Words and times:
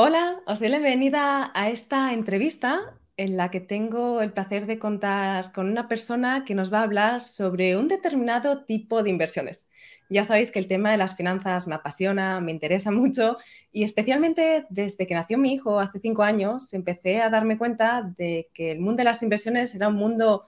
Hola, 0.00 0.40
os 0.46 0.60
doy 0.60 0.68
la 0.68 0.78
bienvenida 0.78 1.50
a 1.54 1.70
esta 1.70 2.12
entrevista 2.12 2.96
en 3.16 3.36
la 3.36 3.50
que 3.50 3.58
tengo 3.58 4.22
el 4.22 4.32
placer 4.32 4.66
de 4.66 4.78
contar 4.78 5.50
con 5.52 5.68
una 5.68 5.88
persona 5.88 6.44
que 6.44 6.54
nos 6.54 6.72
va 6.72 6.78
a 6.78 6.82
hablar 6.84 7.20
sobre 7.20 7.76
un 7.76 7.88
determinado 7.88 8.64
tipo 8.64 9.02
de 9.02 9.10
inversiones. 9.10 9.72
Ya 10.08 10.22
sabéis 10.22 10.52
que 10.52 10.60
el 10.60 10.68
tema 10.68 10.92
de 10.92 10.98
las 10.98 11.16
finanzas 11.16 11.66
me 11.66 11.74
apasiona, 11.74 12.38
me 12.38 12.52
interesa 12.52 12.90
mucho 12.92 13.38
y 13.72 13.82
especialmente 13.82 14.66
desde 14.70 15.04
que 15.04 15.14
nació 15.14 15.36
mi 15.36 15.54
hijo 15.54 15.80
hace 15.80 15.98
cinco 15.98 16.22
años 16.22 16.72
empecé 16.74 17.20
a 17.20 17.28
darme 17.28 17.58
cuenta 17.58 18.02
de 18.16 18.50
que 18.54 18.70
el 18.70 18.78
mundo 18.78 18.98
de 18.98 19.04
las 19.04 19.24
inversiones 19.24 19.74
era 19.74 19.88
un 19.88 19.96
mundo 19.96 20.46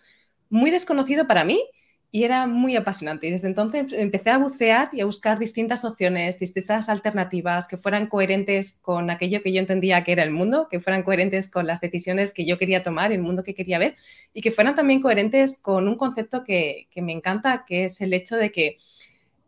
muy 0.48 0.71
desconocido 0.71 1.27
para 1.27 1.43
mí 1.43 1.61
y 2.12 2.24
era 2.24 2.46
muy 2.46 2.77
apasionante. 2.77 3.29
Y 3.29 3.30
desde 3.30 3.48
entonces 3.48 3.86
empecé 3.93 4.30
a 4.30 4.38
bucear 4.38 4.90
y 4.93 5.00
a 5.00 5.06
buscar 5.06 5.38
distintas 5.38 5.84
opciones, 5.84 6.38
distintas 6.38 6.88
alternativas 6.88 7.68
que 7.68 7.76
fueran 7.76 8.06
coherentes 8.08 8.79
con 8.82 9.11
aquello 9.11 9.43
que 9.43 9.52
yo 9.52 9.61
entendía 9.61 10.02
que 10.02 10.12
era 10.12 10.25
el 10.25 10.30
mundo, 10.30 10.68
que 10.68 10.80
fueran 10.80 11.02
coherentes 11.02 11.50
con 11.50 11.66
las 11.66 11.80
decisiones 11.80 12.32
que 12.32 12.44
yo 12.44 12.58
quería 12.58 12.82
tomar, 12.82 13.12
el 13.12 13.22
mundo 13.22 13.44
que 13.44 13.54
quería 13.54 13.79
ver, 13.79 13.96
y 14.35 14.40
que 14.40 14.50
fueran 14.50 14.75
también 14.75 15.00
coherentes 15.00 15.58
con 15.58 15.86
un 15.86 15.96
concepto 15.96 16.43
que, 16.44 16.88
que 16.90 17.02
me 17.02 17.12
encanta, 17.12 17.64
que 17.66 17.85
es 17.85 18.00
el 18.00 18.13
hecho 18.13 18.36
de 18.36 18.50
que 18.50 18.79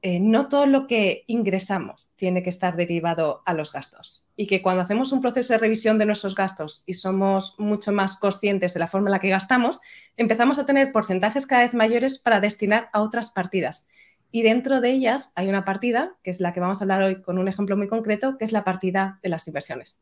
eh, 0.04 0.18
no 0.18 0.48
todo 0.48 0.66
lo 0.66 0.88
que 0.88 1.22
ingresamos 1.28 2.10
tiene 2.16 2.42
que 2.42 2.50
estar 2.50 2.74
derivado 2.74 3.40
a 3.46 3.54
los 3.54 3.72
gastos 3.72 4.26
y 4.34 4.48
que 4.48 4.60
cuando 4.60 4.82
hacemos 4.82 5.12
un 5.12 5.20
proceso 5.20 5.52
de 5.52 5.60
revisión 5.60 5.96
de 5.96 6.06
nuestros 6.06 6.34
gastos 6.34 6.82
y 6.86 6.94
somos 6.94 7.54
mucho 7.60 7.92
más 7.92 8.16
conscientes 8.18 8.74
de 8.74 8.80
la 8.80 8.88
forma 8.88 9.08
en 9.08 9.12
la 9.12 9.20
que 9.20 9.28
gastamos, 9.28 9.80
empezamos 10.16 10.58
a 10.58 10.66
tener 10.66 10.90
porcentajes 10.90 11.46
cada 11.46 11.62
vez 11.62 11.74
mayores 11.74 12.18
para 12.18 12.40
destinar 12.40 12.90
a 12.92 13.00
otras 13.00 13.30
partidas. 13.30 13.86
Y 14.32 14.42
dentro 14.42 14.80
de 14.80 14.90
ellas 14.90 15.30
hay 15.36 15.48
una 15.48 15.64
partida, 15.64 16.16
que 16.24 16.30
es 16.30 16.40
la 16.40 16.52
que 16.52 16.58
vamos 16.58 16.80
a 16.80 16.84
hablar 16.84 17.02
hoy 17.02 17.22
con 17.22 17.38
un 17.38 17.46
ejemplo 17.46 17.76
muy 17.76 17.86
concreto, 17.86 18.38
que 18.38 18.44
es 18.44 18.50
la 18.50 18.64
partida 18.64 19.20
de 19.22 19.28
las 19.28 19.46
inversiones. 19.46 20.00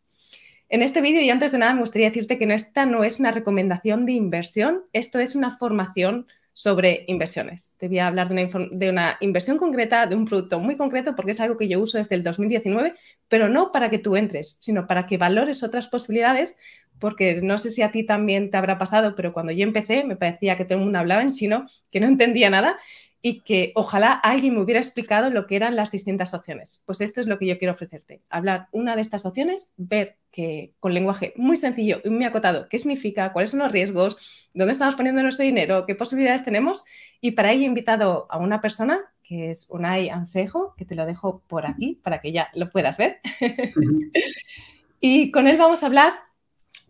En 0.71 0.80
este 0.83 1.03
vídeo 1.03 1.21
y 1.21 1.29
antes 1.29 1.53
de 1.53 1.59
nada 1.59 1.75
me 1.75 1.80
gustaría 1.80 2.09
decirte 2.09 2.39
que 2.39 2.51
esta 2.55 2.87
no 2.87 3.05
es 3.05 3.21
una 3.21 3.33
recomendación 3.33 4.07
de 4.07 4.13
inversión, 4.13 4.85
esto 4.95 5.19
es 5.19 5.35
una 5.35 5.59
formación 5.59 6.27
sobre 6.61 7.05
inversiones. 7.07 7.75
Te 7.79 7.89
voy 7.89 8.01
a 8.01 8.07
hablar 8.07 8.29
de 8.29 8.91
una, 8.91 9.16
inversión 9.23 9.57
concreta, 9.57 10.07
de 10.07 10.15
un 10.15 10.27
producto 10.27 10.61
muy 10.61 10.77
concreto, 10.77 11.17
porque 11.17 11.30
es 11.30 11.41
algo 11.41 11.57
que 11.57 11.69
yo 11.69 11.80
uso 11.80 11.97
desde 11.97 12.17
el 12.17 12.23
2019, 12.23 12.93
pero 13.29 13.49
no 13.49 13.73
para 13.73 13.89
que 13.89 13.99
tú 13.99 14.15
entres, 14.15 14.59
sino 14.61 14.87
para 14.87 15.07
que 15.07 15.17
valores 15.17 15.63
otras 15.63 15.89
posibilidades, 15.89 16.59
porque 16.99 17.41
no 17.41 17.57
sé 17.57 17.71
si 17.71 17.80
a 17.80 17.91
ti 17.91 18.05
también 18.05 18.51
te 18.51 18.59
habrá 18.59 18.77
pasado, 18.77 19.15
pero 19.15 19.33
cuando 19.33 19.52
yo 19.52 19.63
empecé 19.63 20.05
me 20.05 20.17
parecía 20.17 20.59
que 20.59 20.67
todo 20.67 20.77
el 20.77 20.85
mundo 20.85 20.99
hablaba 20.99 21.23
en 21.23 21.33
chino, 21.33 21.67
que 21.91 21.99
no 21.99 22.07
entendía 22.07 22.51
nada 22.51 22.79
y 23.23 23.40
que 23.40 23.73
ojalá 23.74 24.13
alguien 24.13 24.54
me 24.54 24.63
hubiera 24.63 24.80
explicado 24.80 25.30
lo 25.30 25.46
que 25.46 25.57
eran 25.57 25.76
las 25.76 25.90
distintas 25.90 26.32
opciones. 26.32 26.82
Pues 26.87 27.01
esto 27.01 27.21
es 27.21 27.27
lo 27.27 27.38
que 27.38 27.46
yo 27.46 27.59
quiero 27.59 27.74
ofrecerte. 27.74 28.23
Hablar 28.30 28.68
una 28.73 28.95
de 28.95 29.02
estas 29.02 29.27
opciones, 29.27 29.74
ver 29.77 30.16
que 30.30 30.73
con 30.80 30.95
lenguaje 30.95 31.35
muy 31.37 31.57
sencillo 31.57 32.01
y 32.04 32.10
muy 32.10 32.24
acotado 32.24 32.68
qué 32.68 32.79
significa, 32.79 33.32
cuáles 33.32 33.51
son 33.51 33.60
los 33.60 33.73
riesgos, 33.73 34.49
dónde 34.54 34.73
estamos 34.73 34.95
poniendo 34.95 35.23
nuestro 35.23 35.45
dinero, 35.45 35.85
qué 35.87 35.95
posibilidades 35.95 36.45
tenemos. 36.45 36.85
Y 37.21 37.32
para 37.32 37.52
ello 37.52 37.62
he 37.62 37.66
invitado 37.66 38.27
a 38.30 38.38
una 38.38 38.60
persona 38.60 39.01
que 39.23 39.51
es 39.51 39.66
Unai 39.68 40.09
Ansejo, 40.09 40.74
que 40.77 40.84
te 40.84 40.95
lo 40.95 41.05
dejo 41.07 41.43
por 41.46 41.66
aquí 41.66 42.01
para 42.02 42.21
que 42.21 42.32
ya 42.32 42.49
lo 42.55 42.71
puedas 42.71 42.96
ver. 42.96 43.21
y 45.01 45.30
con 45.30 45.46
él 45.46 45.59
vamos 45.59 45.82
a 45.82 45.87
hablar 45.87 46.15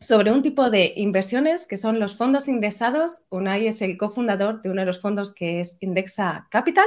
sobre 0.01 0.33
un 0.33 0.43
tipo 0.43 0.71
de 0.71 0.95
inversiones 0.97 1.67
que 1.67 1.77
son 1.77 2.01
los 2.01 2.17
fondos 2.17 2.49
indexados. 2.49 3.21
Unai 3.29 3.67
es 3.67 3.83
el 3.83 3.99
cofundador 3.99 4.63
de 4.63 4.71
uno 4.71 4.81
de 4.81 4.87
los 4.87 5.01
fondos 5.01 5.35
que 5.35 5.61
es 5.61 5.77
Indexa 5.81 6.49
Capital 6.51 6.87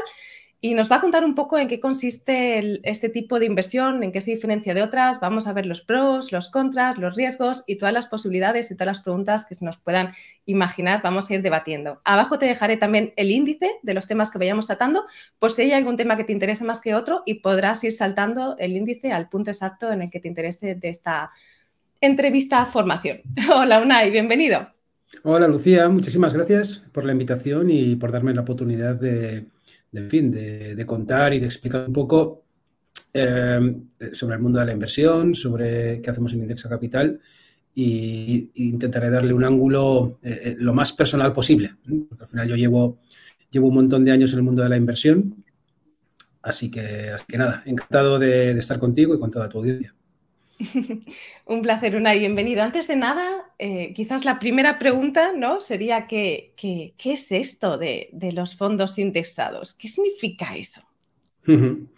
y 0.61 0.73
nos 0.73 0.89
va 0.89 0.95
a 0.95 1.01
contar 1.01 1.25
un 1.25 1.35
poco 1.35 1.59
en 1.59 1.67
qué 1.67 1.79
consiste 1.79 2.79
este 2.89 3.09
tipo 3.09 3.37
de 3.37 3.45
inversión, 3.45 4.01
en 4.01 4.13
qué 4.13 4.21
se 4.21 4.31
diferencia 4.31 4.73
de 4.73 4.81
otras. 4.81 5.19
Vamos 5.19 5.45
a 5.45 5.53
ver 5.53 5.65
los 5.65 5.81
pros, 5.81 6.31
los 6.31 6.49
contras, 6.49 6.97
los 6.97 7.15
riesgos 7.15 7.65
y 7.67 7.75
todas 7.75 7.93
las 7.93 8.07
posibilidades 8.07 8.71
y 8.71 8.75
todas 8.75 8.87
las 8.87 9.01
preguntas 9.01 9.45
que 9.45 9.55
se 9.55 9.65
nos 9.65 9.77
puedan 9.77 10.13
imaginar. 10.45 11.01
Vamos 11.03 11.29
a 11.29 11.33
ir 11.35 11.41
debatiendo. 11.41 12.01
Abajo 12.05 12.39
te 12.39 12.45
dejaré 12.45 12.77
también 12.77 13.13
el 13.17 13.29
índice 13.29 13.73
de 13.83 13.93
los 13.93 14.07
temas 14.07 14.31
que 14.31 14.37
vayamos 14.39 14.67
tratando, 14.67 15.05
por 15.37 15.51
si 15.51 15.63
hay 15.63 15.73
algún 15.73 15.97
tema 15.97 16.15
que 16.15 16.23
te 16.23 16.31
interese 16.31 16.63
más 16.63 16.79
que 16.79 16.95
otro 16.95 17.23
y 17.25 17.35
podrás 17.35 17.83
ir 17.83 17.91
saltando 17.91 18.55
el 18.57 18.75
índice 18.75 19.11
al 19.11 19.27
punto 19.27 19.51
exacto 19.51 19.91
en 19.91 20.01
el 20.01 20.09
que 20.09 20.21
te 20.21 20.29
interese 20.29 20.75
de 20.75 20.89
esta 20.89 21.31
entrevista 22.05 22.65
formación. 22.65 23.21
Hola 23.55 23.81
Unai, 23.81 24.11
bienvenido. 24.11 24.67
Hola 25.23 25.47
Lucía, 25.47 25.87
muchísimas 25.87 26.33
gracias 26.33 26.83
por 26.91 27.05
la 27.05 27.13
invitación 27.13 27.69
y 27.69 27.95
por 27.95 28.11
darme 28.11 28.33
la 28.33 28.41
oportunidad 28.41 28.95
de, 28.95 29.45
fin, 30.09 30.31
de, 30.31 30.83
contar 30.85 31.33
y 31.33 31.39
de 31.39 31.45
explicar 31.45 31.87
un 31.87 31.93
poco 31.93 32.43
eh, 33.13 33.75
sobre 34.11 34.35
el 34.35 34.41
mundo 34.41 34.59
de 34.59 34.65
la 34.65 34.73
inversión, 34.73 35.33
sobre 35.33 36.01
qué 36.01 36.09
hacemos 36.09 36.33
en 36.33 36.41
Indexa 36.41 36.67
Capital 36.67 37.21
e 37.75 38.49
intentaré 38.55 39.09
darle 39.09 39.33
un 39.33 39.45
ángulo 39.45 40.19
eh, 40.21 40.41
eh, 40.43 40.55
lo 40.59 40.73
más 40.73 40.91
personal 40.91 41.31
posible, 41.31 41.75
porque 42.09 42.23
al 42.23 42.29
final 42.29 42.47
yo 42.49 42.55
llevo, 42.55 42.99
llevo 43.49 43.69
un 43.69 43.75
montón 43.75 44.03
de 44.03 44.11
años 44.11 44.33
en 44.33 44.39
el 44.39 44.43
mundo 44.43 44.61
de 44.61 44.69
la 44.69 44.77
inversión, 44.77 45.43
así 46.41 46.69
que, 46.69 47.11
que 47.27 47.37
nada, 47.37 47.63
encantado 47.65 48.19
de 48.19 48.51
estar 48.51 48.77
contigo 48.77 49.15
y 49.15 49.19
con 49.19 49.31
toda 49.31 49.47
tu 49.47 49.59
audiencia. 49.59 49.95
Un 51.45 51.61
placer, 51.61 51.95
una 51.95 52.13
bienvenido. 52.13 52.61
Antes 52.61 52.87
de 52.87 52.95
nada, 52.95 53.53
eh, 53.59 53.93
quizás 53.93 54.25
la 54.25 54.39
primera 54.39 54.79
pregunta 54.79 55.33
¿no? 55.33 55.61
sería 55.61 56.07
¿qué, 56.07 56.53
qué, 56.55 56.93
es 57.03 57.31
esto 57.31 57.77
de, 57.77 58.09
los 58.33 58.55
fondos 58.55 58.97
indexados? 58.99 59.73
¿Qué 59.73 59.87
significa 59.87 60.55
eso? 60.55 60.81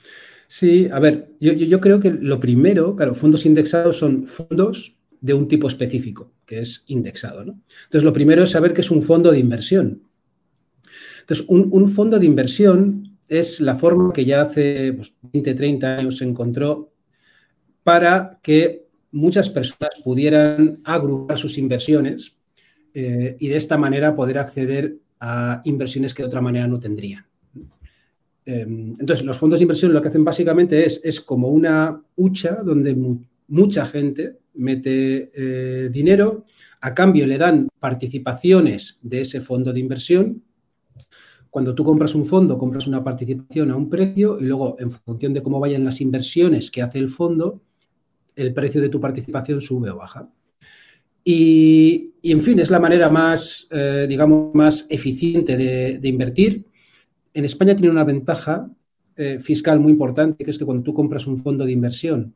Sí, 0.48 0.88
a 0.92 1.00
ver, 1.00 1.32
yo, 1.40 1.82
creo 1.82 2.00
que 2.00 2.12
lo 2.12 2.40
primero, 2.40 2.96
claro, 2.96 3.16
fondos 3.16 3.48
indexados 3.48 3.98
son 3.98 4.28
fondos 4.28 4.96
de 5.20 5.34
un 5.34 5.48
tipo 5.48 5.68
específico, 5.68 6.32
que 6.46 6.60
es 6.60 6.84
indexado. 6.86 7.42
Entonces, 7.42 8.04
lo 8.04 8.14
primero 8.14 8.44
es 8.44 8.52
saber 8.52 8.72
qué 8.72 8.82
es 8.82 8.92
un 8.92 9.02
fondo 9.02 9.32
de 9.32 9.40
inversión. 9.40 10.04
Entonces, 11.22 11.48
un, 11.50 11.88
fondo 11.88 12.20
de 12.20 12.28
inversión 12.28 13.18
es 13.28 13.60
la 13.60 13.76
forma 13.76 14.14
que 14.14 14.24
ya 14.24 14.44
hace 14.44 14.92
20, 14.92 15.02
pues, 15.32 15.56
30 15.56 15.98
años 15.98 16.18
se 16.18 16.26
encontró 16.26 16.95
para 17.86 18.40
que 18.42 18.88
muchas 19.12 19.48
personas 19.48 19.92
pudieran 20.04 20.82
agrupar 20.84 21.38
sus 21.38 21.60
inversiones 21.60 22.36
eh, 22.96 23.38
y 23.40 23.48
de 23.48 23.56
esta 23.56 23.78
manera 23.78 24.16
poder 24.16 24.40
acceder 24.40 24.98
a 25.20 25.62
inversiones 25.66 26.16
que 26.16 26.24
de 26.24 26.28
otra 26.28 26.42
manera 26.42 26.68
no 26.68 26.80
tendrían. 26.80 27.28
Em, 28.44 28.96
entonces, 29.00 29.24
los 29.24 29.38
fondos 29.38 29.60
de 29.60 29.66
inversión 29.66 29.94
lo 29.94 30.02
que 30.02 30.08
hacen 30.08 30.24
básicamente 30.24 30.84
es, 30.84 31.00
es 31.04 31.22
como 31.22 31.50
una 31.50 32.02
hucha 32.16 32.56
donde 32.64 32.98
mucha 33.50 33.86
gente 33.86 34.40
mete 34.56 35.30
eh, 35.36 35.90
dinero, 35.90 36.46
a 36.82 36.96
cambio 36.96 37.28
le 37.28 37.38
dan 37.38 37.70
participaciones 37.80 38.98
de 39.04 39.22
ese 39.22 39.42
fondo 39.42 39.72
de 39.72 39.80
inversión. 39.80 40.42
Cuando 41.52 41.76
tú 41.76 41.84
compras 41.84 42.16
un 42.16 42.26
fondo, 42.26 42.58
compras 42.58 42.88
una 42.88 43.04
participación 43.04 43.70
a 43.70 43.76
un 43.76 43.92
precio 43.92 44.40
y 44.40 44.46
luego, 44.46 44.76
en 44.80 44.90
función 44.90 45.34
de 45.34 45.44
cómo 45.44 45.60
vayan 45.60 45.86
las 45.86 46.02
inversiones 46.02 46.72
que 46.72 46.82
hace 46.82 46.98
el 46.98 47.10
fondo, 47.10 47.62
el 48.36 48.54
precio 48.54 48.82
de 48.82 48.90
tu 48.90 49.00
participación 49.00 49.62
sube 49.62 49.90
o 49.90 49.98
baja. 49.98 50.30
Y, 51.24 52.14
en 52.22 52.42
fin, 52.42 52.60
es 52.60 52.70
la 52.70 52.80
manera 52.80 53.10
más, 53.10 53.68
eh, 53.72 54.06
digamos, 54.08 54.54
más 54.54 54.86
eficiente 54.90 55.58
de, 55.58 56.08
invertir. 56.08 56.66
En 57.34 57.46
España 57.46 57.76
tiene 57.76 57.90
una 57.90 58.04
ventaja 58.04 58.70
eh, 59.16 59.40
fiscal 59.40 59.80
muy 59.80 59.92
importante, 59.92 60.44
que 60.44 60.52
es 60.52 60.58
que 60.58 60.66
cuando 60.66 60.84
tú 60.84 60.94
compras 60.94 61.26
un 61.26 61.38
fondo 61.38 61.66
de 61.66 61.72
inversión 61.72 62.36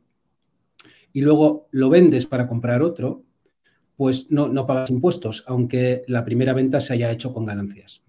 y 1.14 1.22
luego 1.22 1.68
lo 1.72 1.90
vendes 1.90 2.26
para 2.26 2.48
comprar 2.48 2.82
otro, 2.82 3.24
pues 3.96 4.32
no, 4.32 4.48
no 4.48 4.66
pagas 4.66 4.90
impuestos, 4.90 5.44
aunque 5.46 6.04
la 6.08 6.24
primera 6.24 6.54
venta 6.54 6.80
se 6.80 6.94
haya 6.94 7.12
hecho 7.12 7.34
con 7.34 7.46
ganancias. 7.46 8.02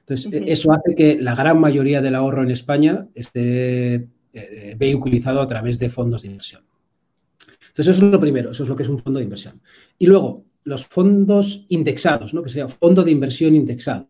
Entonces, 0.00 0.42
eso 0.46 0.72
hace 0.72 0.94
que 0.94 1.18
la 1.20 1.36
gran 1.36 1.60
mayoría 1.60 2.02
del 2.02 2.16
ahorro 2.16 2.42
en 2.42 2.50
España 2.50 3.06
esté 3.14 4.08
eh, 4.32 4.74
vehiculizado 4.76 5.40
a 5.40 5.46
través 5.46 5.78
de 5.78 5.88
fondos 5.88 6.22
de 6.22 6.28
inversión. 6.28 6.62
Eso 7.80 7.90
es 7.90 8.00
lo 8.00 8.20
primero, 8.20 8.50
eso 8.50 8.62
es 8.62 8.68
lo 8.68 8.76
que 8.76 8.82
es 8.82 8.88
un 8.88 8.98
fondo 8.98 9.18
de 9.18 9.24
inversión. 9.24 9.60
Y 9.98 10.06
luego, 10.06 10.44
los 10.64 10.86
fondos 10.86 11.66
indexados, 11.68 12.34
¿no? 12.34 12.42
que 12.42 12.48
sería 12.48 12.68
fondo 12.68 13.02
de 13.02 13.10
inversión 13.10 13.54
indexado. 13.54 14.08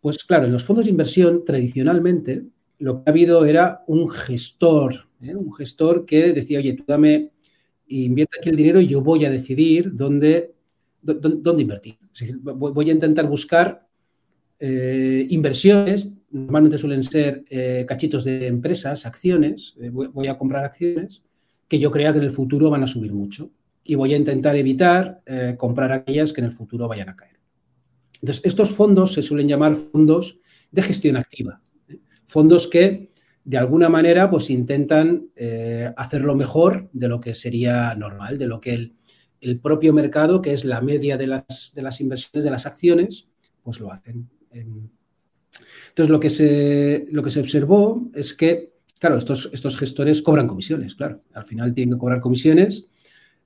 Pues 0.00 0.24
claro, 0.24 0.46
en 0.46 0.52
los 0.52 0.64
fondos 0.64 0.84
de 0.84 0.90
inversión, 0.90 1.44
tradicionalmente, 1.44 2.44
lo 2.78 2.96
que 2.96 3.02
ha 3.06 3.10
habido 3.10 3.44
era 3.44 3.84
un 3.86 4.10
gestor, 4.10 5.08
¿eh? 5.22 5.34
un 5.34 5.52
gestor 5.52 6.04
que 6.04 6.32
decía, 6.32 6.58
oye, 6.58 6.74
tú 6.74 6.84
dame, 6.86 7.30
invierte 7.86 8.38
aquí 8.38 8.48
el 8.48 8.56
dinero 8.56 8.80
y 8.80 8.88
yo 8.88 9.00
voy 9.00 9.24
a 9.24 9.30
decidir 9.30 9.94
dónde, 9.94 10.54
dónde, 11.00 11.62
invertir. 11.62 11.98
voy 12.42 12.90
a 12.90 12.92
intentar 12.92 13.28
buscar 13.28 13.86
eh, 14.58 15.26
inversiones, 15.30 16.08
normalmente 16.30 16.78
suelen 16.78 17.02
ser 17.02 17.44
eh, 17.50 17.84
cachitos 17.86 18.24
de 18.24 18.46
empresas, 18.46 19.06
acciones, 19.06 19.76
voy, 19.92 20.26
a 20.26 20.36
comprar 20.36 20.64
acciones, 20.64 21.22
que 21.72 21.78
yo 21.78 21.90
crea 21.90 22.12
que 22.12 22.18
en 22.18 22.24
el 22.24 22.30
futuro 22.30 22.68
van 22.68 22.82
a 22.82 22.86
subir 22.86 23.14
mucho 23.14 23.50
y 23.82 23.94
voy 23.94 24.12
a 24.12 24.18
intentar 24.18 24.54
evitar 24.56 25.22
eh, 25.24 25.54
comprar 25.56 25.90
aquellas 25.90 26.34
que 26.34 26.42
en 26.42 26.48
el 26.48 26.52
futuro 26.52 26.86
vayan 26.86 27.08
a 27.08 27.16
caer. 27.16 27.40
Entonces, 28.20 28.44
estos 28.44 28.72
fondos 28.72 29.14
se 29.14 29.22
suelen 29.22 29.48
llamar 29.48 29.74
fondos 29.74 30.38
de 30.70 30.82
gestión 30.82 31.16
activa, 31.16 31.62
¿eh? 31.88 31.98
fondos 32.26 32.68
que 32.68 33.10
de 33.42 33.56
alguna 33.56 33.88
manera, 33.88 34.28
pues 34.28 34.50
intentan 34.50 35.30
eh, 35.34 35.90
hacerlo 35.96 36.34
mejor 36.34 36.90
de 36.92 37.08
lo 37.08 37.22
que 37.22 37.32
sería 37.32 37.94
normal, 37.94 38.36
de 38.36 38.48
lo 38.48 38.60
que 38.60 38.74
el, 38.74 38.96
el 39.40 39.58
propio 39.58 39.94
mercado, 39.94 40.42
que 40.42 40.52
es 40.52 40.66
la 40.66 40.82
media 40.82 41.16
de 41.16 41.26
las, 41.26 41.72
de 41.74 41.80
las, 41.80 42.02
inversiones 42.02 42.44
de 42.44 42.50
las 42.50 42.66
acciones, 42.66 43.30
pues 43.62 43.80
lo 43.80 43.90
hacen. 43.90 44.28
Entonces, 44.50 46.10
lo 46.10 46.20
que 46.20 46.28
se, 46.28 47.06
lo 47.10 47.22
que 47.22 47.30
se 47.30 47.40
observó 47.40 48.10
es 48.12 48.34
que, 48.34 48.71
claro, 49.02 49.16
estos, 49.16 49.50
estos 49.52 49.76
gestores 49.76 50.22
cobran 50.22 50.46
comisiones, 50.46 50.94
claro. 50.94 51.20
Al 51.34 51.44
final 51.44 51.74
tienen 51.74 51.94
que 51.94 51.98
cobrar 51.98 52.20
comisiones 52.20 52.86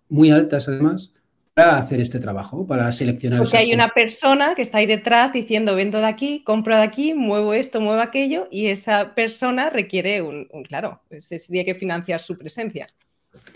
muy 0.06 0.30
altas, 0.30 0.68
además, 0.68 1.14
para 1.54 1.78
hacer 1.78 1.98
este 1.98 2.18
trabajo, 2.18 2.66
para 2.66 2.92
seleccionar. 2.92 3.38
Porque 3.38 3.56
hay 3.56 3.72
una 3.72 3.88
persona 3.88 4.54
que 4.54 4.60
está 4.60 4.78
ahí 4.78 4.86
detrás 4.86 5.32
diciendo, 5.32 5.74
vendo 5.74 5.96
de 5.96 6.04
aquí, 6.04 6.42
compro 6.44 6.76
de 6.76 6.82
aquí, 6.82 7.14
muevo 7.14 7.54
esto, 7.54 7.80
muevo 7.80 8.02
aquello, 8.02 8.48
y 8.50 8.66
esa 8.66 9.14
persona 9.14 9.70
requiere 9.70 10.20
un, 10.20 10.46
claro, 10.68 11.00
se 11.18 11.38
tiene 11.38 11.64
que 11.64 11.74
financiar 11.74 12.20
su 12.20 12.36
presencia. 12.36 12.86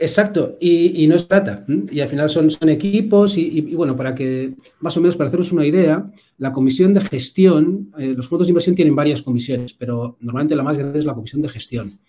Exacto, 0.02 0.56
y, 0.60 1.06
no 1.06 1.14
es 1.14 1.24
plata. 1.24 1.64
Y 1.90 2.00
al 2.00 2.08
final 2.08 2.30
son, 2.30 2.48
equipos 2.70 3.36
y, 3.36 3.60
bueno, 3.74 3.94
para 3.94 4.14
que, 4.14 4.54
más 4.80 4.96
o 4.96 5.00
menos, 5.00 5.16
para 5.16 5.28
haceros 5.28 5.52
una 5.52 5.66
idea, 5.66 6.10
la 6.38 6.52
comisión 6.52 6.94
de 6.94 7.02
gestión, 7.02 7.92
eh, 7.98 8.14
los 8.16 8.26
fondos 8.26 8.46
de 8.46 8.52
inversión 8.52 8.74
tienen 8.74 8.96
varias 8.96 9.20
comisiones, 9.20 9.74
pero 9.74 10.16
normalmente 10.20 10.56
la 10.56 10.62
más 10.62 10.78
grande 10.78 10.98
es 10.98 11.04
la 11.04 11.14
comisión 11.14 11.42
de 11.42 11.50
gestión, 11.50 12.00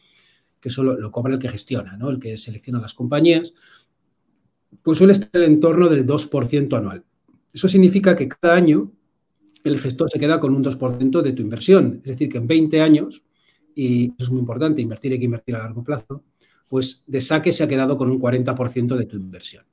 que 0.62 0.70
solo 0.70 0.98
lo 0.98 1.12
cobra 1.12 1.34
el 1.34 1.40
que 1.40 1.50
gestiona, 1.50 1.98
¿no? 1.98 2.10
el 2.10 2.20
que 2.20 2.38
selecciona 2.38 2.80
las 2.80 2.94
compañías 2.94 3.54
pues 4.84 4.98
suele 4.98 5.14
estar 5.14 5.42
en 5.42 5.60
torno 5.60 5.90
del 5.90 6.06
2% 6.06 6.78
anual. 6.78 7.04
Eso 7.54 7.68
significa 7.68 8.16
que 8.16 8.28
cada 8.28 8.56
año 8.56 8.92
el 9.64 9.78
gestor 9.78 10.10
se 10.10 10.20
queda 10.20 10.40
con 10.40 10.56
un 10.56 10.64
2% 10.64 11.22
de 11.22 11.34
tu 11.34 11.42
inversión. 11.42 12.02
Es 12.04 12.12
decir, 12.12 12.30
que 12.30 12.38
en 12.38 12.48
20 12.48 12.82
años, 12.82 13.24
y 13.76 14.06
eso 14.06 14.16
es 14.24 14.32
muy 14.32 14.40
importante, 14.40 14.82
invertir 14.82 15.12
hay 15.12 15.20
que 15.20 15.26
invertir 15.26 15.56
a 15.56 15.60
largo 15.60 15.84
plazo, 15.84 16.24
pues 16.72 17.04
de 17.06 17.20
saque 17.20 17.52
se 17.52 17.66
ha 17.66 17.68
quedado 17.68 17.98
con 17.98 18.10
un 18.10 18.18
40% 18.18 18.96
de 18.96 19.06
tu 19.06 19.18
inversión. 19.18 19.66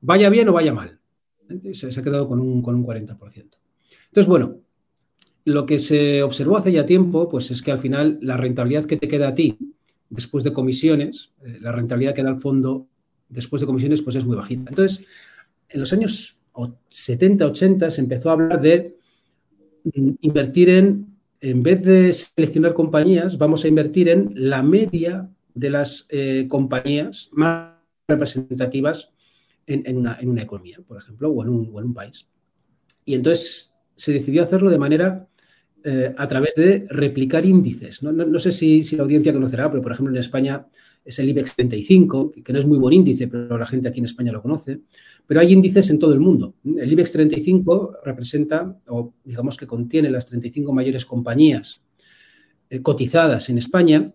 Vaya 0.00 0.30
bien 0.30 0.48
o 0.48 0.54
vaya 0.54 0.72
mal, 0.72 0.98
se, 1.72 1.88
ha 1.88 2.02
quedado 2.02 2.26
con 2.26 2.40
un, 2.40 2.62
con 2.62 2.74
un 2.76 2.86
40%. 2.86 3.18
Entonces, 4.06 4.26
bueno, 4.26 4.56
lo 5.44 5.66
que 5.66 5.78
se 5.78 6.22
observó 6.22 6.56
hace 6.56 6.72
ya 6.72 6.86
tiempo, 6.86 7.28
pues 7.28 7.50
es 7.50 7.60
que 7.60 7.72
al 7.72 7.78
final 7.78 8.18
la 8.22 8.38
rentabilidad 8.38 8.86
que 8.86 8.96
te 8.96 9.06
queda 9.06 9.28
a 9.28 9.34
ti 9.34 9.58
después 10.08 10.44
de 10.44 10.54
comisiones, 10.54 11.34
eh, 11.44 11.58
la 11.60 11.72
rentabilidad 11.72 12.14
que 12.14 12.22
da 12.22 12.30
el 12.30 12.38
fondo 12.38 12.88
después 13.28 13.60
de 13.60 13.66
comisiones, 13.66 14.00
pues 14.00 14.16
es 14.16 14.24
muy 14.24 14.36
bajita. 14.36 14.70
Entonces, 14.70 15.04
en 15.68 15.78
los 15.78 15.92
años 15.92 16.38
70, 16.88 17.44
80 17.48 17.90
se 17.90 18.00
empezó 18.00 18.30
a 18.30 18.32
hablar 18.32 18.62
de 18.62 18.96
mm, 19.84 20.10
invertir 20.22 20.70
en, 20.70 21.18
en 21.42 21.62
vez 21.62 21.82
de 21.82 22.14
seleccionar 22.14 22.72
compañías, 22.72 23.36
vamos 23.36 23.62
a 23.66 23.68
invertir 23.68 24.08
en 24.08 24.32
la 24.34 24.62
media 24.62 25.28
de 25.58 25.70
las 25.70 26.06
eh, 26.10 26.46
compañías 26.48 27.28
más 27.32 27.74
representativas 28.06 29.10
en, 29.66 29.98
una, 29.98 30.18
economía, 30.40 30.78
por 30.86 30.96
ejemplo, 30.96 31.30
o 31.30 31.42
en, 31.42 31.50
un, 31.50 31.94
país. 31.94 32.26
Y 33.04 33.14
entonces 33.14 33.74
se 33.96 34.12
decidió 34.12 34.42
hacerlo 34.42 34.70
de 34.70 34.78
manera 34.78 35.28
eh, 35.84 36.14
a 36.16 36.26
través 36.26 36.54
de 36.54 36.86
replicar 36.88 37.44
índices. 37.44 38.02
No, 38.02 38.38
sé 38.38 38.52
si, 38.52 38.82
si, 38.82 38.96
la 38.96 39.02
audiencia 39.02 39.32
conocerá, 39.32 39.70
pero 39.70 39.82
por 39.82 39.92
ejemplo 39.92 40.14
en 40.14 40.20
España 40.20 40.66
es 41.04 41.18
el 41.18 41.28
IBEX 41.28 41.56
35, 41.56 42.32
que 42.32 42.52
no 42.52 42.58
es 42.58 42.66
muy 42.66 42.78
buen 42.78 42.94
índice, 42.94 43.28
pero 43.28 43.58
la 43.58 43.66
gente 43.66 43.88
aquí 43.88 43.98
en 43.98 44.06
España 44.06 44.32
lo 44.32 44.40
conoce. 44.40 44.80
Pero 45.26 45.40
hay 45.40 45.52
índices 45.52 45.90
en 45.90 45.98
todo 45.98 46.14
el 46.14 46.20
mundo. 46.20 46.54
El 46.64 46.90
IBEX 46.92 47.12
35 47.12 47.98
representa, 48.04 48.78
o 48.86 49.12
digamos 49.24 49.56
que 49.56 49.66
contiene 49.66 50.08
las 50.08 50.24
35 50.26 50.72
mayores 50.72 51.04
compañías 51.04 51.82
eh, 52.70 52.80
cotizadas 52.80 53.50
en 53.50 53.58
España, 53.58 54.14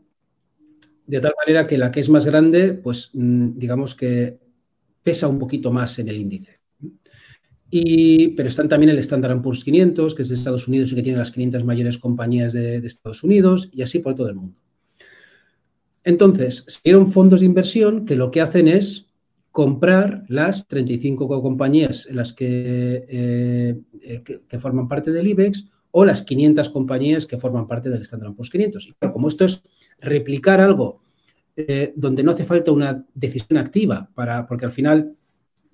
de 1.05 1.19
tal 1.19 1.33
manera 1.37 1.67
que 1.67 1.77
la 1.77 1.91
que 1.91 1.99
es 1.99 2.09
más 2.09 2.25
grande, 2.25 2.73
pues 2.73 3.09
mm, 3.13 3.57
digamos 3.57 3.95
que 3.95 4.39
pesa 5.03 5.27
un 5.27 5.39
poquito 5.39 5.71
más 5.71 5.99
en 5.99 6.07
el 6.07 6.17
índice. 6.17 6.59
Y, 7.69 8.29
pero 8.29 8.49
están 8.49 8.69
también 8.69 8.91
el 8.91 8.99
Standard 8.99 9.41
Poor's 9.41 9.63
500, 9.63 10.13
que 10.13 10.21
es 10.21 10.29
de 10.29 10.35
Estados 10.35 10.67
Unidos 10.67 10.91
y 10.91 10.95
que 10.95 11.01
tiene 11.01 11.17
las 11.17 11.31
500 11.31 11.65
mayores 11.65 11.97
compañías 11.97 12.53
de, 12.53 12.77
Estados 12.77 13.23
Unidos, 13.23 13.69
y 13.71 13.81
así 13.81 13.99
por 13.99 14.13
todo 14.13 14.29
el 14.29 14.35
mundo. 14.35 14.59
Entonces, 16.03 16.65
salieron 16.67 17.07
fondos 17.07 17.39
de 17.39 17.47
inversión 17.47 18.05
que 18.05 18.15
lo 18.15 18.29
que 18.29 18.41
hacen 18.41 18.67
es 18.67 19.07
comprar 19.49 20.23
las 20.27 20.67
35 20.67 21.41
compañías 21.41 22.05
en 22.05 22.17
las 22.17 22.33
que, 22.33 23.05
eh, 23.07 23.79
eh, 24.01 24.23
que, 24.23 24.59
forman 24.59 24.87
parte 24.87 25.11
del 25.11 25.27
IBEX 25.27 25.67
o 25.95 26.05
las 26.05 26.23
500 26.23 26.69
compañías 26.69 27.27
que 27.27 27.37
forman 27.37 27.67
parte 27.67 27.87
del 27.89 28.01
Standard 28.01 28.33
Poor's 28.33 28.49
500. 28.49 28.87
Y 28.87 29.07
como 29.11 29.27
esto 29.27 29.45
es 29.45 29.61
replicar 29.99 30.59
algo 30.59 31.01
eh, 31.55 31.93
donde 31.95 32.23
no 32.23 32.31
hace 32.31 32.43
falta 32.43 32.71
una 32.71 33.05
decisión 33.13 33.57
activa, 33.57 34.09
para, 34.15 34.47
porque 34.47 34.65
al 34.65 34.71
final 34.71 35.15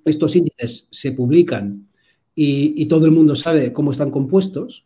estos 0.03 0.35
índices 0.35 0.89
se 0.91 1.13
publican 1.13 1.87
y, 2.35 2.85
todo 2.87 3.05
el 3.05 3.11
mundo 3.11 3.33
sabe 3.35 3.71
cómo 3.71 3.91
están 3.91 4.11
compuestos, 4.11 4.85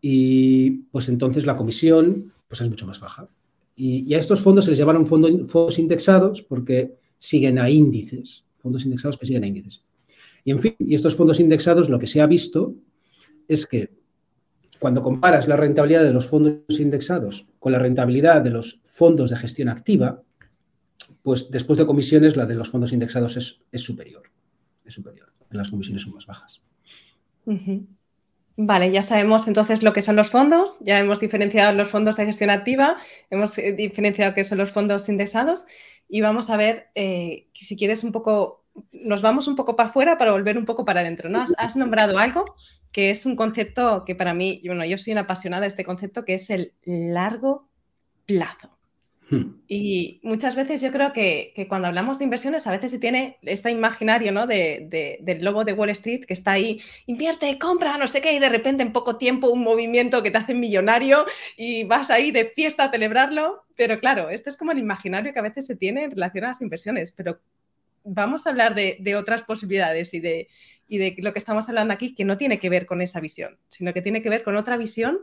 y 0.00 0.70
pues 0.90 1.08
entonces 1.08 1.46
la 1.46 1.56
comisión 1.56 2.32
pues 2.48 2.60
es 2.60 2.68
mucho 2.68 2.86
más 2.86 2.98
baja. 2.98 3.28
Y, 3.76 4.12
a 4.14 4.18
estos 4.18 4.40
fondos 4.40 4.64
se 4.64 4.72
les 4.72 4.78
llamaron 4.78 5.06
fondos 5.06 5.78
indexados 5.78 6.42
porque 6.42 6.96
siguen 7.20 7.60
a 7.60 7.70
índices, 7.70 8.44
fondos 8.58 8.84
indexados 8.84 9.16
que 9.16 9.26
siguen 9.26 9.44
a 9.44 9.46
índices. 9.46 9.84
Y 10.44 10.50
en 10.50 10.58
fin, 10.58 10.74
y 10.80 10.96
estos 10.96 11.14
fondos 11.14 11.38
indexados 11.38 11.88
lo 11.88 12.00
que 12.00 12.08
se 12.08 12.20
ha 12.20 12.26
visto 12.26 12.74
es 13.46 13.64
que 13.64 14.05
cuando 14.78 15.02
comparas 15.02 15.48
la 15.48 15.56
rentabilidad 15.56 16.04
de 16.04 16.12
los 16.12 16.26
fondos 16.26 16.80
indexados 16.80 17.46
con 17.58 17.72
la 17.72 17.78
rentabilidad 17.78 18.42
de 18.42 18.50
los 18.50 18.80
fondos 18.84 19.30
de 19.30 19.36
gestión 19.36 19.68
activa, 19.68 20.22
pues 21.22 21.50
después 21.50 21.78
de 21.78 21.86
comisiones 21.86 22.36
la 22.36 22.46
de 22.46 22.54
los 22.54 22.68
fondos 22.68 22.92
indexados 22.92 23.36
es, 23.36 23.82
superior. 23.82 24.22
Es 24.84 24.94
superior. 24.94 25.32
Las 25.50 25.70
comisiones 25.70 26.02
son 26.02 26.14
más 26.14 26.26
bajas. 26.26 26.62
Vale, 28.58 28.90
ya 28.90 29.02
sabemos 29.02 29.46
entonces 29.48 29.82
lo 29.82 29.92
que 29.92 30.00
son 30.00 30.16
los 30.16 30.30
fondos, 30.30 30.78
ya 30.80 30.98
hemos 30.98 31.20
diferenciado 31.20 31.74
los 31.74 31.88
fondos 31.88 32.16
de 32.16 32.24
gestión 32.24 32.48
activa, 32.48 32.96
hemos 33.28 33.58
eh, 33.58 33.72
diferenciado 33.72 34.34
qué 34.34 34.44
son 34.44 34.58
los 34.58 34.72
fondos 34.72 35.08
indexados 35.10 35.66
y 36.08 36.22
vamos 36.22 36.48
a 36.48 36.56
ver 36.56 36.88
eh, 36.94 37.48
si 37.52 37.76
quieres 37.76 38.02
un 38.02 38.12
poco, 38.12 38.64
nos 38.92 39.22
vamos 39.22 39.48
un 39.48 39.56
poco 39.56 39.76
para 39.76 39.88
afuera 39.88 40.18
para 40.18 40.32
volver 40.32 40.58
un 40.58 40.64
poco 40.64 40.84
para 40.84 41.00
adentro. 41.00 41.28
¿no? 41.28 41.44
Has, 41.58 41.76
nombrado 41.76 42.18
algo 42.18 42.54
que 42.92 43.10
es 43.10 43.26
un 43.26 43.36
concepto 43.36 44.04
que 44.04 44.14
para 44.14 44.34
mí, 44.34 44.62
bueno, 44.64 44.84
yo 44.84 44.98
soy 44.98 45.12
una 45.12 45.22
apasionada 45.22 45.62
de 45.62 45.68
este 45.68 45.84
concepto 45.84 46.24
que 46.24 46.34
es 46.34 46.50
el 46.50 46.72
largo 46.84 47.68
plazo. 48.26 48.76
Hmm. 49.28 49.60
Y 49.66 50.20
muchas 50.22 50.54
veces 50.54 50.80
yo 50.80 50.92
creo 50.92 51.12
que, 51.12 51.66
cuando 51.68 51.88
hablamos 51.88 52.18
de 52.18 52.24
inversiones 52.24 52.66
a 52.66 52.70
veces 52.70 52.92
se 52.92 53.00
tiene 53.00 53.38
este 53.42 53.70
imaginario 53.72 54.30
¿no? 54.30 54.46
de, 54.46 55.18
del 55.20 55.44
lobo 55.44 55.64
de 55.64 55.72
Wall 55.72 55.90
Street 55.90 56.24
que 56.24 56.32
está 56.32 56.52
ahí, 56.52 56.80
invierte, 57.06 57.58
compra, 57.58 57.98
no 57.98 58.06
sé 58.06 58.20
qué, 58.20 58.32
y 58.32 58.38
de 58.38 58.48
repente 58.48 58.84
en 58.84 58.92
poco 58.92 59.16
tiempo 59.16 59.50
un 59.50 59.64
movimiento 59.64 60.22
que 60.22 60.30
te 60.30 60.38
hace 60.38 60.54
millonario 60.54 61.26
y 61.56 61.82
vas 61.84 62.10
ahí 62.10 62.30
de 62.30 62.46
fiesta 62.54 62.84
a 62.84 62.90
celebrarlo. 62.90 63.64
Pero 63.74 63.98
claro, 63.98 64.30
este 64.30 64.48
es 64.48 64.56
como 64.56 64.72
el 64.72 64.78
imaginario 64.78 65.32
que 65.32 65.38
a 65.38 65.42
veces 65.42 65.66
se 65.66 65.76
tiene 65.76 66.04
en 66.04 66.12
relación 66.12 66.44
a 66.44 66.48
las 66.48 66.62
inversiones. 66.62 67.12
Pero 67.12 67.40
vamos 68.06 68.46
a 68.46 68.50
hablar 68.50 68.74
de, 68.74 69.16
otras 69.16 69.42
posibilidades 69.42 70.14
y 70.14 70.20
de, 70.20 70.48
y 70.88 70.98
de 70.98 71.16
lo 71.18 71.32
que 71.32 71.38
estamos 71.38 71.68
hablando 71.68 71.92
aquí 71.92 72.14
que 72.14 72.24
no 72.24 72.38
tiene 72.38 72.58
que 72.58 72.70
ver 72.70 72.86
con 72.86 73.02
esa 73.02 73.20
visión, 73.20 73.58
sino 73.68 73.92
que 73.92 74.02
tiene 74.02 74.22
que 74.22 74.30
ver 74.30 74.42
con 74.42 74.56
otra 74.56 74.76
visión 74.76 75.18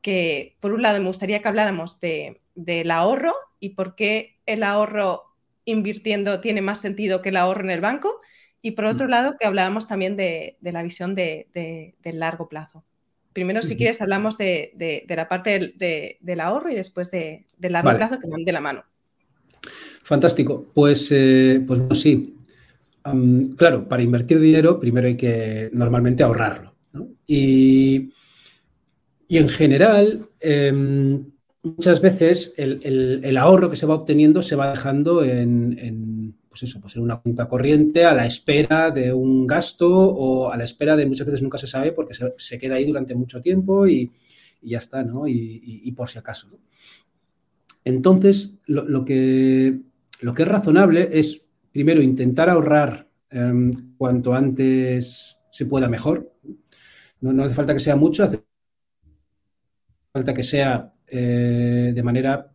que, 0.00 0.56
por 0.60 0.72
un 0.72 0.82
lado, 0.82 1.00
me 1.00 1.06
gustaría 1.06 1.40
que 1.40 1.48
habláramos 1.48 2.00
de 2.00 2.40
del 2.54 2.90
ahorro 2.90 3.34
y 3.60 3.70
por 3.70 3.94
qué 3.94 4.38
el 4.46 4.62
ahorro 4.62 5.24
invirtiendo 5.64 6.40
tiene 6.40 6.62
más 6.62 6.80
sentido 6.80 7.22
que 7.22 7.30
el 7.30 7.36
ahorro 7.36 7.64
en 7.64 7.70
el 7.70 7.80
banco. 7.80 8.20
Y 8.62 8.72
por 8.72 8.86
otro 8.86 9.06
mm. 9.06 9.10
lado, 9.10 9.36
que 9.38 9.46
hablábamos 9.46 9.86
también 9.86 10.16
de, 10.16 10.56
la 10.60 10.82
visión 10.82 11.14
de, 11.14 11.48
del 12.02 12.18
largo 12.18 12.48
plazo. 12.48 12.84
Primero, 13.32 13.62
si 13.62 13.76
quieres, 13.76 14.00
hablamos 14.00 14.38
de, 14.38 15.04
la 15.08 15.28
parte 15.28 15.74
del, 16.20 16.40
ahorro 16.40 16.70
y 16.70 16.74
después 16.74 17.10
del 17.10 17.46
largo 17.58 17.94
plazo 17.96 18.18
que 18.18 18.28
van 18.28 18.44
de 18.44 18.52
la 18.52 18.60
mano. 18.60 18.84
Fantástico. 20.04 20.70
Pues, 20.72 21.08
eh, 21.10 21.62
pues 21.66 21.80
sí. 21.98 22.36
claro, 23.56 23.88
para 23.88 24.02
invertir 24.02 24.38
dinero, 24.38 24.78
primero 24.78 25.08
hay 25.08 25.16
que 25.16 25.70
normalmente 25.72 26.22
ahorrarlo. 26.22 26.74
Y, 27.26 28.12
y, 29.26 29.38
en 29.38 29.48
general, 29.48 30.28
em, 30.40 31.24
muchas 31.64 32.00
veces 32.00 32.54
el, 32.56 33.36
ahorro 33.36 33.70
que 33.70 33.76
se 33.76 33.86
va 33.86 33.94
obteniendo 33.94 34.42
se 34.42 34.54
va 34.54 34.70
dejando 34.70 35.24
en, 35.24 36.36
pues 36.48 36.62
eso, 36.62 36.80
pues 36.80 36.94
en 36.96 37.02
una 37.02 37.16
cuenta 37.16 37.48
corriente 37.48 38.04
a 38.04 38.14
la 38.14 38.26
espera 38.26 38.90
de 38.90 39.12
un 39.12 39.46
gasto 39.46 39.88
o 39.90 40.52
a 40.52 40.56
la 40.56 40.64
espera 40.64 40.94
de 40.94 41.06
muchas 41.06 41.26
veces 41.26 41.42
nunca 41.42 41.58
se 41.58 41.66
sabe 41.66 41.92
porque 41.92 42.14
se, 42.36 42.58
queda 42.58 42.76
ahí 42.76 42.84
durante 42.84 43.14
mucho 43.14 43.40
tiempo 43.40 43.88
y, 43.88 44.12
ya 44.62 44.78
está, 44.78 45.02
¿no? 45.02 45.26
Y, 45.26 45.90
por 45.92 46.08
si 46.08 46.18
acaso. 46.18 46.48
Entonces, 47.84 48.54
lo, 48.66 49.04
que, 49.04 49.80
lo 50.20 50.34
que 50.34 50.42
es 50.42 50.48
razonable 50.48 51.08
es, 51.12 51.42
primero, 51.72 52.00
intentar 52.02 52.48
ahorrar 52.48 53.08
em, 53.30 53.94
cuanto 53.96 54.34
antes 54.34 55.36
se 55.50 55.66
pueda 55.66 55.88
mejor. 55.88 56.32
No, 57.20 57.44
hace 57.44 57.54
falta 57.54 57.74
que 57.74 57.80
sea 57.80 57.96
mucho, 57.96 58.24
hace 58.24 58.42
falta 60.12 60.34
que 60.34 60.42
sea 60.42 60.92
eh, 61.06 61.92
de 61.94 62.02
manera, 62.02 62.52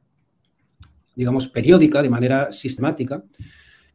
digamos, 1.16 1.48
periódica, 1.48 2.02
de 2.02 2.10
manera 2.10 2.52
sistemática. 2.52 3.24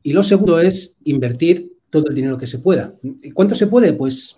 Y 0.02 0.12
lo 0.12 0.22
segundo 0.22 0.58
es 0.58 0.96
invertir 1.04 1.78
todo 1.90 2.08
el 2.08 2.14
dinero 2.14 2.36
que 2.36 2.46
se 2.46 2.58
pueda. 2.58 2.94
¿Y 3.22 3.30
cuánto 3.30 3.54
se 3.54 3.68
puede? 3.68 3.92
Pues, 3.92 4.36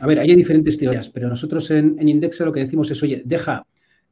a 0.00 0.06
ver, 0.06 0.18
hay 0.18 0.34
diferentes 0.34 0.78
teorías, 0.78 1.10
pero 1.10 1.28
nosotros 1.28 1.70
en, 1.70 1.96
en 1.98 2.08
Indexa 2.08 2.44
lo 2.44 2.52
que 2.52 2.60
decimos 2.60 2.90
es, 2.90 3.02
oye, 3.02 3.22
deja 3.24 3.66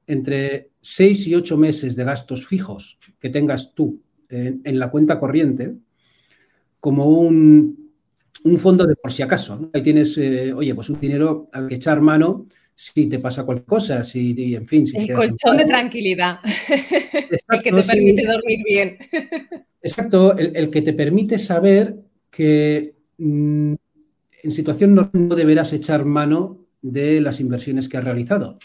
entre 0.06 0.70
seis 0.80 1.26
y 1.26 1.34
ocho 1.34 1.56
meses 1.56 1.96
de 1.96 2.04
gastos 2.04 2.46
fijos 2.46 2.98
que 3.18 3.30
tengas 3.30 3.74
tú 3.74 4.02
en, 4.32 4.78
la 4.78 4.90
cuenta 4.90 5.18
corriente 5.18 5.74
como 6.80 7.06
un, 7.06 7.90
fondo 8.56 8.86
de 8.86 8.96
por 8.96 9.12
si 9.12 9.22
acaso. 9.22 9.70
Ahí 9.72 9.82
tienes, 9.82 10.16
eh, 10.18 10.52
oye, 10.52 10.74
pues 10.74 10.90
un 10.90 10.98
dinero 10.98 11.48
al 11.52 11.68
que 11.68 11.76
echar 11.76 12.00
mano 12.00 12.46
si 12.74 13.06
te 13.06 13.18
pasa 13.18 13.44
cualquier 13.44 13.66
cosa, 13.66 14.02
si, 14.02 14.54
en 14.54 14.66
fin. 14.66 14.86
Si 14.86 14.96
el 14.96 15.14
colchón 15.14 15.58
de 15.58 15.64
tranquilidad, 15.64 16.40
el 16.68 17.62
que 17.62 17.70
te 17.70 17.82
permite 17.82 18.26
dormir 18.26 18.58
bien. 18.64 18.98
Exacto, 19.82 20.36
el, 20.36 20.70
que 20.70 20.82
te 20.82 20.92
permite 20.92 21.38
saber 21.38 21.96
que 22.30 22.94
mm, 23.18 23.74
en 24.42 24.50
situación 24.50 24.94
normal 24.94 25.28
no 25.28 25.36
deberás 25.36 25.72
echar 25.72 26.04
mano 26.04 26.66
de 26.80 27.20
las 27.20 27.40
inversiones 27.40 27.88
que 27.88 27.98
has 27.98 28.04
realizado 28.04 28.58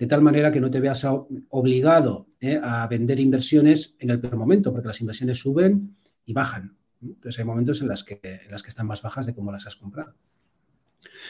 de 0.00 0.06
tal 0.06 0.22
manera 0.22 0.50
que 0.50 0.62
no 0.62 0.70
te 0.70 0.80
veas 0.80 1.06
obligado 1.50 2.26
¿eh? 2.40 2.58
a 2.62 2.86
vender 2.86 3.20
inversiones 3.20 3.96
en 3.98 4.08
el 4.08 4.18
peor 4.18 4.38
momento, 4.38 4.72
porque 4.72 4.88
las 4.88 4.98
inversiones 5.02 5.36
suben 5.36 5.94
y 6.24 6.32
bajan. 6.32 6.74
Entonces 7.02 7.38
hay 7.38 7.44
momentos 7.44 7.82
en, 7.82 7.88
las 7.88 8.02
que, 8.02 8.18
en 8.22 8.50
las 8.50 8.62
que 8.62 8.70
están 8.70 8.86
más 8.86 9.02
bajas 9.02 9.26
de 9.26 9.34
cómo 9.34 9.52
las 9.52 9.66
has 9.66 9.76
comprado. 9.76 10.14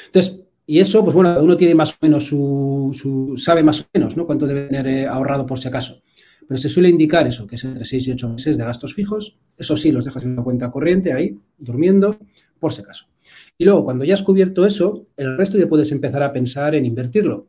Entonces, 0.07 0.45
y 0.67 0.79
eso, 0.79 1.03
pues 1.03 1.17
bueno, 1.17 1.43
uno 1.43 1.57
tiene 1.57 1.75
más 1.75 1.95
o 1.95 1.97
menos 2.01 2.27
su, 2.27 3.35
sabe 3.37 3.65
más 3.65 3.81
o 3.81 3.87
menos, 3.93 4.17
¿no? 4.17 4.25
Cuánto 4.25 4.47
debe 4.47 4.69
tener 4.69 4.87
eh, 4.87 5.07
ahorrado 5.09 5.47
por 5.47 5.59
si 5.59 5.67
acaso. 5.67 6.01
Pero 6.47 6.61
se 6.61 6.69
suele 6.69 6.89
indicar 6.89 7.27
eso, 7.27 7.49
que 7.49 7.57
es 7.57 7.65
entre 7.65 7.85
6 7.85 8.07
y 8.07 8.13
8 8.13 8.29
meses 8.29 8.57
de 8.57 8.65
gastos 8.65 8.95
fijos. 8.95 9.37
Eso 9.59 9.77
sí, 9.77 9.91
los 9.91 10.05
dejas 10.05 10.23
en 10.23 10.31
una 10.31 10.45
cuenta 10.45 10.71
corriente 10.71 11.13
ahí, 11.13 11.37
durmiendo, 11.59 12.17
por 12.61 12.73
si 12.73 12.83
acaso. 12.83 13.07
Y 13.59 13.65
luego, 13.65 13.85
cuando 13.85 14.05
ya 14.05 14.15
has 14.15 14.23
cubierto 14.23 14.65
eso, 14.65 15.09
el 15.17 15.37
resto 15.37 15.59
ya 15.59 15.69
puedes 15.69 15.91
empezar 15.91 16.23
a 16.23 16.33
pensar 16.33 16.77
en 16.77 16.87
invertirlo 16.87 17.49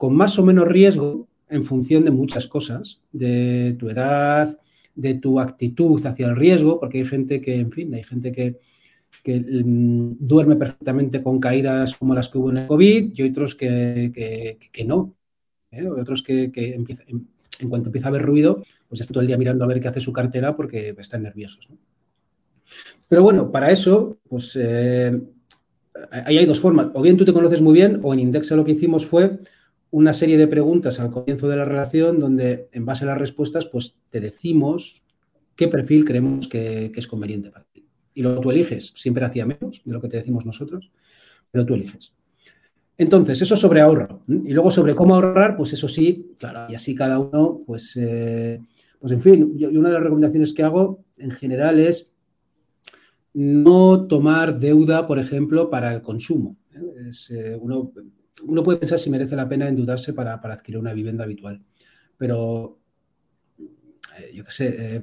con 0.00 0.16
más 0.16 0.38
o 0.38 0.42
menos 0.46 0.66
riesgo 0.66 1.28
en 1.50 1.62
función 1.62 2.06
de 2.06 2.10
muchas 2.10 2.48
cosas, 2.48 3.02
de 3.12 3.76
tu 3.78 3.90
edad, 3.90 4.58
de 4.94 5.12
tu 5.12 5.38
actitud 5.38 6.00
hacia 6.06 6.26
el 6.26 6.36
riesgo, 6.36 6.80
porque 6.80 7.00
hay 7.00 7.04
gente 7.04 7.42
que, 7.42 7.56
en 7.56 7.70
fin, 7.70 7.92
hay 7.92 8.02
gente 8.02 8.32
que, 8.32 8.56
mm, 9.62 10.12
duerme 10.18 10.56
perfectamente 10.56 11.22
con 11.22 11.38
caídas 11.38 11.96
como 11.96 12.14
las 12.14 12.30
que 12.30 12.38
hubo 12.38 12.48
en 12.48 12.56
el 12.56 12.66
COVID 12.66 13.12
y 13.14 13.22
otros 13.24 13.54
que, 13.54 14.56
no. 14.86 15.14
¿eh? 15.70 15.86
Otros 15.86 16.22
que, 16.22 16.50
en, 16.54 17.68
cuanto 17.68 17.90
empieza 17.90 18.06
a 18.06 18.08
haber 18.08 18.22
ruido, 18.22 18.64
pues 18.88 19.02
está 19.02 19.12
todo 19.12 19.20
el 19.20 19.26
día 19.26 19.36
mirando 19.36 19.66
a 19.66 19.68
ver 19.68 19.82
qué 19.82 19.88
hace 19.88 20.00
su 20.00 20.14
cartera 20.14 20.56
porque 20.56 20.94
están 20.96 21.24
nerviosos. 21.24 21.68
Pero 23.06 23.22
bueno, 23.22 23.52
para 23.52 23.70
eso, 23.70 24.18
pues 24.30 24.56
eh, 24.58 25.20
ahí 26.10 26.38
hay 26.38 26.46
dos 26.46 26.58
formas. 26.58 26.86
O 26.94 27.02
bien 27.02 27.18
tú 27.18 27.26
te 27.26 27.34
conoces 27.34 27.60
muy 27.60 27.74
bien, 27.74 28.00
o 28.02 28.14
en 28.14 28.20
Indexa 28.20 28.56
lo 28.56 28.64
que 28.64 28.72
hicimos 28.72 29.04
fue 29.04 29.40
una 29.90 30.12
serie 30.12 30.38
de 30.38 30.46
preguntas 30.46 31.00
al 31.00 31.10
comienzo 31.10 31.48
de 31.48 31.56
la 31.56 31.64
relación 31.64 32.18
donde 32.18 32.68
en 32.72 32.84
base 32.84 33.04
a 33.04 33.08
las 33.08 33.18
respuestas 33.18 33.66
pues 33.66 33.98
te 34.08 34.20
decimos 34.20 35.02
qué 35.56 35.68
perfil 35.68 36.04
creemos 36.04 36.48
que, 36.48 36.92
es 36.94 37.06
conveniente 37.06 37.50
para 37.50 37.66
ti. 37.66 37.86
Y 38.14 38.22
luego 38.22 38.40
tú 38.40 38.50
eliges, 38.50 38.92
siempre 38.96 39.24
hacía 39.24 39.46
menos 39.46 39.82
de 39.84 39.92
lo 39.92 40.00
que 40.00 40.08
te 40.08 40.16
decimos 40.16 40.46
nosotros, 40.46 40.90
pero 41.50 41.66
tú 41.66 41.74
eliges. 41.74 42.14
Entonces, 42.96 43.40
eso 43.40 43.56
sobre 43.56 43.80
ahorro. 43.80 44.22
Y 44.26 44.52
luego 44.52 44.70
sobre 44.70 44.94
cómo 44.94 45.14
ahorrar, 45.14 45.56
pues 45.56 45.72
eso 45.72 45.88
sí, 45.88 46.34
claro, 46.38 46.70
y 46.70 46.74
así 46.74 46.94
cada 46.94 47.18
uno, 47.18 47.62
pues, 47.66 47.96
eh, 47.96 48.60
pues 48.98 49.12
en 49.12 49.20
fin, 49.20 49.56
yo, 49.56 49.70
una 49.70 49.88
de 49.88 49.94
las 49.94 50.02
recomendaciones 50.02 50.52
que 50.52 50.62
hago 50.62 51.04
en 51.16 51.30
general 51.30 51.78
es 51.78 52.10
no 53.32 54.06
tomar 54.06 54.58
deuda, 54.58 55.06
por 55.06 55.18
ejemplo, 55.18 55.70
para 55.70 55.92
el 55.92 56.02
consumo. 56.02 56.56
¿eh? 56.74 57.10
Eh, 57.30 57.58
uno 57.60 57.92
uno 58.44 58.62
puede 58.62 58.78
pensar 58.78 58.98
si 58.98 59.10
merece 59.10 59.36
la 59.36 59.48
pena 59.48 59.68
endeudarse 59.68 60.12
para, 60.12 60.40
para 60.40 60.54
adquirir 60.54 60.78
una 60.78 60.92
vivienda 60.92 61.24
habitual, 61.24 61.62
pero 62.16 62.80
eh, 64.18 64.32
yo 64.34 64.44
qué 64.44 64.50
sé, 64.50 64.74
eh, 64.78 65.02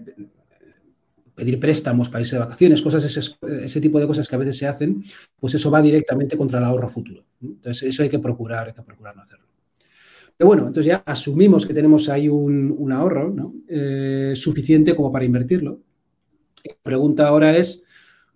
pedir 1.35 1.59
préstamos 1.59 2.09
para 2.09 2.21
irse 2.21 2.35
de 2.35 2.39
vacaciones, 2.39 2.81
cosas 2.81 3.03
ese, 3.05 3.81
tipo 3.81 3.99
de 3.99 4.07
cosas 4.07 4.27
que 4.27 4.35
a 4.35 4.39
veces 4.39 4.57
se 4.57 4.67
hacen, 4.67 5.03
pues 5.39 5.53
eso 5.53 5.69
va 5.69 5.81
directamente 5.81 6.35
contra 6.35 6.57
el 6.57 6.65
ahorro 6.65 6.89
futuro. 6.89 7.25
Entonces, 7.41 7.83
eso 7.83 8.01
hay 8.01 8.09
que 8.09 8.19
procurar, 8.19 8.67
hay 8.67 8.73
que 8.73 8.81
procurar 8.81 9.15
no 9.15 9.21
hacerlo. 9.21 9.45
Pero 10.35 10.47
bueno, 10.47 10.67
entonces 10.67 10.87
ya 10.87 11.03
asumimos 11.05 11.65
que 11.65 11.73
tenemos 11.73 12.09
ahí 12.09 12.27
un, 12.27 12.91
ahorro 12.91 13.53
eh, 13.67 14.33
suficiente 14.35 14.95
como 14.95 15.11
para 15.11 15.25
invertirlo. 15.25 15.81
La 16.65 16.75
pregunta 16.81 17.27
ahora 17.27 17.55
es, 17.55 17.83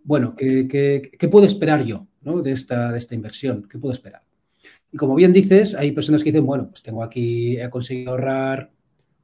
bueno, 0.03 0.35
¿qué, 0.35 1.27
puedo 1.31 1.45
esperar 1.45 1.83
yo 1.83 2.07
de 2.21 2.51
esta 2.51 3.15
inversión? 3.15 3.67
¿Qué 3.67 3.77
puedo 3.79 3.93
esperar? 3.93 4.23
Y 4.91 4.97
como 4.97 5.15
bien 5.15 5.31
dices, 5.31 5.75
hay 5.75 5.91
personas 5.91 6.23
que 6.23 6.31
dicen, 6.31 6.45
bueno, 6.45 6.69
pues 6.69 6.83
tengo 6.83 7.03
aquí, 7.03 7.57
he 7.57 7.69
conseguido 7.69 8.11
ahorrar, 8.11 8.71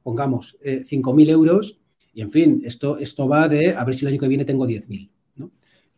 pongamos, 0.02 0.56
eh, 0.62 0.82
5.000 0.84 1.28
euros 1.28 1.78
y, 2.14 2.22
en 2.22 2.30
fin, 2.30 2.62
esto, 2.64 2.98
esto 2.98 3.28
va 3.28 3.48
de 3.48 3.74
a 3.74 3.84
ver 3.84 3.94
si 3.94 4.04
el 4.04 4.12
año 4.12 4.20
que 4.20 4.28
viene 4.28 4.44
tengo 4.44 4.66
10.000. 4.66 5.10
¿no? 5.36 5.52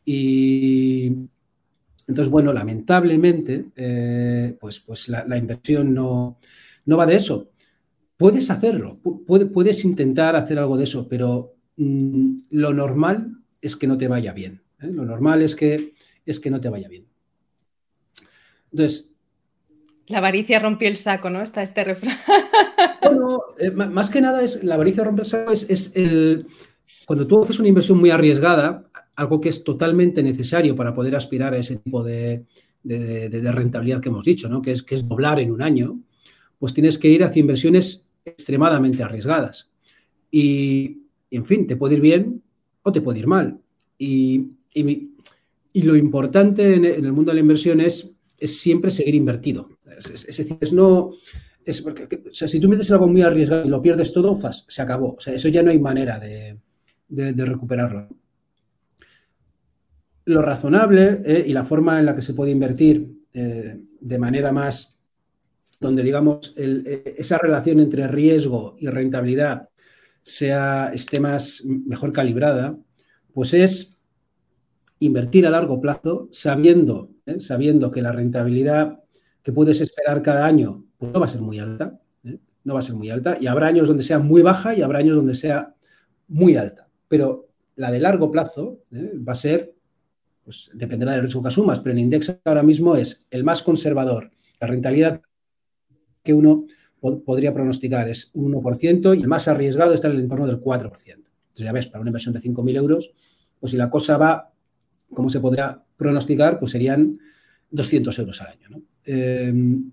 Y 0.04 1.12
entonces, 2.08 2.28
bueno, 2.28 2.52
lamentablemente, 2.52 3.66
eh, 3.76 4.56
pues, 4.60 4.80
pues 4.80 5.08
la, 5.08 5.36
inversión 5.36 5.94
no, 5.94 6.36
no, 6.86 6.96
va 6.96 7.06
de 7.06 7.14
eso. 7.14 7.50
Puedes 8.16 8.50
hacerlo, 8.50 8.98
puedes 9.00 9.84
intentar 9.84 10.34
hacer 10.34 10.58
algo 10.58 10.76
de 10.76 10.84
eso, 10.84 11.08
pero 11.08 11.54
mm, 11.76 12.36
lo 12.50 12.74
normal 12.74 13.38
es 13.60 13.76
que 13.76 13.86
no 13.86 13.96
te 13.96 14.08
vaya 14.08 14.32
bien. 14.32 14.62
¿eh? 14.80 14.88
Lo 14.88 15.04
normal 15.04 15.42
es 15.42 15.54
que, 15.54 15.92
es 16.26 16.40
que 16.40 16.50
no 16.50 16.60
te 16.60 16.68
vaya 16.68 16.88
bien. 16.88 17.06
Entonces, 18.72 19.09
la 20.10 20.18
avaricia 20.18 20.58
rompió 20.58 20.88
el 20.88 20.96
saco, 20.96 21.30
¿no? 21.30 21.40
Está 21.40 21.62
este 21.62 21.84
refrán. 21.84 22.16
Bueno, 23.02 23.40
eh, 23.58 23.70
más 23.70 24.10
que 24.10 24.20
nada 24.20 24.42
es 24.42 24.62
la 24.62 24.74
avaricia 24.74 25.02
rompe 25.02 25.22
el 25.22 25.26
saco, 25.26 25.52
es, 25.52 25.92
el. 25.96 26.46
Cuando 27.06 27.26
tú 27.26 27.40
haces 27.40 27.58
una 27.58 27.66
inversión 27.66 27.98
muy 27.98 28.10
arriesgada, 28.10 28.84
algo 29.16 29.40
que 29.40 29.48
es 29.48 29.64
totalmente 29.64 30.22
necesario 30.22 30.76
para 30.76 30.94
poder 30.94 31.16
aspirar 31.16 31.54
a 31.54 31.56
ese 31.56 31.76
tipo 31.76 32.04
de, 32.04 32.44
rentabilidad 32.84 34.00
que 34.00 34.10
hemos 34.10 34.24
dicho, 34.24 34.48
¿no? 34.48 34.62
Que 34.62 34.72
es, 34.72 34.82
que 34.82 34.94
es 34.94 35.08
doblar 35.08 35.40
en 35.40 35.50
un 35.50 35.62
año, 35.62 35.98
pues 36.58 36.72
tienes 36.72 36.98
que 36.98 37.08
ir 37.08 37.24
hacia 37.24 37.40
inversiones 37.40 38.06
extremadamente 38.24 39.02
arriesgadas. 39.02 39.72
Y, 40.30 40.98
en 41.30 41.46
fin, 41.46 41.66
te 41.66 41.76
puede 41.76 41.94
ir 41.94 42.00
bien 42.00 42.42
o 42.82 42.92
te 42.92 43.00
puede 43.00 43.20
ir 43.20 43.26
mal. 43.26 43.58
Y, 43.98 44.50
lo 45.74 45.96
importante 45.96 46.74
en 46.74 46.84
el 46.84 47.12
mundo 47.12 47.30
de 47.30 47.36
la 47.36 47.40
inversión 47.40 47.80
es 47.80 48.14
siempre 48.38 48.90
seguir 48.90 49.14
invertido. 49.16 49.79
Es, 49.98 50.26
decir, 50.26 50.58
es 50.60 50.72
no. 50.72 51.12
Es 51.64 51.82
porque, 51.82 52.08
si 52.32 52.60
tú 52.60 52.68
metes 52.68 52.90
algo 52.90 53.06
muy 53.06 53.22
arriesgado 53.22 53.64
y 53.64 53.68
lo 53.68 53.82
pierdes 53.82 54.12
todo, 54.12 54.38
se 54.68 54.82
acabó. 54.82 55.14
O 55.14 55.20
sea, 55.20 55.34
eso 55.34 55.48
ya 55.48 55.62
no 55.62 55.70
hay 55.70 55.78
manera 55.78 56.18
de, 56.18 56.56
recuperarlo. 57.08 58.08
Lo 60.24 60.42
razonable 60.42 61.20
eh, 61.24 61.44
y 61.46 61.52
la 61.52 61.64
forma 61.64 61.98
en 61.98 62.06
la 62.06 62.14
que 62.14 62.22
se 62.22 62.34
puede 62.34 62.52
invertir 62.52 63.10
eh, 63.32 63.80
de 64.00 64.18
manera 64.18 64.52
más, 64.52 64.96
donde 65.80 66.02
digamos 66.02 66.54
eh, 66.56 67.14
esa 67.16 67.38
relación 67.38 67.80
entre 67.80 68.06
riesgo 68.06 68.76
y 68.78 68.86
rentabilidad 68.88 69.70
sea, 70.22 70.90
esté 70.92 71.20
más, 71.20 71.62
mejor 71.64 72.12
calibrada, 72.12 72.78
pues 73.32 73.54
es 73.54 73.96
invertir 74.98 75.46
a 75.46 75.50
largo 75.50 75.80
plazo 75.80 76.28
sabiendo, 76.30 77.10
sabiendo 77.38 77.90
que 77.90 78.02
la 78.02 78.12
rentabilidad 78.12 78.99
que 79.42 79.52
puedes 79.52 79.80
esperar 79.80 80.22
cada 80.22 80.46
año, 80.46 80.84
pues 80.98 81.12
no 81.12 81.20
va 81.20 81.26
a 81.26 81.28
ser 81.28 81.40
muy 81.40 81.58
alta. 81.58 82.00
¿eh? 82.24 82.38
No 82.64 82.74
va 82.74 82.80
a 82.80 82.82
ser 82.82 82.94
muy 82.94 83.10
alta. 83.10 83.38
Y 83.40 83.46
habrá 83.46 83.66
años 83.68 83.88
donde 83.88 84.04
sea 84.04 84.18
muy 84.18 84.42
baja 84.42 84.74
y 84.74 84.82
habrá 84.82 84.98
años 84.98 85.16
donde 85.16 85.34
sea 85.34 85.74
muy 86.28 86.56
alta. 86.56 86.88
Pero 87.08 87.48
la 87.76 87.90
de 87.90 88.00
largo 88.00 88.30
plazo 88.30 88.82
¿eh? 88.92 89.12
va 89.16 89.32
a 89.32 89.36
ser, 89.36 89.74
pues 90.44 90.70
dependerá 90.74 91.12
del 91.12 91.22
riesgo 91.22 91.42
que 91.42 91.48
asumas, 91.48 91.80
pero 91.80 91.92
en 91.92 91.98
Index 91.98 92.38
ahora 92.44 92.62
mismo 92.62 92.96
es 92.96 93.26
el 93.30 93.44
más 93.44 93.62
conservador. 93.62 94.30
La 94.60 94.66
rentabilidad 94.66 95.22
que 96.22 96.34
uno 96.34 96.66
podría 97.00 97.54
pronosticar 97.54 98.08
es 98.08 98.30
un 98.34 98.52
1% 98.52 99.18
y 99.18 99.22
el 99.22 99.28
más 99.28 99.48
arriesgado 99.48 99.94
está 99.94 100.08
en 100.08 100.14
el 100.14 100.20
entorno 100.20 100.46
del 100.46 100.60
4%. 100.60 100.92
Entonces 100.92 101.24
ya 101.56 101.72
ves, 101.72 101.86
para 101.86 102.02
una 102.02 102.10
inversión 102.10 102.34
de 102.34 102.40
5.000 102.40 102.76
euros, 102.76 103.14
pues 103.58 103.70
si 103.70 103.78
la 103.78 103.88
cosa 103.88 104.18
va 104.18 104.52
como 105.12 105.28
se 105.30 105.40
podría 105.40 105.82
pronosticar, 105.96 106.58
pues 106.58 106.72
serían 106.72 107.18
200 107.70 108.18
euros 108.18 108.40
al 108.42 108.48
año. 108.48 108.68
¿no? 108.70 108.82
Em, 109.12 109.90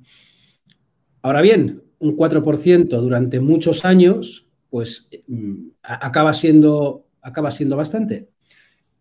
ahora 1.23 1.41
bien, 1.41 1.81
un 1.99 2.15
4% 2.15 3.01
durante 3.01 3.39
muchos 3.39 3.83
años, 3.83 4.47
pues 4.69 5.09
mm, 5.27 5.69
acaba 5.81 6.33
siendo, 6.35 7.07
acaba 7.21 7.49
siendo 7.49 7.75
bastante. 7.75 8.29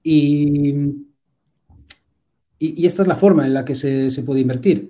Y, 0.02 0.74
esta 2.58 3.02
es 3.02 3.08
la 3.08 3.16
forma 3.16 3.46
en 3.46 3.52
la 3.52 3.64
que 3.64 3.74
se, 3.74 4.22
puede 4.24 4.40
invertir. 4.40 4.88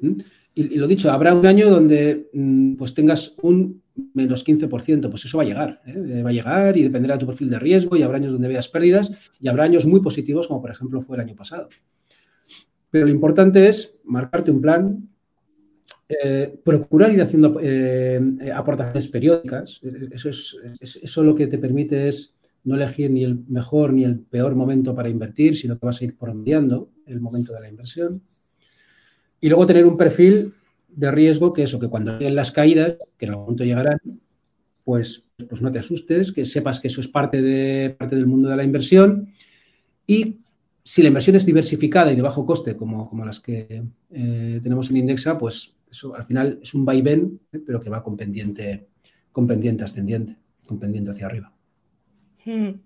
y, 0.54 0.76
lo 0.76 0.86
dicho, 0.86 1.10
habrá 1.10 1.34
un 1.34 1.46
año 1.46 1.68
donde 1.68 2.30
mm, 2.32 2.76
pues 2.76 2.94
tengas 2.94 3.34
un 3.42 3.82
menos 4.14 4.46
15%, 4.46 5.10
pues 5.10 5.24
eso 5.24 5.38
va 5.38 5.42
a 5.42 5.46
llegar, 5.46 5.80
¿eh? 5.86 6.22
va 6.22 6.30
a 6.30 6.32
llegar 6.32 6.76
y 6.76 6.82
dependerá 6.82 7.14
de 7.14 7.20
tu 7.20 7.26
perfil 7.26 7.50
de 7.50 7.58
riesgo 7.58 7.96
y 7.96 8.02
habrá 8.02 8.18
años 8.18 8.32
donde 8.32 8.48
veas 8.48 8.68
pérdidas 8.68 9.10
y 9.40 9.48
habrá 9.48 9.64
años 9.64 9.86
muy 9.86 10.00
positivos 10.00 10.46
como 10.46 10.60
por 10.60 10.70
ejemplo 10.70 11.00
fue 11.00 11.16
el 11.16 11.22
año 11.22 11.34
pasado. 11.34 11.68
Pero 12.90 13.06
lo 13.06 13.12
importante 13.12 13.68
es 13.68 13.98
marcarte 14.04 14.50
un 14.50 14.60
plan, 14.60 15.08
eh, 16.08 16.58
procurar 16.64 17.12
ir 17.12 17.20
haciendo 17.20 17.58
eh, 17.60 18.20
aportaciones 18.54 19.08
periódicas. 19.08 19.80
Eso, 20.12 20.28
es, 20.28 20.56
eso 21.02 21.22
lo 21.24 21.34
que 21.34 21.46
te 21.46 21.58
permite 21.58 22.08
es 22.08 22.34
no 22.64 22.74
elegir 22.74 23.10
ni 23.10 23.24
el 23.24 23.44
mejor 23.48 23.92
ni 23.92 24.04
el 24.04 24.18
peor 24.18 24.54
momento 24.54 24.94
para 24.94 25.08
invertir, 25.08 25.56
sino 25.56 25.78
que 25.78 25.86
vas 25.86 26.00
a 26.00 26.04
ir 26.04 26.16
promediando 26.16 26.90
el 27.06 27.20
momento 27.20 27.52
de 27.52 27.60
la 27.60 27.68
inversión. 27.68 28.22
Y 29.40 29.48
luego 29.48 29.66
tener 29.66 29.86
un 29.86 29.96
perfil 29.96 30.54
de 30.88 31.10
riesgo 31.10 31.52
que 31.52 31.62
eso, 31.62 31.78
que 31.78 31.88
cuando 31.88 32.18
lleguen 32.18 32.34
las 32.34 32.52
caídas, 32.52 32.98
que 33.16 33.26
en 33.26 33.30
algún 33.30 33.44
momento 33.44 33.64
llegarán, 33.64 33.98
pues, 34.82 35.24
pues 35.48 35.62
no 35.62 35.70
te 35.70 35.78
asustes, 35.78 36.32
que 36.32 36.44
sepas 36.44 36.80
que 36.80 36.88
eso 36.88 37.00
es 37.00 37.08
parte, 37.08 37.42
de, 37.42 37.90
parte 37.90 38.16
del 38.16 38.26
mundo 38.26 38.48
de 38.48 38.56
la 38.56 38.64
inversión 38.64 39.32
y 40.06 40.38
si 40.82 41.02
la 41.02 41.08
inversión 41.08 41.36
es 41.36 41.44
diversificada 41.44 42.12
y 42.12 42.16
de 42.16 42.22
bajo 42.22 42.46
coste, 42.46 42.76
como, 42.76 43.08
como 43.08 43.24
las 43.24 43.40
que 43.40 43.82
eh, 44.10 44.60
tenemos 44.62 44.88
en 44.90 44.98
Indexa, 44.98 45.36
pues 45.36 45.75
eso 45.90 46.14
al 46.14 46.24
final 46.24 46.60
es 46.62 46.74
un 46.74 46.84
vaivén, 46.84 47.40
¿eh? 47.52 47.58
pero 47.64 47.80
que 47.80 47.90
va 47.90 48.02
con 48.02 48.16
pendiente, 48.16 48.88
con 49.32 49.46
pendiente 49.46 49.84
ascendiente, 49.84 50.36
con 50.66 50.78
pendiente 50.78 51.10
hacia 51.10 51.26
arriba. 51.26 51.52
Hmm. 52.44 52.80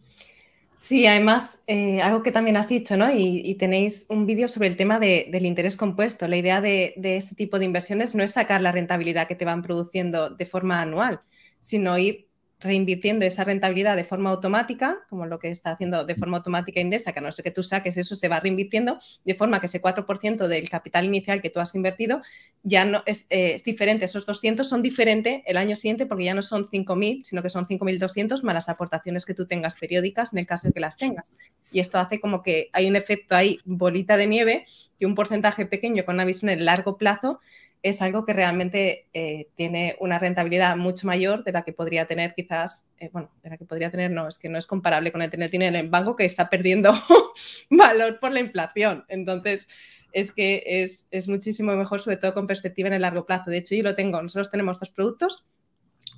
Sí, 0.75 1.07
además, 1.07 1.61
eh, 1.67 2.01
algo 2.01 2.23
que 2.23 2.33
también 2.33 2.57
has 2.57 2.67
dicho, 2.67 2.97
¿no? 2.97 3.15
Y, 3.15 3.55
tenéis 3.57 4.07
un 4.09 4.25
vídeo 4.25 4.49
sobre 4.49 4.69
el 4.69 4.79
tema 4.79 4.99
del 4.99 5.45
interés 5.45 5.77
compuesto. 5.77 6.27
La 6.27 6.39
idea 6.39 6.63
de, 6.63 6.95
de, 6.97 7.19
este 7.19 7.35
tipo 7.35 7.59
de 7.59 7.67
inversiones 7.67 8.15
no 8.15 8.23
es 8.23 8.31
sacar 8.31 8.63
la 8.63 8.73
rentabilidad 8.73 9.29
que 9.29 9.35
te 9.35 9.45
van 9.45 9.61
produciendo 9.61 10.31
de 10.31 10.47
forma 10.47 10.81
anual, 10.81 11.21
sino 11.61 11.99
ir 11.99 12.30
reinvirtiendo 12.61 13.25
esa 13.25 13.43
rentabilidad 13.43 13.97
de 13.97 14.05
forma 14.05 14.31
automática, 14.31 14.99
como 15.09 15.27
lo 15.27 15.39
que 15.39 15.49
está 15.49 15.73
haciendo 15.73 16.05
de 16.05 16.15
forma 16.15 16.37
automática 16.37 16.81
Indesa, 16.81 17.13
que 17.13 17.19
a 17.19 17.23
no 17.23 17.33
ser 17.33 17.43
que 17.43 17.51
tú 17.51 17.63
saques 17.63 17.97
eso, 17.97 18.15
se 18.15 18.29
va 18.29 18.39
reinvirtiendo, 18.39 18.99
de 19.25 19.35
forma 19.35 19.61
que 19.61 19.67
ese 19.67 19.81
4% 19.81 20.47
del 20.47 20.69
capital 20.69 21.07
inicial 21.07 21.41
que 21.41 21.51
tú 21.51 21.59
has 21.61 21.75
invertido 21.75 22.23
ya 22.63 22.85
no 22.85 23.03
es, 23.07 23.27
eh, 23.31 23.57
diferente. 23.65 24.05
Esos 24.05 24.27
200 24.27 24.69
son 24.69 24.83
diferentes 24.83 25.43
el 25.47 25.57
año 25.57 25.75
siguiente 25.75 26.07
porque 26.07 26.25
ya 26.25 26.35
no 26.35 26.43
son 26.43 26.67
5.000, 26.69 27.25
sino 27.25 27.43
que 27.43 27.51
son 27.51 27.67
5.200 27.67 28.43
más 28.43 28.55
las 28.55 28.69
aportaciones 28.69 29.25
que 29.25 29.35
tú 29.35 29.47
tengas 29.47 29.77
periódicas 29.77 30.33
en 30.33 30.39
el 30.41 30.47
caso 30.47 30.69
de 30.69 30.75
que 30.75 30.81
las 30.81 30.97
tengas. 30.97 31.33
Y 31.73 31.81
esto 31.81 31.99
hace 31.99 32.21
como 32.21 32.43
que 32.43 32.69
hay 32.73 32.89
un 32.89 32.97
efecto 32.97 33.35
ahí, 33.35 33.59
bolita 33.65 34.17
de 34.17 34.27
nieve, 34.27 34.67
y 34.99 35.07
un 35.07 35.15
porcentaje 35.15 35.67
pequeño 35.67 36.05
con 36.05 36.17
una 36.17 36.25
visión 36.25 36.51
en 36.51 36.65
largo 36.65 36.99
plazo 36.99 37.41
es 37.83 38.03
algo 38.03 38.25
que 38.27 38.33
realmente 38.33 39.07
eh, 39.15 39.49
tiene 39.55 39.97
una 40.01 40.19
rentabilidad 40.19 40.77
mucho 40.77 41.07
mayor 41.07 41.45
de 41.45 41.53
la 41.53 41.63
que 41.63 41.73
podría 41.73 42.07
tener 42.07 42.35
quizás, 42.35 42.85
eh, 42.99 43.09
bueno, 43.13 43.31
de 43.43 43.51
la 43.51 43.57
que 43.57 43.65
podría 43.65 43.91
tener, 43.91 44.11
no, 44.11 44.29
es 44.29 44.39
que 44.39 44.49
no 44.49 44.59
es 44.59 44.67
comparable 44.67 45.13
con 45.13 45.23
el 45.23 45.31
tener 45.31 45.51
dinero 45.51 45.77
en 45.77 45.85
el 45.85 45.91
banco 45.91 46.15
que 46.15 46.25
está 46.25 46.51
perdiendo 46.51 46.93
valor 47.71 48.21
por 48.21 48.33
la 48.33 48.41
inflación. 48.41 49.05
Entonces, 49.09 49.69
es 50.13 50.33
que 50.33 50.63
es, 51.11 51.29
muchísimo 51.29 51.73
mejor, 51.73 52.01
sobre 52.01 52.17
todo 52.17 52.35
con 52.35 52.47
perspectiva 52.47 52.89
en 52.89 52.95
el 52.95 53.03
largo 53.03 53.25
plazo. 53.25 53.51
De 53.51 53.59
hecho, 53.59 53.75
yo 53.75 53.83
lo 53.83 53.95
tengo, 53.95 54.21
nosotros 54.21 54.51
tenemos 54.51 54.79
dos 54.79 54.91
productos, 54.91 55.47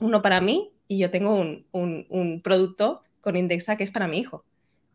uno 0.00 0.22
para 0.22 0.40
mí 0.40 0.72
y 0.88 0.98
yo 0.98 1.10
tengo 1.10 1.34
un, 1.34 1.66
un 1.72 2.40
producto 2.42 3.02
con 3.20 3.36
Indexa 3.36 3.76
que 3.76 3.84
es 3.84 3.90
para 3.90 4.08
mi 4.08 4.18
hijo. 4.18 4.44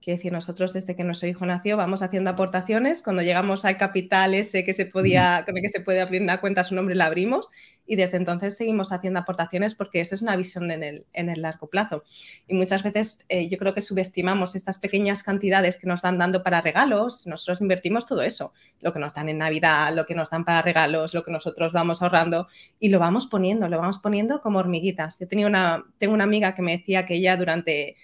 Quiero 0.02 0.18
decir, 0.18 0.32
nosotros 0.32 0.74
desde 0.74 0.96
que 0.96 1.04
nuestro 1.04 1.28
hijo 1.28 1.46
nació 1.46 1.76
vamos 1.76 2.02
haciendo 2.02 2.30
aportaciones. 2.30 3.04
Cuando 3.04 3.24
llegamos 3.24 3.66
al 3.66 3.78
capital 3.78 4.36
ese 4.36 4.64
que 4.64 4.74
se 4.74 4.86
podía, 4.86 5.44
con 5.46 5.58
el 5.58 5.64
que 5.64 5.70
se 5.70 5.82
puede 5.82 6.02
abrir 6.02 6.22
una 6.22 6.40
cuenta 6.40 6.62
a 6.62 6.64
su 6.64 6.76
nombre, 6.76 6.96
la 6.96 7.08
abrimos. 7.08 7.50
Y 7.86 7.96
desde 7.96 8.18
entonces 8.18 8.56
seguimos 8.56 8.92
haciendo 8.92 9.20
aportaciones 9.20 9.74
porque 9.76 10.00
eso 10.00 10.14
es 10.14 10.22
una 10.22 10.36
visión 10.36 10.72
en 10.72 10.84
el, 10.84 11.06
en 11.14 11.30
el 11.30 11.42
largo 11.42 11.68
plazo. 11.68 12.04
Y 12.48 12.54
muchas 12.54 12.84
veces 12.84 13.26
eh, 13.28 13.48
yo 13.50 13.58
creo 13.58 13.74
que 13.74 13.82
subestimamos 13.82 14.56
estas 14.56 14.78
pequeñas 14.78 15.24
cantidades 15.24 15.78
que 15.78 15.88
nos 15.88 16.02
van 16.02 16.18
dando 16.18 16.44
para 16.44 16.62
regalos. 16.62 17.26
Nosotros 17.26 17.62
invertimos 17.62 18.06
todo 18.06 18.22
eso, 18.22 18.54
lo 18.82 18.94
que 18.94 19.00
nos 19.00 19.14
dan 19.14 19.30
en 19.30 19.40
Navidad, 19.40 19.94
lo 19.94 20.06
que 20.06 20.16
nos 20.16 20.30
dan 20.30 20.46
para 20.46 20.62
regalos, 20.62 21.14
lo 21.14 21.24
que 21.24 21.32
nosotros 21.32 21.74
vamos 21.74 22.02
ahorrando 22.02 22.48
y 22.80 22.90
lo 22.90 23.00
vamos 23.00 23.28
poniendo, 23.28 23.68
lo 23.68 23.78
vamos 23.78 23.98
poniendo 23.98 24.42
como 24.42 24.60
hormiguitas. 24.60 25.20
Yo 25.20 25.28
tenía 25.28 25.48
una, 25.48 25.84
tengo 25.98 26.14
una 26.14 26.26
amiga 26.26 26.54
que 26.56 26.62
me 26.62 26.78
decía 26.78 27.06
que 27.06 27.16
ella 27.16 27.36
durante 27.36 27.98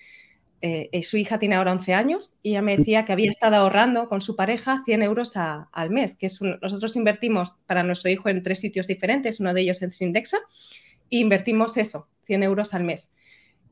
eh, 0.66 0.88
eh, 0.94 1.04
su 1.04 1.18
hija 1.18 1.40
tiene 1.40 1.56
ahora 1.56 1.74
11 1.74 1.94
años 1.94 2.38
y 2.42 2.52
ella 2.52 2.62
me 2.62 2.78
decía 2.78 3.04
que 3.04 3.12
había 3.12 3.30
estado 3.30 3.58
ahorrando 3.58 4.08
con 4.08 4.22
su 4.22 4.38
pareja 4.38 4.82
100 4.86 5.04
euros 5.04 5.34
al 5.36 5.90
mes, 5.90 6.16
que 6.16 6.30
nosotros 6.62 6.96
invertimos 6.96 7.58
para 7.66 7.84
nuestro 7.84 8.10
hijo 8.10 8.30
en 8.30 8.42
tres 8.44 8.62
sitios 8.62 8.88
diferentes, 8.88 9.42
uno 9.42 9.54
de 9.54 9.60
ellos 9.60 9.82
es 9.82 10.02
Indexa, 10.02 10.38
e 11.12 11.18
invertimos 11.18 11.76
eso, 11.76 12.08
100 12.28 12.44
euros 12.44 12.74
al 12.74 12.86
mes. 12.86 13.14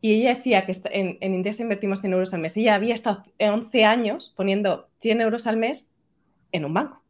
Y 0.02 0.16
ella 0.16 0.36
decía 0.36 0.66
que 0.66 0.74
en, 0.92 1.18
en 1.22 1.34
Indexa 1.34 1.64
invertimos 1.64 2.02
100 2.02 2.12
euros 2.12 2.34
al 2.34 2.42
mes. 2.42 2.58
Ella 2.58 2.76
había 2.76 2.94
estado 2.94 3.24
11 3.40 3.86
años 3.86 4.34
poniendo 4.36 4.90
100 5.00 5.22
euros 5.22 5.48
al 5.48 5.56
mes 5.56 5.88
en 6.52 6.66
un 6.66 6.74
banco. 6.74 7.02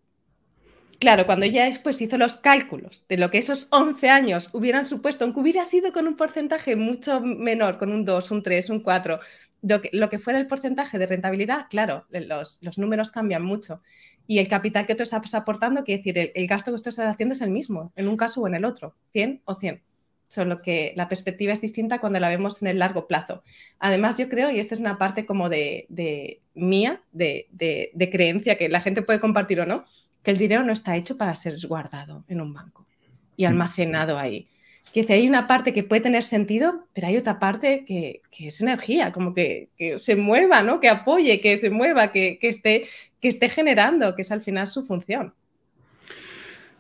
Claro, 1.00 1.26
cuando 1.26 1.48
ella 1.48 1.66
después 1.66 2.00
hizo 2.00 2.20
los 2.20 2.38
cálculos 2.38 3.04
de 3.10 3.18
lo 3.18 3.32
que 3.32 3.40
esos 3.40 3.68
11 3.72 4.10
años 4.12 4.52
hubieran 4.54 4.86
supuesto, 4.86 5.26
aunque 5.26 5.40
hubiera 5.40 5.64
sido 5.64 5.92
con 5.92 6.06
un 6.06 6.16
porcentaje 6.16 6.76
mucho 6.76 7.20
menor, 7.20 7.80
con 7.80 7.92
un 7.92 8.06
2, 8.06 8.30
un 8.30 8.44
3, 8.44 8.70
un 8.70 8.82
4, 8.82 9.20
lo 9.62 10.10
que, 10.10 10.20
fuera 10.20 10.40
el 10.40 10.48
porcentaje 10.48 10.98
de 10.98 11.06
rentabilidad, 11.06 11.68
claro, 11.70 12.06
los, 12.10 12.60
números 12.78 13.12
cambian 13.12 13.44
mucho. 13.44 13.82
Y 14.28 14.40
el 14.40 14.48
capital 14.48 14.88
que 14.88 14.96
tú 14.96 15.04
estás 15.04 15.34
aportando, 15.34 15.84
quiere 15.84 16.04
decir, 16.04 16.32
el, 16.34 16.48
gasto 16.48 16.72
que 16.72 16.82
tú 16.82 16.90
estás 16.90 17.08
haciendo 17.08 17.34
es 17.34 17.42
el 17.42 17.52
mismo, 17.52 17.92
en 17.96 18.08
un 18.08 18.18
caso 18.18 18.42
o 18.42 18.48
en 18.48 18.56
el 18.56 18.66
otro, 18.66 18.96
100 19.14 19.42
o 19.46 19.56
100. 19.56 19.82
Solo 20.28 20.62
que 20.62 20.94
la 20.96 21.10
perspectiva 21.10 21.52
es 21.52 21.62
distinta 21.62 22.00
cuando 22.00 22.20
la 22.20 22.30
vemos 22.30 22.62
en 22.62 22.70
el 22.70 22.80
largo 22.80 23.06
plazo. 23.06 23.44
Además, 23.80 24.18
yo 24.18 24.30
creo, 24.30 24.50
y 24.50 24.60
esta 24.60 24.74
es 24.74 24.80
una 24.80 24.98
parte 24.98 25.26
como 25.26 25.50
de, 25.50 26.42
mía, 26.54 27.02
de, 27.12 27.48
de 27.52 28.10
creencia 28.10 28.58
que 28.58 28.70
la 28.70 28.82
gente 28.82 29.02
puede 29.02 29.20
compartir 29.20 29.60
o 29.60 29.66
no, 29.66 29.86
que 30.24 30.32
el 30.32 30.38
dinero 30.38 30.64
no 30.64 30.72
está 30.72 30.96
hecho 30.96 31.18
para 31.18 31.36
ser 31.36 31.56
guardado 31.68 32.24
en 32.28 32.42
un 32.42 32.54
banco 32.54 32.88
y 33.36 33.44
mm. 33.44 33.48
almacenado 33.48 34.18
ahí 34.18 34.48
que 34.94 35.06
hay 35.14 35.28
una 35.28 35.48
parte 35.48 35.74
que 35.74 35.84
puede 35.84 36.02
tener 36.02 36.24
sentido, 36.24 36.86
pero 36.94 37.08
hay 37.08 37.18
otra 37.18 37.40
parte 37.40 37.86
que, 37.86 38.22
es 38.38 38.62
energía, 38.62 39.12
como 39.12 39.34
que, 39.34 39.70
se 39.98 40.16
mueva, 40.16 40.64
¿no? 40.64 40.80
Que 40.80 40.90
apoye, 40.90 41.40
que 41.40 41.58
se 41.58 41.70
mueva, 41.70 42.12
que, 42.12 42.38
esté, 42.42 42.86
que 43.22 43.30
esté 43.30 43.50
generando, 43.50 44.16
que 44.16 44.24
es 44.24 44.32
al 44.32 44.42
final 44.42 44.68
su 44.68 44.86
función. 44.86 45.34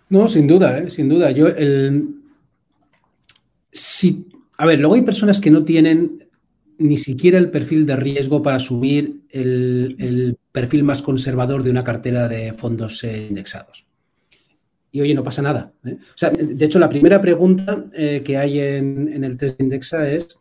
No, 0.09 0.27
sin 0.27 0.45
duda, 0.45 0.79
¿eh? 0.79 0.89
sin 0.89 1.07
duda. 1.07 1.31
Yo, 1.31 1.47
el, 1.47 2.15
si, 3.71 4.27
a 4.57 4.65
ver, 4.65 4.79
luego 4.79 4.95
hay 4.95 5.03
personas 5.03 5.39
que 5.39 5.51
no 5.51 5.63
tienen 5.63 6.27
ni 6.77 6.97
siquiera 6.97 7.37
el 7.37 7.49
perfil 7.49 7.85
de 7.85 7.95
riesgo 7.95 8.41
para 8.41 8.57
asumir 8.57 9.21
el 9.29 10.37
perfil 10.51 10.83
más 10.83 11.01
conservador 11.01 11.63
de 11.63 11.69
una 11.69 11.83
cartera 11.83 12.27
de 12.27 12.53
fondos 12.53 13.03
eh, 13.03 13.27
indexados 13.29 13.85
y 14.91 15.01
oye, 15.01 15.13
no 15.13 15.23
pasa 15.23 15.41
nada. 15.41 15.73
¿eh? 15.85 15.97
de 16.41 16.65
hecho, 16.65 16.79
la 16.79 16.89
primera 16.89 17.21
pregunta 17.21 17.85
eh, 17.93 18.21
que 18.23 18.37
hay 18.37 18.59
en, 18.59 19.23
el 19.23 19.37
test 19.37 19.57
de 19.57 19.63
Indexa 19.63 20.09
es, 20.09 20.37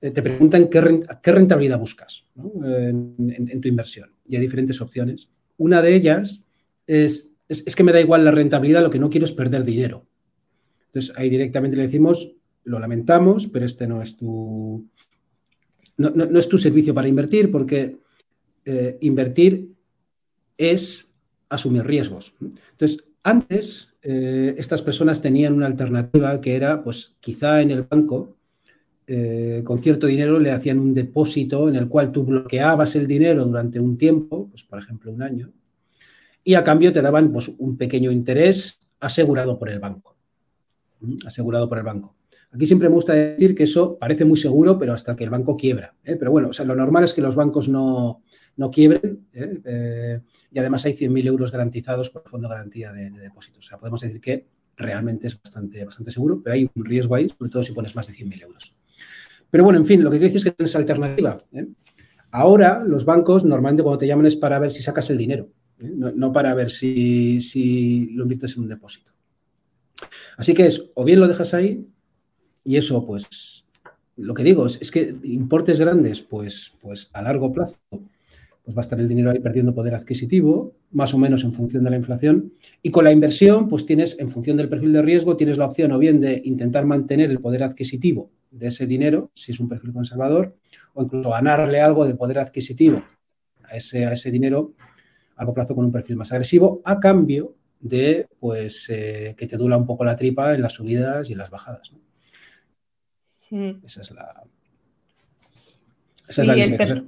eh, 0.00 0.10
te 0.10 0.22
preguntan 0.22 0.68
qué, 0.68 0.80
rentabilidad 1.30 1.78
buscas 1.78 2.24
en, 2.36 3.60
tu 3.60 3.68
inversión. 3.68 4.10
Y 4.26 4.36
hay 4.36 4.42
diferentes 4.42 4.80
opciones. 4.80 5.28
Una 5.58 5.80
de 5.80 5.94
ellas 5.94 6.40
es, 6.86 7.30
es, 7.48 7.76
que 7.76 7.84
me 7.84 7.92
da 7.92 8.00
igual 8.00 8.24
la 8.24 8.32
rentabilidad, 8.32 8.82
lo 8.82 8.90
que 8.90 8.98
no 8.98 9.10
quiero 9.10 9.26
es 9.26 9.32
perder 9.32 9.64
dinero. 9.64 10.06
Entonces, 10.86 11.16
ahí 11.16 11.30
directamente 11.30 11.76
le 11.76 11.84
decimos, 11.84 12.32
lo 12.64 12.80
lamentamos, 12.80 13.46
pero 13.46 13.64
este 13.64 13.86
no 13.86 14.02
es 14.02 14.16
tu, 14.16 14.88
no, 15.98 16.10
no 16.10 16.38
es 16.38 16.48
tu 16.48 16.58
servicio 16.58 16.94
para 16.94 17.08
invertir, 17.08 17.50
porque 17.50 17.98
invertir 19.00 19.72
es 20.58 21.06
asumir 21.48 21.84
riesgos. 21.84 22.34
Entonces, 22.40 23.07
antes, 23.28 23.94
eh, 24.02 24.54
estas 24.58 24.82
personas 24.82 25.20
tenían 25.20 25.54
una 25.54 25.66
alternativa 25.66 26.40
que 26.40 26.56
era, 26.56 26.82
pues 26.82 27.14
quizá 27.20 27.60
en 27.60 27.70
el 27.70 27.82
banco, 27.82 28.36
eh, 29.06 29.62
con 29.64 29.78
cierto 29.78 30.06
dinero 30.06 30.38
le 30.38 30.52
hacían 30.52 30.78
un 30.78 30.94
depósito 30.94 31.68
en 31.68 31.76
el 31.76 31.88
cual 31.88 32.12
tú 32.12 32.24
bloqueabas 32.24 32.94
el 32.96 33.06
dinero 33.06 33.44
durante 33.44 33.80
un 33.80 33.96
tiempo, 33.96 34.48
pues 34.48 34.64
por 34.64 34.78
ejemplo 34.78 35.12
un 35.12 35.22
año, 35.22 35.50
y 36.44 36.54
a 36.54 36.64
cambio 36.64 36.92
te 36.92 37.02
daban 37.02 37.32
pues, 37.32 37.48
un 37.58 37.76
pequeño 37.76 38.10
interés 38.10 38.78
asegurado 39.00 39.58
por 39.58 39.68
el 39.68 39.78
banco. 39.78 40.16
Asegurado 41.26 41.68
por 41.68 41.78
el 41.78 41.84
banco. 41.84 42.16
Aquí 42.50 42.66
siempre 42.66 42.88
me 42.88 42.94
gusta 42.94 43.12
decir 43.12 43.54
que 43.54 43.64
eso 43.64 43.98
parece 43.98 44.24
muy 44.24 44.38
seguro, 44.38 44.78
pero 44.78 44.94
hasta 44.94 45.14
que 45.14 45.24
el 45.24 45.30
banco 45.30 45.56
quiebra. 45.56 45.94
¿eh? 46.02 46.16
Pero 46.16 46.30
bueno, 46.30 46.48
o 46.48 46.52
sea, 46.52 46.64
lo 46.64 46.74
normal 46.74 47.04
es 47.04 47.12
que 47.12 47.20
los 47.20 47.36
bancos 47.36 47.68
no, 47.68 48.22
no 48.58 48.70
quiebren 48.70 49.26
¿eh? 49.32 49.60
Eh, 49.64 50.20
y 50.50 50.58
además 50.58 50.84
hay 50.84 50.92
100.000 50.92 51.26
euros 51.26 51.52
garantizados 51.52 52.10
por 52.10 52.22
el 52.24 52.30
fondo 52.30 52.48
de 52.48 52.54
garantía 52.54 52.92
de, 52.92 53.10
depósitos. 53.10 53.64
O 53.64 53.68
sea, 53.68 53.78
podemos 53.78 54.00
decir 54.00 54.20
que 54.20 54.46
realmente 54.76 55.28
es 55.28 55.40
bastante, 55.40 55.84
bastante 55.84 56.10
seguro, 56.10 56.42
pero 56.42 56.54
hay 56.54 56.68
un 56.74 56.84
riesgo 56.84 57.14
ahí, 57.14 57.28
sobre 57.28 57.50
todo 57.50 57.62
si 57.62 57.72
pones 57.72 57.94
más 57.94 58.08
de 58.08 58.14
100.000 58.14 58.42
euros. 58.42 58.74
Pero 59.48 59.64
bueno, 59.64 59.78
en 59.78 59.86
fin, 59.86 60.02
lo 60.02 60.10
que 60.10 60.18
quiero 60.18 60.32
decir 60.32 60.38
es 60.38 60.44
que 60.44 60.50
tienes 60.50 60.76
alternativa. 60.76 61.38
¿eh? 61.52 61.68
Ahora 62.32 62.82
los 62.84 63.04
bancos 63.04 63.44
normalmente 63.44 63.82
cuando 63.82 63.98
te 63.98 64.06
llaman 64.06 64.26
es 64.26 64.36
para 64.36 64.58
ver 64.58 64.72
si 64.72 64.82
sacas 64.82 65.08
el 65.10 65.18
dinero, 65.18 65.48
no, 65.78 66.32
para 66.32 66.52
ver 66.54 66.70
si, 66.70 67.40
si, 67.40 68.10
lo 68.10 68.24
inviertes 68.24 68.56
en 68.56 68.64
un 68.64 68.68
depósito. 68.68 69.12
Así 70.36 70.52
que 70.52 70.66
es, 70.66 70.90
o 70.94 71.04
bien 71.04 71.20
lo 71.20 71.28
dejas 71.28 71.54
ahí, 71.54 71.86
y 72.64 72.76
eso, 72.76 73.06
pues, 73.06 73.64
lo 74.16 74.34
que 74.34 74.42
digo 74.42 74.66
es, 74.66 74.90
que 74.90 75.14
importes 75.22 75.78
grandes, 75.78 76.22
pues, 76.22 76.74
pues 76.82 77.08
a 77.12 77.22
largo 77.22 77.52
plazo, 77.52 77.78
pues 78.68 78.76
va 78.76 78.80
a 78.80 78.82
estar 78.82 79.00
el 79.00 79.08
dinero 79.08 79.30
ahí 79.30 79.38
perdiendo 79.38 79.74
poder 79.74 79.94
adquisitivo, 79.94 80.74
más 80.90 81.14
o 81.14 81.18
menos 81.18 81.42
en 81.42 81.54
función 81.54 81.84
de 81.84 81.88
la 81.88 81.96
inflación. 81.96 82.52
Y 82.82 82.90
con 82.90 83.02
la 83.02 83.10
inversión, 83.10 83.66
pues 83.66 83.86
tienes, 83.86 84.18
en 84.18 84.28
función 84.28 84.58
del 84.58 84.68
perfil 84.68 84.92
de 84.92 85.00
riesgo, 85.00 85.38
tienes 85.38 85.56
la 85.56 85.64
opción 85.64 85.90
o 85.92 85.98
bien 85.98 86.20
de 86.20 86.42
intentar 86.44 86.84
mantener 86.84 87.30
el 87.30 87.40
poder 87.40 87.62
adquisitivo 87.62 88.30
de 88.50 88.66
ese 88.66 88.86
dinero, 88.86 89.30
si 89.32 89.52
es 89.52 89.60
un 89.60 89.70
perfil 89.70 89.94
conservador, 89.94 90.54
o 90.92 91.02
incluso 91.02 91.30
ganarle 91.30 91.80
algo 91.80 92.06
de 92.06 92.14
poder 92.14 92.40
adquisitivo 92.40 93.02
a 93.64 93.74
ese, 93.74 94.04
a 94.04 94.12
ese 94.12 94.30
dinero 94.30 94.74
a 95.36 95.38
largo 95.38 95.54
plazo 95.54 95.74
con 95.74 95.86
un 95.86 95.92
perfil 95.92 96.16
más 96.16 96.30
agresivo, 96.32 96.82
a 96.84 97.00
cambio 97.00 97.54
de 97.80 98.28
pues, 98.38 98.84
eh, 98.90 99.34
que 99.34 99.46
te 99.46 99.56
dura 99.56 99.78
un 99.78 99.86
poco 99.86 100.04
la 100.04 100.14
tripa 100.14 100.52
en 100.52 100.60
las 100.60 100.74
subidas 100.74 101.30
y 101.30 101.32
en 101.32 101.38
las 101.38 101.48
bajadas. 101.48 101.90
Mm. 103.48 103.82
Esa 103.82 104.02
es 104.02 104.10
la. 104.10 104.44
Esa 106.28 106.44
sí, 106.44 106.50
es 106.50 106.78
la 106.78 107.04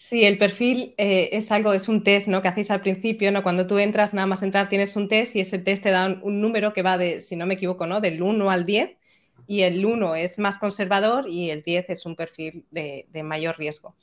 Sí, 0.00 0.24
el 0.24 0.38
perfil 0.38 0.94
eh, 0.96 1.30
es 1.32 1.50
algo, 1.50 1.72
es 1.72 1.88
un 1.88 2.04
test 2.04 2.28
¿no? 2.28 2.40
que 2.40 2.46
hacéis 2.46 2.70
al 2.70 2.80
principio, 2.80 3.32
¿no? 3.32 3.42
Cuando 3.42 3.66
tú 3.66 3.78
entras, 3.78 4.14
nada 4.14 4.28
más 4.28 4.44
entrar, 4.44 4.68
tienes 4.68 4.94
un 4.94 5.08
test 5.08 5.34
y 5.34 5.40
ese 5.40 5.58
test 5.58 5.82
te 5.82 5.90
da 5.90 6.20
un, 6.22 6.40
número 6.40 6.72
que 6.72 6.82
va 6.82 6.96
de, 6.96 7.20
si 7.20 7.34
no 7.34 7.46
me 7.46 7.54
equivoco, 7.54 7.84
¿no? 7.88 8.00
Del 8.00 8.22
1 8.22 8.48
al 8.48 8.64
10 8.64 8.96
y 9.48 9.62
el 9.62 9.84
1 9.84 10.14
es 10.14 10.38
más 10.38 10.58
conservador 10.60 11.28
y 11.28 11.50
el 11.50 11.62
10 11.64 11.90
es 11.90 12.06
un 12.06 12.14
perfil 12.14 12.64
de, 12.70 13.06
mayor 13.24 13.58
riesgo. 13.58 13.96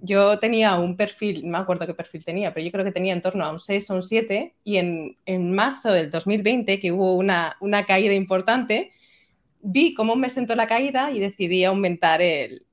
Yo 0.00 0.38
tenía 0.38 0.76
un 0.78 0.96
perfil, 0.96 1.42
no 1.44 1.50
me 1.52 1.58
acuerdo 1.58 1.86
qué 1.86 1.94
perfil 1.94 2.24
tenía, 2.24 2.54
pero 2.54 2.64
yo 2.64 2.72
creo 2.72 2.84
que 2.86 2.92
tenía 2.92 3.12
en 3.12 3.20
torno 3.20 3.44
a 3.44 3.52
un 3.52 3.60
6 3.60 3.90
o 3.90 3.96
un 3.96 4.02
7 4.02 4.54
y 4.64 4.76
en, 4.78 5.52
marzo 5.52 5.92
del 5.92 6.10
2020, 6.10 6.80
que 6.80 6.92
hubo 6.92 7.14
una, 7.14 7.56
caída 7.86 8.14
importante, 8.14 8.92
vi 9.60 9.92
cómo 9.92 10.16
me 10.16 10.30
sentó 10.30 10.54
la 10.54 10.66
caída 10.66 11.10
y 11.12 11.20
decidí 11.20 11.64
aumentar 11.64 12.22
el, 12.22 12.64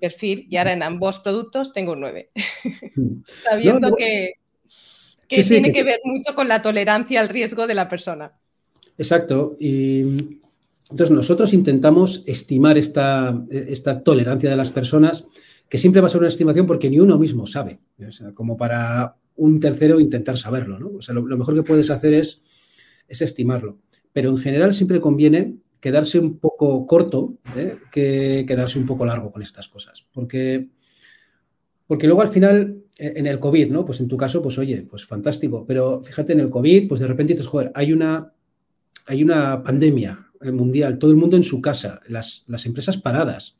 perfil 0.00 0.46
y 0.48 0.56
ahora 0.56 0.72
en 0.72 0.82
ambos 0.82 1.18
productos 1.18 1.72
tengo 1.72 1.92
un 1.92 2.00
9, 2.00 2.30
mm. 2.94 3.16
sabiendo 3.24 3.94
que, 3.96 4.34
tiene 5.28 5.72
que 5.72 5.82
ver 5.82 6.00
mucho 6.04 6.34
con 6.34 6.48
la 6.48 6.62
tolerancia 6.62 7.20
al 7.20 7.28
riesgo 7.28 7.66
de 7.66 7.74
la 7.74 7.88
persona. 7.88 8.32
Exacto. 8.96 9.56
Y 9.58 10.38
entonces, 10.90 11.16
nosotros 11.16 11.52
intentamos 11.54 12.22
estimar 12.26 12.78
esta, 12.78 13.42
esta, 13.50 14.02
tolerancia 14.02 14.50
de 14.50 14.56
las 14.56 14.70
personas, 14.70 15.26
que 15.68 15.78
siempre 15.78 16.00
va 16.00 16.06
a 16.06 16.10
ser 16.10 16.20
una 16.20 16.28
estimación 16.28 16.66
porque 16.66 16.90
ni 16.90 17.00
uno 17.00 17.18
mismo 17.18 17.46
sabe, 17.46 17.80
como 18.34 18.56
para 18.56 19.16
un 19.36 19.58
tercero 19.58 19.98
intentar 19.98 20.36
saberlo. 20.36 20.78
¿no? 20.78 20.92
O 20.98 21.02
sea, 21.02 21.14
lo, 21.14 21.22
mejor 21.22 21.54
que 21.54 21.62
puedes 21.62 21.90
hacer 21.90 22.12
es, 22.14 22.42
es, 23.08 23.22
estimarlo. 23.22 23.78
Pero 24.12 24.30
en 24.30 24.38
general 24.38 24.74
siempre 24.74 25.00
conviene 25.00 25.56
quedarse 25.84 26.18
un 26.18 26.38
poco 26.38 26.86
corto 26.86 27.34
¿eh? 27.54 27.76
que 27.92 28.46
quedarse 28.48 28.78
un 28.78 28.86
poco 28.86 29.04
largo 29.04 29.30
con 29.30 29.42
estas 29.42 29.68
cosas. 29.68 30.06
Porque, 30.14 30.70
porque 31.86 32.06
luego 32.06 32.22
al 32.22 32.28
final, 32.28 32.84
e, 32.96 33.12
en 33.16 33.26
el 33.26 33.38
COVID, 33.38 33.70
¿no? 33.70 33.84
Pues 33.84 34.00
en 34.00 34.08
tu 34.08 34.16
caso, 34.16 34.40
pues 34.40 34.56
oye, 34.56 34.86
pues 34.88 35.04
fantástico. 35.04 35.66
Pero 35.66 36.00
fíjate, 36.02 36.32
en 36.32 36.40
el 36.40 36.48
COVID, 36.48 36.88
pues 36.88 37.00
de 37.00 37.06
repente 37.06 37.34
dices, 37.34 37.46
joder, 37.46 37.70
hay 37.74 37.92
una, 37.92 38.32
hay 39.04 39.22
una 39.22 39.62
pandemia, 39.62 40.30
mundial, 40.52 40.98
todo 40.98 41.10
el 41.10 41.18
mundo 41.18 41.36
en 41.36 41.42
su 41.42 41.60
casa, 41.60 42.00
las, 42.08 42.46
empresas 42.64 42.96
paradas. 42.96 43.58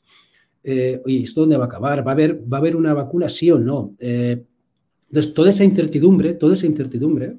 Eh, 0.63 1.03
oye, 1.05 1.25
¿esto 1.25 1.43
dónde 1.43 1.59
va 1.59 1.65
a 1.65 1.67
acabar? 1.67 2.07
¿Va 2.07 2.13
a 2.13 2.15
haber, 2.15 2.41
va 2.51 2.57
a 2.57 2.61
haber 2.61 2.75
una 2.75 2.95
vacuna 2.95 3.29
sí 3.29 3.51
o 3.51 3.59
no? 3.59 3.93
Eh, 3.99 4.43
entonces, 5.11 5.35
toda 5.35 5.51
esa 5.51 5.63
incertidumbre, 5.63 6.33
toda 6.33 6.55
esa 6.55 6.65
incertidumbre, 6.65 7.37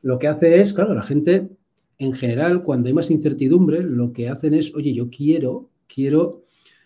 lo 0.00 0.18
que 0.18 0.28
hace 0.28 0.58
es, 0.58 0.72
claro, 0.72 0.94
la 0.94 1.02
gente 1.02 1.50
en 1.98 2.12
general, 2.12 2.62
cuando 2.62 2.88
hay 2.88 2.94
más 2.94 3.10
incertidumbre, 3.10 3.82
lo 3.82 4.12
que 4.12 4.28
hacen 4.28 4.54
es, 4.54 4.74
oye, 4.74 4.92
yo 4.92 5.10
quiero, 5.10 5.70
quiero, 5.86 6.44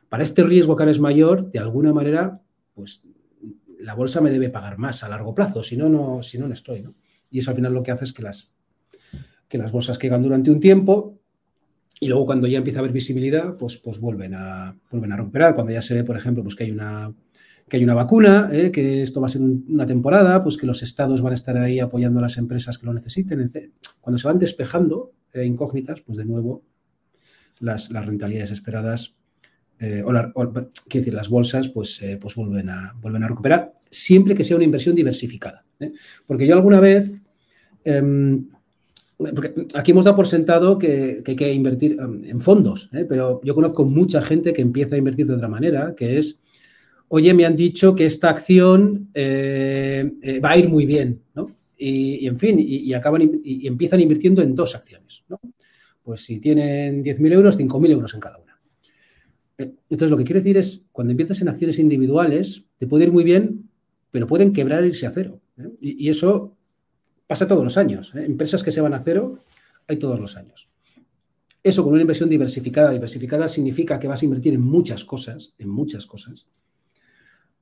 para 0.08 0.22
este 0.22 0.42
riesgo 0.42 0.76
que 0.76 0.82
ahora 0.82 0.90
es 0.90 1.00
mayor, 1.00 1.50
de 1.50 1.58
alguna 1.58 1.92
manera, 1.92 2.42
pues 2.74 3.04
la 3.78 3.94
bolsa 3.94 4.20
me 4.20 4.30
debe 4.30 4.50
pagar 4.50 4.78
más 4.78 5.02
a 5.02 5.08
largo 5.08 5.34
plazo, 5.34 5.62
si 5.62 5.76
no, 5.76 5.88
no, 5.88 6.22
si 6.22 6.38
no, 6.38 6.48
no 6.48 6.54
estoy, 6.54 6.82
¿no? 6.82 6.94
Y 7.30 7.40
eso 7.40 7.50
al 7.50 7.56
final 7.56 7.72
lo 7.72 7.82
que 7.82 7.90
hace 7.90 8.04
es 8.04 8.12
que 8.12 8.22
las, 8.22 8.56
que 9.48 9.58
las 9.58 9.72
bolsas 9.72 9.98
caigan 9.98 10.22
durante 10.22 10.50
un 10.50 10.60
tiempo, 10.60 11.18
y 11.98 12.08
luego 12.08 12.26
cuando 12.26 12.46
ya 12.46 12.58
empieza 12.58 12.80
a 12.80 12.82
haber 12.82 12.92
visibilidad, 12.92 13.56
pues, 13.56 13.78
pues 13.78 13.98
vuelven, 13.98 14.34
a, 14.34 14.76
vuelven 14.90 15.12
a 15.12 15.16
recuperar. 15.16 15.54
Cuando 15.54 15.72
ya 15.72 15.80
se 15.80 15.94
ve, 15.94 16.04
por 16.04 16.16
ejemplo, 16.16 16.42
pues 16.42 16.54
que 16.54 16.64
hay 16.64 16.70
una, 16.70 17.14
que 17.68 17.76
hay 17.76 17.84
una 17.84 17.94
vacuna, 17.94 18.48
¿eh? 18.52 18.70
que 18.70 19.02
esto 19.02 19.20
va 19.20 19.26
a 19.26 19.30
ser 19.30 19.42
una 19.42 19.86
temporada, 19.86 20.42
pues 20.42 20.56
que 20.56 20.66
los 20.66 20.82
estados 20.82 21.20
van 21.22 21.32
a 21.32 21.34
estar 21.34 21.56
ahí 21.56 21.80
apoyando 21.80 22.20
a 22.20 22.22
las 22.22 22.36
empresas 22.36 22.78
que 22.78 22.86
lo 22.86 22.92
necesiten. 22.92 23.50
Cuando 24.00 24.18
se 24.18 24.28
van 24.28 24.38
despejando 24.38 25.12
eh, 25.32 25.44
incógnitas, 25.44 26.00
pues 26.00 26.18
de 26.18 26.24
nuevo 26.24 26.62
las, 27.58 27.90
las 27.90 28.06
rentabilidades 28.06 28.52
esperadas, 28.52 29.16
eh, 29.80 30.02
o, 30.04 30.10
quiero 30.12 30.70
decir, 30.88 31.14
las 31.14 31.28
bolsas, 31.28 31.68
pues, 31.68 32.00
pues 32.20 32.34
vuelven, 32.36 32.70
a, 32.70 32.94
vuelven 33.00 33.24
a 33.24 33.28
recuperar, 33.28 33.74
siempre 33.90 34.34
que 34.34 34.44
sea 34.44 34.56
una 34.56 34.64
inversión 34.64 34.94
diversificada. 34.94 35.64
Porque 36.26 36.46
yo 36.46 36.54
alguna 36.54 36.80
vez 36.80 37.12
em, 37.84 38.46
porque 39.18 39.66
aquí 39.74 39.92
hemos 39.92 40.04
dado 40.04 40.16
por 40.16 40.26
sentado 40.26 40.78
que, 40.78 41.22
hay 41.26 41.36
que 41.36 41.52
invertir 41.52 41.98
um, 42.00 42.22
en 42.24 42.40
fondos, 42.40 42.90
pero 43.08 43.40
yo 43.42 43.54
conozco 43.54 43.84
mucha 43.84 44.20
gente 44.20 44.52
que 44.52 44.62
empieza 44.62 44.94
a 44.94 44.98
invertir 44.98 45.26
de 45.26 45.34
otra 45.34 45.48
manera, 45.48 45.94
que 45.96 46.18
es, 46.18 46.38
oye, 47.08 47.34
me 47.34 47.46
han 47.46 47.56
dicho 47.56 47.94
que 47.94 48.06
esta 48.06 48.30
acción 48.30 49.10
eh, 49.14 50.12
eh, 50.22 50.40
va 50.40 50.50
a 50.50 50.56
ir 50.58 50.68
muy 50.68 50.86
bien, 50.86 51.22
¿no? 51.34 51.48
Y, 51.78 52.26
en 52.26 52.38
fin, 52.38 52.56
y, 52.58 52.92
acaban 52.94 53.38
y, 53.44 53.66
empiezan 53.66 54.00
invirtiendo 54.00 54.42
en 54.42 54.54
dos 54.54 54.74
acciones, 54.74 55.24
¿no? 55.28 55.40
Pues 56.02 56.20
si 56.24 56.38
tienen 56.38 57.04
10.000 57.04 57.32
euros, 57.32 57.58
5.000 57.58 57.90
euros 57.90 58.14
en 58.14 58.20
cada 58.20 58.38
una. 58.38 58.58
Entonces, 59.58 60.10
lo 60.10 60.16
que 60.16 60.24
quiero 60.24 60.40
decir 60.40 60.56
es, 60.56 60.86
cuando 60.92 61.10
empiezas 61.10 61.42
en 61.42 61.48
acciones 61.48 61.78
individuales, 61.78 62.64
te 62.78 62.86
puede 62.86 63.04
ir 63.04 63.12
muy 63.12 63.24
bien, 63.24 63.68
pero 64.10 64.26
pueden 64.26 64.52
quebrar 64.52 64.84
e 64.84 64.88
irse 64.88 65.06
a 65.06 65.10
cero. 65.10 65.40
y 65.80 66.08
eso 66.08 66.56
Pasa 67.26 67.48
todos 67.48 67.64
los 67.64 67.76
años. 67.76 68.14
¿eh? 68.14 68.24
Empresas 68.24 68.62
que 68.62 68.70
se 68.70 68.80
van 68.80 68.94
a 68.94 68.98
cero, 68.98 69.40
hay 69.88 69.96
todos 69.96 70.20
los 70.20 70.36
años. 70.36 70.70
Eso 71.62 71.82
con 71.82 71.92
una 71.92 72.02
inversión 72.02 72.28
diversificada, 72.28 72.90
diversificada 72.92 73.48
significa 73.48 73.98
que 73.98 74.06
vas 74.06 74.22
a 74.22 74.24
invertir 74.24 74.54
en 74.54 74.60
muchas 74.60 75.04
cosas, 75.04 75.54
en 75.58 75.68
muchas 75.68 76.06
cosas, 76.06 76.46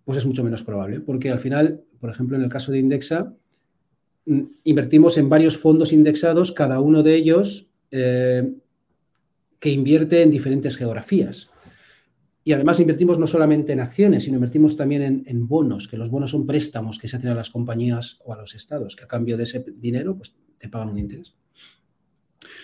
pues 0.04 0.18
es 0.18 0.26
mucho 0.26 0.44
menos 0.44 0.62
probable, 0.62 1.00
porque 1.00 1.30
al 1.30 1.38
final, 1.38 1.82
por 2.00 2.10
ejemplo, 2.10 2.36
en 2.36 2.42
el 2.42 2.48
caso 2.48 2.72
de 2.72 2.78
Indexa, 2.78 3.34
mm, 4.26 4.42
invertimos 4.64 5.16
en 5.18 5.28
varios 5.28 5.56
fondos 5.58 5.92
indexados, 5.92 6.52
cada 6.52 6.80
uno 6.80 7.02
de 7.02 7.14
ellos 7.14 7.68
eh, 7.90 8.54
que 9.58 9.70
invierte 9.70 10.22
en 10.22 10.30
diferentes 10.30 10.76
geografías. 10.76 11.48
Y 12.46 12.52
además 12.52 12.78
invertimos 12.78 13.18
no 13.18 13.26
solamente 13.26 13.72
en 13.72 13.80
acciones, 13.80 14.24
sino 14.24 14.36
invertimos 14.36 14.76
también 14.76 15.24
en, 15.24 15.48
bonos, 15.48 15.88
que 15.88 15.96
los 15.96 16.10
bonos 16.10 16.30
son 16.30 16.46
préstamos 16.46 16.98
que 16.98 17.08
se 17.08 17.16
hacen 17.16 17.30
a 17.30 17.34
las 17.34 17.48
compañías 17.48 18.18
o 18.22 18.34
a 18.34 18.36
los 18.36 18.54
estados, 18.54 18.94
que 18.94 19.04
a 19.04 19.08
cambio 19.08 19.38
de 19.38 19.44
ese 19.44 19.64
dinero 19.76 20.14
pues, 20.18 20.34
te 20.58 20.68
pagan 20.68 20.90
un 20.90 20.98
interés. 20.98 21.34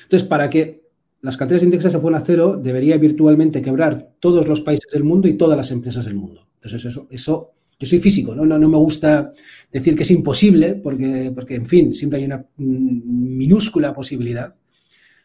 Entonces, 0.03 0.29
para 0.29 0.51
que 0.51 0.91
las 1.23 1.39
carteras 1.39 1.63
indexadas 1.63 1.95
se 1.95 2.01
fueran 2.01 2.21
a 2.21 2.25
cero, 2.25 2.61
debería 2.63 2.99
virtualmente 2.99 3.63
quebrar 3.63 4.13
todos 4.21 4.47
los 4.47 4.61
países 4.61 4.93
del 4.93 5.05
mundo 5.05 5.29
y 5.29 5.39
todas 5.39 5.57
las 5.57 5.71
empresas 5.71 6.05
del 6.05 6.17
mundo. 6.17 6.50
Entonces, 6.61 6.85
eso, 6.85 7.09
eso 7.11 7.53
yo 7.79 7.87
soy 7.87 7.99
físico, 7.99 8.35
¿no? 8.35 8.45
No, 8.45 8.59
no 8.59 8.69
me 8.69 8.77
gusta 8.77 9.33
decir 9.73 9.97
que 9.97 10.03
es 10.03 10.11
imposible, 10.11 10.75
porque, 10.75 11.33
porque, 11.35 11.55
en 11.55 11.67
fin, 11.67 11.95
siempre 11.95 12.19
hay 12.19 12.27
una 12.27 12.45
minúscula 12.59 13.95
posibilidad, 13.95 14.55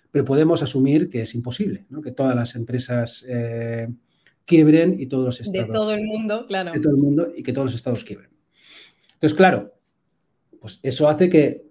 pero 0.09 0.23
podemos 0.23 0.63
asumir 0.63 1.09
que 1.09 1.23
es 1.23 1.35
imposible, 1.35 1.85
¿no? 1.89 2.01
que 2.01 2.13
todas 2.13 2.33
las 2.33 2.55
empresas 2.55 3.25
eh, 3.27 3.89
quiebren 4.45 4.95
y 4.97 5.07
todos 5.07 5.25
los 5.25 5.41
estados. 5.41 5.67
De 5.67 5.73
todo 5.73 5.91
el 5.91 6.05
mundo, 6.05 6.45
claro. 6.47 6.71
De 6.71 6.79
todo 6.79 6.93
el 6.93 7.01
mundo 7.01 7.27
y 7.35 7.43
que 7.43 7.51
todos 7.51 7.65
los 7.65 7.75
estados 7.75 8.05
quiebren. 8.05 8.29
Entonces, 9.15 9.35
claro, 9.35 9.73
pues 10.61 10.79
eso 10.83 11.09
hace 11.09 11.29
que 11.29 11.65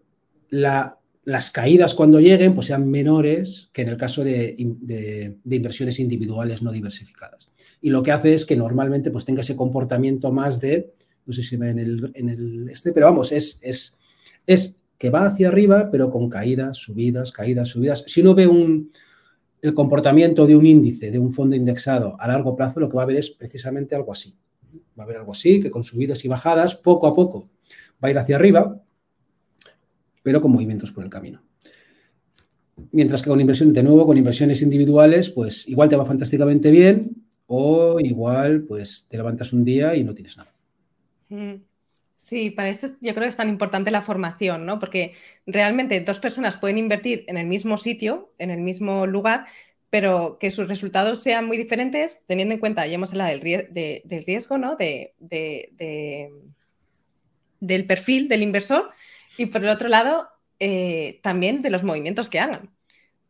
las 0.50 1.50
caídas 1.50 1.94
cuando 1.94 2.20
lleguen 2.20 2.54
pues 2.54 2.66
sean 2.66 2.90
menores 2.90 3.70
que 3.72 3.80
en 3.80 3.88
el 3.88 3.96
caso 3.96 4.22
de, 4.22 4.54
inversiones 4.58 5.98
individuales 5.98 6.60
no 6.60 6.70
diversificadas. 6.70 7.48
Y 7.80 7.90
lo 7.90 8.02
que 8.02 8.12
hace 8.12 8.34
es 8.34 8.44
que 8.44 8.56
normalmente 8.56 9.10
pues 9.10 9.24
tenga 9.24 9.42
ese 9.42 9.56
comportamiento 9.56 10.32
más 10.32 10.60
de, 10.60 10.94
no 11.26 11.32
sé 11.32 11.42
si 11.42 11.56
ve 11.56 11.70
en 11.70 11.78
el, 11.78 12.10
en 12.14 12.28
el 12.28 12.68
este, 12.68 12.92
pero 12.92 13.06
vamos, 13.06 13.32
es, 13.32 13.58
es, 13.62 13.96
es 14.46 14.80
que 14.98 15.10
va 15.10 15.26
hacia 15.26 15.48
arriba, 15.48 15.90
pero 15.90 16.10
con 16.10 16.28
caídas, 16.28 16.78
subidas, 16.78 17.32
caídas, 17.32 17.68
subidas. 17.68 18.04
Si 18.06 18.20
uno 18.20 18.34
ve 18.34 18.46
un, 18.46 18.90
el 19.60 19.74
comportamiento 19.74 20.46
de 20.46 20.56
un 20.56 20.66
índice, 20.66 21.10
de 21.10 21.18
un 21.18 21.30
fondo 21.30 21.56
indexado 21.56 22.16
a 22.18 22.28
largo 22.28 22.56
plazo, 22.56 22.80
lo 22.80 22.88
que 22.88 22.96
va 22.96 23.02
a 23.02 23.04
haber 23.04 23.16
es 23.16 23.30
precisamente 23.30 23.94
algo 23.94 24.12
así. 24.12 24.36
Va 24.98 25.02
a 25.02 25.06
haber 25.06 25.16
algo 25.16 25.32
así, 25.32 25.60
que 25.60 25.70
con 25.70 25.84
subidas 25.84 26.24
y 26.24 26.28
bajadas, 26.28 26.74
poco 26.74 27.06
a 27.06 27.14
poco, 27.14 27.50
va 28.02 28.08
a 28.08 28.10
ir 28.10 28.18
hacia 28.18 28.36
arriba, 28.36 28.82
pero 30.22 30.40
con 30.40 30.52
movimientos 30.52 30.92
por 30.92 31.04
el 31.04 31.10
camino. 31.10 31.42
Mientras 32.92 33.22
que 33.22 33.30
con 33.30 33.40
inversión, 33.40 33.72
de 33.72 33.82
nuevo, 33.82 34.06
con 34.06 34.18
inversiones 34.18 34.62
individuales, 34.62 35.30
pues 35.30 35.68
igual 35.68 35.88
te 35.88 35.96
va 35.96 36.04
fantásticamente 36.04 36.70
bien 36.70 37.23
o 37.46 38.00
igual 38.00 38.62
pues 38.62 39.06
te 39.08 39.16
levantas 39.16 39.52
un 39.52 39.64
día 39.64 39.94
y 39.94 40.04
no 40.04 40.14
tienes 40.14 40.36
nada. 40.36 40.52
Mm. 41.28 41.54
Sí, 42.16 42.50
para 42.50 42.70
eso 42.70 42.86
yo 43.02 43.12
creo 43.12 43.24
que 43.24 43.28
es 43.28 43.36
tan 43.36 43.50
importante 43.50 43.90
la 43.90 44.00
formación, 44.00 44.64
¿no? 44.64 44.78
Porque 44.78 45.14
realmente 45.46 46.00
dos 46.00 46.20
personas 46.20 46.56
pueden 46.56 46.78
invertir 46.78 47.24
en 47.26 47.36
el 47.36 47.46
mismo 47.46 47.76
sitio, 47.76 48.32
en 48.38 48.50
el 48.50 48.60
mismo 48.60 49.06
lugar, 49.06 49.44
pero 49.90 50.38
que 50.40 50.50
sus 50.50 50.68
resultados 50.68 51.20
sean 51.20 51.46
muy 51.46 51.58
diferentes, 51.58 52.24
teniendo 52.26 52.54
en 52.54 52.60
cuenta, 52.60 52.86
ya 52.86 52.94
hemos 52.94 53.10
hablado 53.10 53.38
del, 53.38 54.24
riesgo, 54.26 54.56
¿no? 54.56 54.76
De, 54.76 55.14
del 57.60 57.86
perfil 57.86 58.28
del 58.28 58.42
inversor 58.42 58.90
y 59.36 59.46
por 59.46 59.62
el 59.62 59.68
otro 59.68 59.88
lado, 59.88 60.28
eh, 60.60 61.20
también 61.22 61.62
de 61.62 61.70
los 61.70 61.84
movimientos 61.84 62.28
que 62.28 62.40
hagan. 62.40 62.73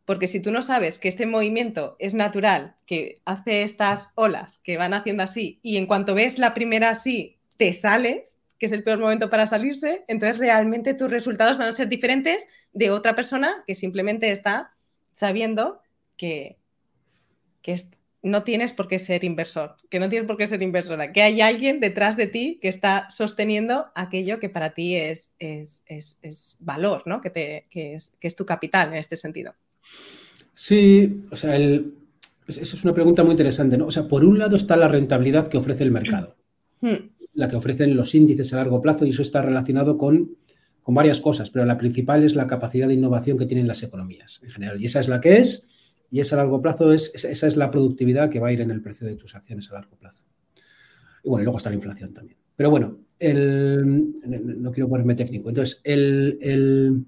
Porque 0.05 0.27
si 0.27 0.39
tú 0.39 0.51
no 0.51 0.61
sabes 0.61 0.99
que 0.99 1.07
este 1.07 1.25
movimiento 1.25 1.95
es 1.99 2.13
natural, 2.13 2.75
que 2.85 3.21
hace 3.25 3.63
estas 3.63 4.11
olas 4.15 4.59
que 4.59 4.77
van 4.77 4.93
haciendo 4.93 5.23
así, 5.23 5.59
y 5.63 5.77
en 5.77 5.87
cuanto 5.87 6.13
ves 6.13 6.37
la 6.37 6.53
primera 6.53 6.91
así, 6.91 7.37
te 7.57 7.73
sales, 7.73 8.37
que 8.59 8.67
es 8.67 8.71
el 8.71 8.83
peor 8.83 8.99
momento 8.99 9.29
para 9.29 9.47
salirse, 9.47 10.05
entonces 10.07 10.37
realmente 10.37 10.93
tus 10.93 11.09
resultados 11.09 11.57
van 11.57 11.69
a 11.69 11.75
ser 11.75 11.89
diferentes 11.89 12.47
de 12.71 12.91
otra 12.91 13.15
persona 13.15 13.63
que 13.65 13.73
simplemente 13.73 14.29
está 14.31 14.73
sabiendo 15.11 15.81
que, 16.17 16.57
que 17.61 17.75
no 18.21 18.43
tienes 18.43 18.73
por 18.73 18.87
qué 18.87 18.99
ser 18.99 19.23
inversor, 19.23 19.77
que 19.89 19.99
no 19.99 20.09
tienes 20.09 20.27
por 20.27 20.37
qué 20.37 20.47
ser 20.47 20.61
inversora, 20.61 21.11
que 21.13 21.21
hay 21.21 21.41
alguien 21.41 21.79
detrás 21.79 22.17
de 22.17 22.27
ti 22.27 22.59
que 22.61 22.69
está 22.69 23.09
sosteniendo 23.09 23.91
aquello 23.95 24.39
que 24.39 24.49
para 24.49 24.73
ti 24.73 24.95
es, 24.95 25.35
es, 25.39 26.57
valor, 26.59 27.03
¿no? 27.05 27.21
que, 27.21 27.29
te, 27.29 27.67
es, 27.71 28.13
que 28.19 28.27
es 28.27 28.35
tu 28.35 28.45
capital 28.45 28.89
en 28.89 28.95
este 28.95 29.15
sentido. 29.15 29.53
Sí, 30.53 31.23
o 31.31 31.35
sea, 31.35 31.57
eso 31.57 31.89
es 32.47 32.83
una 32.83 32.93
pregunta 32.93 33.23
muy 33.23 33.31
interesante, 33.31 33.77
¿no? 33.77 33.87
O 33.87 33.91
sea, 33.91 34.07
por 34.07 34.23
un 34.23 34.39
lado 34.39 34.55
está 34.55 34.75
la 34.75 34.87
rentabilidad 34.87 35.47
que 35.47 35.57
ofrece 35.57 35.83
el 35.83 35.91
mercado. 35.91 36.35
Hmm 36.81 37.15
la 37.35 37.49
que 37.49 37.57
ofrecen 37.57 37.95
los 37.95 38.15
índices 38.15 38.51
a 38.53 38.55
largo 38.55 38.81
plazo 38.81 39.05
y 39.05 39.09
eso 39.09 39.21
está 39.21 39.41
relacionado 39.41 39.97
con, 39.97 40.37
varias 40.87 41.19
cosas, 41.19 41.49
pero 41.49 41.65
la 41.65 41.77
principal 41.77 42.23
es 42.23 42.35
la 42.35 42.47
capacidad 42.47 42.87
de 42.87 42.93
innovación 42.93 43.37
que 43.37 43.45
tienen 43.47 43.67
las 43.67 43.81
economías 43.83 44.39
en 44.43 44.51
general. 44.51 44.81
Y 44.81 44.85
esa 44.85 44.99
es 44.99 45.07
la 45.07 45.19
que 45.19 45.37
es, 45.37 45.67
y 46.11 46.19
esa 46.19 46.35
a 46.35 46.37
largo 46.37 46.61
plazo 46.61 46.93
es, 46.93 47.11
esa 47.25 47.47
es 47.47 47.57
la 47.57 47.71
productividad 47.71 48.29
que 48.29 48.39
va 48.39 48.49
a 48.49 48.51
ir 48.51 48.61
en 48.61 48.69
el 48.69 48.81
precio 48.81 49.07
de 49.07 49.15
tus 49.15 49.35
acciones 49.35 49.69
a 49.71 49.73
largo 49.73 49.97
plazo. 49.97 50.23
Y 51.23 51.29
bueno, 51.29 51.41
y 51.41 51.45
luego 51.45 51.57
está 51.57 51.69
la 51.69 51.75
inflación 51.75 52.13
también. 52.13 52.37
Pero 52.55 52.69
bueno, 52.69 52.99
no 53.19 54.71
quiero 54.71 54.87
ponerme 54.87 55.15
técnico. 55.15 55.49
Entonces, 55.49 55.81
el, 55.83 56.37
mm, 56.39 57.05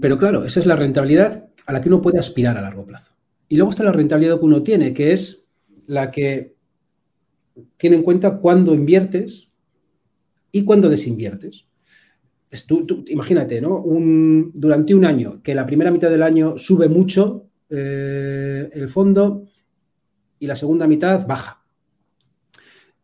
pero 0.00 0.18
claro, 0.18 0.44
esa 0.44 0.58
es 0.58 0.66
la 0.66 0.74
rentabilidad 0.74 1.48
a 1.66 1.72
la 1.72 1.80
que 1.80 1.88
uno 1.88 2.02
puede 2.02 2.18
aspirar 2.18 2.58
a 2.58 2.62
largo 2.62 2.84
plazo. 2.84 3.12
Y 3.48 3.56
luego 3.56 3.70
está 3.70 3.84
la 3.84 3.92
rentabilidad 3.92 4.38
que 4.38 4.44
uno 4.44 4.62
tiene, 4.62 4.92
que 4.92 5.12
es 5.12 5.46
la 5.86 6.10
que 6.10 6.56
tiene 7.76 7.96
en 7.96 8.02
cuenta 8.02 8.38
cuándo 8.38 8.74
inviertes 8.74 9.48
y 10.50 10.64
cuándo 10.64 10.88
desinviertes. 10.88 11.66
Imagínate, 13.06 13.60
¿no? 13.60 13.84
Durante 14.52 14.94
un 14.94 15.04
año, 15.04 15.42
que 15.42 15.54
la 15.54 15.66
primera 15.66 15.90
mitad 15.90 16.10
del 16.10 16.22
año 16.22 16.58
sube 16.58 16.88
mucho 16.88 17.48
eh, 17.70 18.68
el 18.72 18.88
fondo 18.88 19.44
y 20.38 20.46
la 20.46 20.56
segunda 20.56 20.86
mitad 20.88 21.26
baja. 21.26 21.64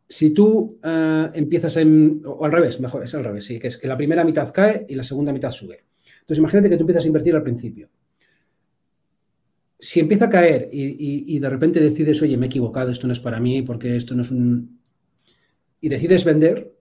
Si 0.08 0.30
tú 0.30 0.78
eh, 0.82 1.30
empiezas 1.34 1.76
en, 1.76 2.22
o 2.24 2.44
al 2.44 2.50
revés, 2.50 2.80
mejor, 2.80 3.04
es 3.04 3.14
al 3.14 3.22
revés, 3.22 3.44
sí, 3.44 3.60
que 3.60 3.68
es 3.68 3.78
que 3.78 3.86
la 3.86 3.96
primera 3.96 4.24
mitad 4.24 4.52
cae 4.52 4.86
y 4.88 4.96
la 4.96 5.04
segunda 5.04 5.32
mitad 5.32 5.52
sube. 5.52 5.89
Entonces 6.30 6.38
imagínate 6.38 6.70
que 6.70 6.76
tú 6.76 6.82
empiezas 6.82 7.04
a 7.04 7.08
invertir 7.08 7.34
al 7.34 7.42
principio 7.42 7.90
si 9.80 9.98
empieza 9.98 10.26
a 10.26 10.30
caer 10.30 10.68
y, 10.70 11.38
de 11.38 11.48
repente 11.48 11.80
decides, 11.80 12.20
oye, 12.22 12.36
me 12.36 12.46
he 12.46 12.48
equivocado, 12.48 12.90
esto 12.90 13.06
no 13.06 13.12
es 13.12 13.20
para 13.20 13.40
mí, 13.40 13.62
porque 13.62 13.96
esto 13.96 14.14
no 14.14 14.22
es 14.22 14.30
un... 14.30 14.78
y 15.80 15.88
decides 15.88 16.24
vender 16.24 16.74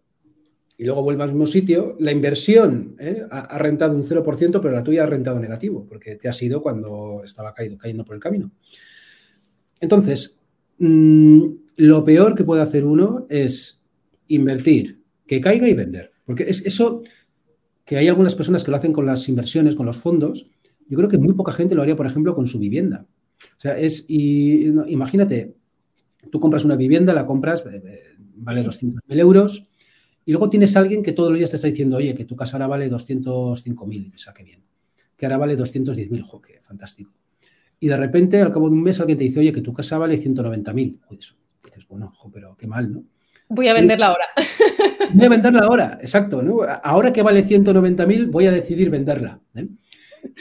y 0.78 0.86
luego 0.86 1.04
vuelve 1.04 1.24
al 1.24 1.30
mismo 1.30 1.46
sitio, 1.46 1.96
la 2.00 2.12
inversión 2.12 2.96
¿eh? 3.00 3.26
ha, 3.30 3.58
rentado 3.58 3.96
un 3.96 4.04
0%, 4.04 4.60
pero 4.62 4.72
la 4.72 4.84
tuya 4.84 5.04
ha 5.04 5.06
rentado 5.06 5.40
negativo, 5.40 5.86
porque 5.88 6.16
te 6.16 6.30
ha 6.30 6.34
sido 6.34 6.62
cuando 6.62 7.22
estaba 7.24 7.54
caído, 7.54 7.78
cayendo 7.78 8.06
por 8.06 8.16
el 8.16 8.22
camino. 8.22 8.52
Entonces, 9.82 10.42
mm, 10.78 11.48
lo 11.78 12.06
peor 12.06 12.34
que 12.34 12.46
puede 12.46 12.62
hacer 12.62 12.86
uno 12.86 13.26
es 13.30 13.82
invertir, 14.28 15.02
que 15.28 15.42
caiga 15.42 15.68
y 15.68 15.74
vender. 15.74 16.12
Porque 16.26 16.44
es 16.44 16.66
eso 16.66 17.02
que 17.90 17.98
hay 17.98 18.08
algunas 18.08 18.36
personas 18.36 18.64
que 18.64 18.70
lo 18.70 18.78
hacen 18.78 18.94
con 18.94 19.08
las 19.08 19.28
inversiones, 19.30 19.76
con 19.76 19.88
los 19.88 19.98
fondos, 19.98 20.46
yo 20.88 20.96
creo 20.96 21.10
que 21.10 21.18
muy 21.18 21.34
poca 21.34 21.52
gente 21.52 21.74
lo 21.74 21.82
haría, 21.82 21.96
por 21.96 22.06
ejemplo, 22.06 22.36
con 22.36 22.46
su 22.46 22.60
vivienda. 22.60 23.08
O 23.42 23.60
sea, 23.60 23.80
es, 23.80 24.06
y, 24.08 24.68
imagínate, 24.90 25.56
tú 26.32 26.40
compras 26.40 26.66
una 26.66 26.76
vivienda, 26.76 27.16
la 27.16 27.26
compras, 27.26 27.64
eh, 27.66 27.82
eh, 27.84 28.04
vale 28.36 28.64
200.000 28.64 29.20
euros, 29.20 29.68
y 30.24 30.32
luego 30.32 30.52
tienes 30.52 30.78
a 30.78 30.82
alguien 30.82 31.02
que 31.02 31.14
todos 31.14 31.32
los 31.32 31.40
días 31.40 31.50
te 31.50 31.56
está 31.56 31.68
diciendo, 31.68 31.98
oye, 31.98 32.14
que 32.14 32.26
tu 32.26 32.36
casa 32.36 32.58
ahora 32.58 32.68
vale 32.68 32.92
205.000, 32.92 33.96
y 33.96 34.00
dices, 34.02 34.28
ah, 34.28 34.36
qué 34.36 34.44
bien. 34.44 34.64
Que 35.18 35.26
ahora 35.26 35.40
vale 35.40 35.58
210.000, 35.58 36.22
jo, 36.22 36.42
qué 36.44 36.60
fantástico. 36.62 37.12
Y 37.80 37.88
de 37.88 37.98
repente, 37.98 38.40
al 38.40 38.54
cabo 38.54 38.70
de 38.70 38.76
un 38.76 38.84
mes, 38.84 39.00
alguien 39.00 39.18
te 39.18 39.24
dice, 39.24 39.40
oye, 39.40 39.52
que 39.52 39.62
tu 39.62 39.74
casa 39.74 39.98
vale 39.98 40.16
190.000. 40.16 41.00
Dices, 41.10 41.88
bueno, 41.90 42.12
jo, 42.14 42.30
pero 42.32 42.56
qué 42.56 42.68
mal, 42.68 42.94
¿no? 42.94 43.04
Voy 43.48 43.68
a 43.68 43.74
venderla 43.74 44.10
ahora. 44.10 44.26
Voy 45.14 45.26
a 45.26 45.30
venderla 45.30 45.62
ahora, 45.62 45.98
exacto. 46.02 46.42
¿no? 46.42 46.62
Ahora 46.84 47.12
que 47.14 47.22
vale 47.22 47.44
190.000, 47.44 48.30
voy 48.30 48.48
a 48.48 48.52
decidir 48.52 48.90
venderla. 48.90 49.40
¿eh? 49.56 49.68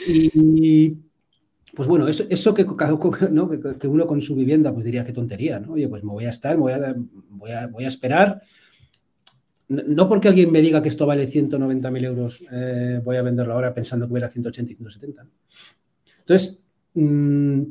Y 0.07 0.97
pues 1.73 1.87
bueno, 1.87 2.07
eso, 2.07 2.25
eso 2.29 2.53
que, 2.53 2.65
que, 2.65 3.87
uno 3.87 4.07
con 4.07 4.21
su 4.21 4.35
vivienda 4.35 4.73
pues 4.73 4.85
diría 4.85 5.03
qué 5.03 5.13
tontería, 5.13 5.59
¿no? 5.59 5.73
Oye, 5.73 5.87
pues 5.87 6.03
me 6.03 6.11
voy 6.11 6.25
a 6.25 6.29
estar, 6.29 6.57
voy 6.57 6.73
a, 6.73 6.95
voy 7.67 7.83
a, 7.83 7.87
esperar. 7.87 8.41
No 9.69 10.09
porque 10.09 10.27
alguien 10.27 10.51
me 10.51 10.61
diga 10.61 10.81
que 10.81 10.89
esto 10.89 11.05
vale 11.05 11.27
190.000 11.27 12.03
euros, 12.03 12.43
eh, 12.51 12.99
voy 13.03 13.17
a 13.17 13.21
venderlo 13.21 13.53
ahora 13.53 13.73
pensando 13.73 14.07
que 14.07 14.13
hubiera 14.13 14.27
180 14.27 14.71
y 14.71 14.75
170. 14.75 15.27
Entonces, 16.19 16.59
mm, 16.95 17.61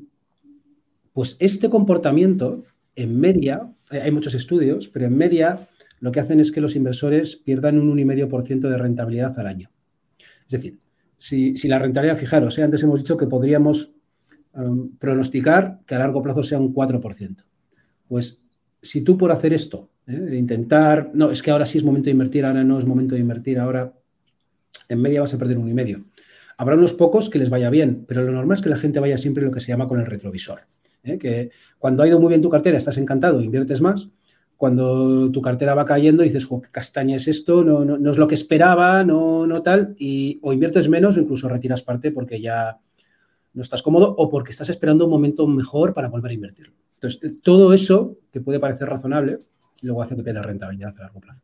pues 1.12 1.36
este 1.40 1.68
comportamiento, 1.68 2.64
en 2.94 3.18
media, 3.18 3.68
hay 3.90 4.12
muchos 4.12 4.34
estudios, 4.34 4.88
pero 4.88 5.06
en 5.06 5.16
media 5.16 5.68
lo 6.00 6.12
que 6.12 6.20
hacen 6.20 6.40
es 6.40 6.52
que 6.52 6.60
los 6.60 6.76
inversores 6.76 7.36
pierdan 7.36 7.78
un 7.78 7.96
1,5% 7.96 8.68
de 8.68 8.76
rentabilidad 8.76 9.38
al 9.38 9.46
año. 9.46 9.70
Es 10.46 10.52
decir, 10.52 10.78
si, 11.18 11.54
la 11.68 11.78
rentabilidad, 11.78 12.16
fijaros, 12.16 12.56
¿eh? 12.58 12.62
antes 12.62 12.82
hemos 12.82 13.00
dicho 13.00 13.16
que 13.16 13.26
podríamos 13.26 13.92
um, 14.54 14.96
pronosticar 14.96 15.80
que 15.86 15.94
a 15.94 15.98
largo 15.98 16.22
plazo 16.22 16.42
sea 16.42 16.58
un 16.58 16.72
4%. 16.72 17.44
Pues 18.06 18.40
si 18.80 19.02
tú 19.02 19.18
por 19.18 19.32
hacer 19.32 19.52
esto, 19.52 19.90
¿eh? 20.06 20.36
intentar, 20.38 21.10
no, 21.14 21.30
es 21.30 21.42
que 21.42 21.50
ahora 21.50 21.66
sí 21.66 21.78
es 21.78 21.84
momento 21.84 22.06
de 22.06 22.12
invertir, 22.12 22.44
ahora 22.44 22.64
no 22.64 22.78
es 22.78 22.86
momento 22.86 23.14
de 23.14 23.20
invertir, 23.20 23.58
ahora 23.58 23.92
en 24.88 25.00
media 25.00 25.20
vas 25.20 25.34
a 25.34 25.38
perder 25.38 25.58
un 25.58 25.68
y 25.68 25.74
medio. 25.74 26.04
Habrá 26.56 26.76
unos 26.76 26.94
pocos 26.94 27.30
que 27.30 27.38
les 27.38 27.50
vaya 27.50 27.70
bien, 27.70 28.04
pero 28.06 28.22
lo 28.22 28.32
normal 28.32 28.56
es 28.56 28.62
que 28.62 28.68
la 28.68 28.76
gente 28.76 29.00
vaya 29.00 29.18
siempre 29.18 29.44
lo 29.44 29.50
que 29.50 29.60
se 29.60 29.68
llama 29.68 29.86
con 29.86 30.00
el 30.00 30.06
retrovisor. 30.06 30.60
¿eh? 31.02 31.18
Que 31.18 31.50
cuando 31.78 32.02
ha 32.02 32.08
ido 32.08 32.20
muy 32.20 32.28
bien 32.28 32.42
tu 32.42 32.48
cartera, 32.48 32.78
estás 32.78 32.98
encantado, 32.98 33.40
inviertes 33.40 33.80
más, 33.80 34.08
cuando 34.58 35.30
tu 35.30 35.40
cartera 35.40 35.74
va 35.74 35.86
cayendo 35.86 36.24
dices, 36.24 36.48
qué 36.48 36.68
castaña 36.72 37.16
es 37.16 37.28
esto, 37.28 37.62
no, 37.62 37.84
no, 37.84 38.10
es 38.10 38.18
lo 38.18 38.26
que 38.26 38.34
esperaba, 38.34 39.04
no, 39.04 39.46
no 39.46 39.62
tal, 39.62 39.94
y 39.98 40.40
o 40.42 40.52
inviertes 40.52 40.88
menos 40.88 41.16
o 41.16 41.20
incluso 41.20 41.48
retiras 41.48 41.82
parte 41.82 42.10
porque 42.10 42.40
ya 42.40 42.76
no 43.54 43.62
estás 43.62 43.82
cómodo 43.82 44.12
o 44.18 44.28
porque 44.28 44.50
estás 44.50 44.68
esperando 44.68 45.04
un 45.04 45.12
momento 45.12 45.46
mejor 45.46 45.94
para 45.94 46.08
volver 46.08 46.32
a 46.32 46.34
invertir. 46.34 46.72
Entonces, 46.94 47.40
todo 47.40 47.72
eso 47.72 48.18
que 48.32 48.40
puede 48.40 48.58
parecer 48.58 48.88
razonable, 48.88 49.38
luego 49.82 50.02
hace 50.02 50.16
que 50.16 50.24
pierda 50.24 50.42
rentabilidad 50.42 50.92
a 50.98 51.02
largo 51.02 51.20
plazo. 51.20 51.40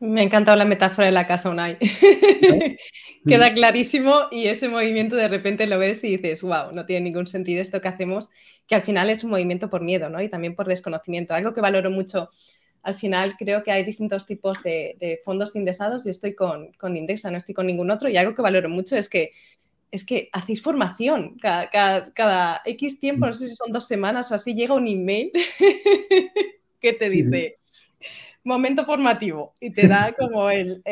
Me 0.00 0.22
ha 0.22 0.24
encantado 0.24 0.56
la 0.56 0.64
metáfora 0.64 1.06
de 1.06 1.12
la 1.12 1.26
casa 1.26 1.50
Unai. 1.50 1.76
Queda 3.26 3.52
clarísimo 3.52 4.28
y 4.30 4.46
ese 4.46 4.66
movimiento 4.66 5.14
de 5.14 5.28
repente 5.28 5.66
lo 5.66 5.78
ves 5.78 6.02
y 6.04 6.16
dices, 6.16 6.40
wow, 6.40 6.72
no 6.72 6.86
tiene 6.86 7.04
ningún 7.04 7.26
sentido 7.26 7.60
esto 7.60 7.82
que 7.82 7.88
hacemos, 7.88 8.30
que 8.66 8.74
al 8.74 8.82
final 8.82 9.10
es 9.10 9.24
un 9.24 9.30
movimiento 9.30 9.68
por 9.68 9.82
miedo, 9.82 10.08
¿no? 10.08 10.22
Y 10.22 10.30
también 10.30 10.54
por 10.54 10.66
desconocimiento. 10.66 11.34
Algo 11.34 11.52
que 11.52 11.60
valoro 11.60 11.90
mucho, 11.90 12.30
al 12.82 12.94
final 12.94 13.34
creo 13.38 13.62
que 13.62 13.72
hay 13.72 13.84
distintos 13.84 14.26
tipos 14.26 14.62
de, 14.62 15.20
fondos 15.22 15.54
indexados 15.54 16.06
y 16.06 16.10
estoy 16.10 16.34
con, 16.34 16.72
con, 16.72 16.96
Indexa, 16.96 17.30
no 17.30 17.36
estoy 17.36 17.54
con 17.54 17.66
ningún 17.66 17.90
otro. 17.90 18.08
Y 18.08 18.16
algo 18.16 18.34
que 18.34 18.40
valoro 18.40 18.70
mucho 18.70 18.96
es 18.96 19.10
que 19.10 19.32
es 19.90 20.06
que 20.06 20.30
hacéis 20.32 20.62
formación 20.62 21.36
cada, 21.38 21.68
cada 22.12 22.62
X 22.64 23.00
tiempo, 23.00 23.26
no 23.26 23.34
sé 23.34 23.48
si 23.48 23.56
son 23.56 23.72
dos 23.72 23.86
semanas 23.86 24.30
o 24.30 24.36
así, 24.36 24.54
llega 24.54 24.72
un 24.72 24.86
email 24.86 25.32
que 26.80 26.92
te 26.92 27.10
dice 27.10 27.56
momento 28.44 28.84
formativo 28.84 29.56
y 29.60 29.70
te 29.70 29.88
da 29.88 30.14
como 30.18 30.50
el, 30.50 30.82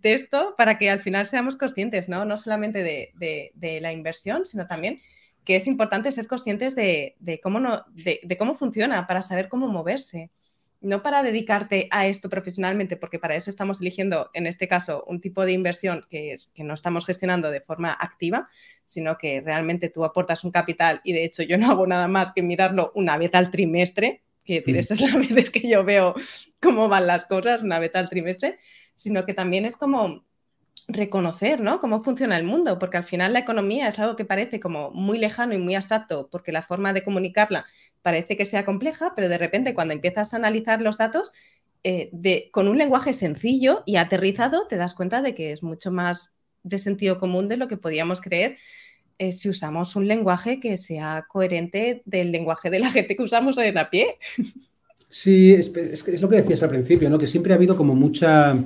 texto 0.00 0.54
para 0.56 0.78
que 0.78 0.90
al 0.90 1.00
final 1.00 1.26
seamos 1.26 1.56
conscientes, 1.56 2.08
¿no? 2.08 2.24
No 2.24 2.36
solamente 2.36 2.82
de, 2.82 3.80
la 3.80 3.92
inversión, 3.92 4.44
sino 4.46 4.66
también 4.66 5.00
que 5.44 5.56
es 5.56 5.66
importante 5.66 6.12
ser 6.12 6.26
conscientes 6.26 6.76
de, 6.76 7.40
cómo 7.42 7.60
no, 7.60 7.84
de, 7.94 8.36
cómo 8.38 8.54
funciona 8.54 9.06
para 9.06 9.22
saber 9.22 9.48
cómo 9.48 9.68
moverse. 9.68 10.30
No 10.82 11.02
para 11.02 11.22
dedicarte 11.22 11.88
a 11.90 12.06
esto 12.06 12.30
profesionalmente, 12.30 12.96
porque 12.96 13.18
para 13.18 13.34
eso 13.34 13.50
estamos 13.50 13.82
eligiendo, 13.82 14.30
en 14.32 14.46
este 14.46 14.66
caso, 14.66 15.04
un 15.06 15.20
tipo 15.20 15.44
de 15.44 15.52
inversión 15.52 16.06
que, 16.08 16.32
es, 16.32 16.46
que 16.54 16.64
no 16.64 16.72
estamos 16.72 17.04
gestionando 17.04 17.50
de 17.50 17.60
forma 17.60 17.92
activa, 17.92 18.48
sino 18.86 19.18
que 19.18 19.42
realmente 19.42 19.90
tú 19.90 20.04
aportas 20.04 20.42
un 20.42 20.52
capital 20.52 21.02
y 21.04 21.12
de 21.12 21.24
hecho 21.24 21.42
yo 21.42 21.58
no 21.58 21.70
hago 21.70 21.86
nada 21.86 22.08
más 22.08 22.32
que 22.32 22.42
mirarlo 22.42 22.92
una 22.94 23.18
vez 23.18 23.34
al 23.34 23.50
trimestre 23.50 24.22
Quiero 24.50 24.66
decir, 24.66 24.76
esa 24.78 24.94
es 24.94 25.00
la 25.00 25.16
vez 25.34 25.50
que 25.50 25.68
yo 25.68 25.84
veo 25.84 26.14
cómo 26.60 26.88
van 26.88 27.06
las 27.06 27.26
cosas 27.26 27.62
una 27.62 27.78
vez 27.78 27.94
al 27.94 28.10
trimestre, 28.10 28.58
sino 28.94 29.24
que 29.24 29.32
también 29.32 29.64
es 29.64 29.76
como 29.76 30.24
reconocer, 30.88 31.60
¿no? 31.60 31.78
Cómo 31.78 32.02
funciona 32.02 32.36
el 32.36 32.42
mundo, 32.42 32.76
porque 32.80 32.96
al 32.96 33.04
final 33.04 33.32
la 33.32 33.38
economía 33.38 33.86
es 33.86 34.00
algo 34.00 34.16
que 34.16 34.24
parece 34.24 34.58
como 34.58 34.90
muy 34.90 35.18
lejano 35.18 35.54
y 35.54 35.58
muy 35.58 35.76
abstracto, 35.76 36.28
porque 36.32 36.50
la 36.50 36.62
forma 36.62 36.92
de 36.92 37.04
comunicarla 37.04 37.64
parece 38.02 38.36
que 38.36 38.44
sea 38.44 38.64
compleja, 38.64 39.12
pero 39.14 39.28
de 39.28 39.38
repente 39.38 39.72
cuando 39.72 39.94
empiezas 39.94 40.34
a 40.34 40.38
analizar 40.38 40.82
los 40.82 40.98
datos 40.98 41.32
eh, 41.84 42.08
de, 42.12 42.50
con 42.52 42.66
un 42.66 42.76
lenguaje 42.76 43.12
sencillo 43.12 43.84
y 43.86 43.96
aterrizado, 43.96 44.66
te 44.66 44.74
das 44.74 44.94
cuenta 44.94 45.22
de 45.22 45.32
que 45.32 45.52
es 45.52 45.62
mucho 45.62 45.92
más 45.92 46.34
de 46.64 46.78
sentido 46.78 47.18
común 47.18 47.46
de 47.46 47.56
lo 47.56 47.68
que 47.68 47.76
podíamos 47.76 48.20
creer 48.20 48.58
eh, 49.20 49.32
si 49.32 49.48
usamos 49.48 49.94
un 49.96 50.08
lenguaje 50.08 50.58
que 50.60 50.76
sea 50.76 51.26
coherente 51.28 52.02
del 52.06 52.32
lenguaje 52.32 52.70
de 52.70 52.78
la 52.78 52.90
gente 52.90 53.14
que 53.14 53.22
usamos 53.22 53.58
en 53.58 53.78
a 53.78 53.90
pie. 53.90 54.16
Sí, 55.08 55.52
es, 55.52 55.72
es, 55.76 56.20
lo 56.22 56.28
que 56.28 56.36
decías 56.36 56.62
al 56.62 56.68
principio, 56.68 57.10
¿no? 57.10 57.18
Que 57.18 57.26
siempre 57.26 57.52
ha 57.52 57.56
habido 57.56 57.76
como 57.76 57.94
mucha 57.94 58.56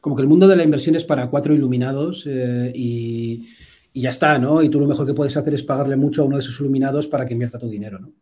como 0.00 0.16
que 0.16 0.22
el 0.22 0.28
mundo 0.28 0.46
de 0.46 0.56
la 0.56 0.64
inversión 0.64 0.96
es 0.96 1.04
para 1.04 1.28
cuatro 1.28 1.54
iluminados 1.54 2.26
eh, 2.28 2.72
y, 2.74 3.46
ya 3.94 4.10
está, 4.10 4.38
¿no? 4.38 4.62
Y 4.62 4.68
tú 4.68 4.78
lo 4.78 4.86
mejor 4.86 5.06
que 5.06 5.14
puedes 5.14 5.36
hacer 5.36 5.54
es 5.54 5.64
pagarle 5.64 5.96
mucho 5.96 6.22
a 6.22 6.24
uno 6.24 6.36
de 6.36 6.40
esos 6.40 6.60
iluminados 6.60 7.08
para 7.08 7.26
que 7.26 7.32
invierta 7.32 7.58
tu 7.58 7.68
dinero, 7.68 7.98
¿no? 7.98 8.12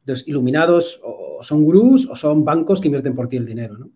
Entonces, 0.00 0.26
iluminados 0.26 1.00
o 1.02 1.42
son 1.42 1.64
gurús 1.64 2.08
o 2.08 2.16
son 2.16 2.44
bancos 2.44 2.80
que 2.80 2.88
invierten 2.88 3.14
por 3.14 3.28
ti 3.28 3.36
el 3.36 3.44
dinero, 3.44 3.76
¿no? 3.76 3.90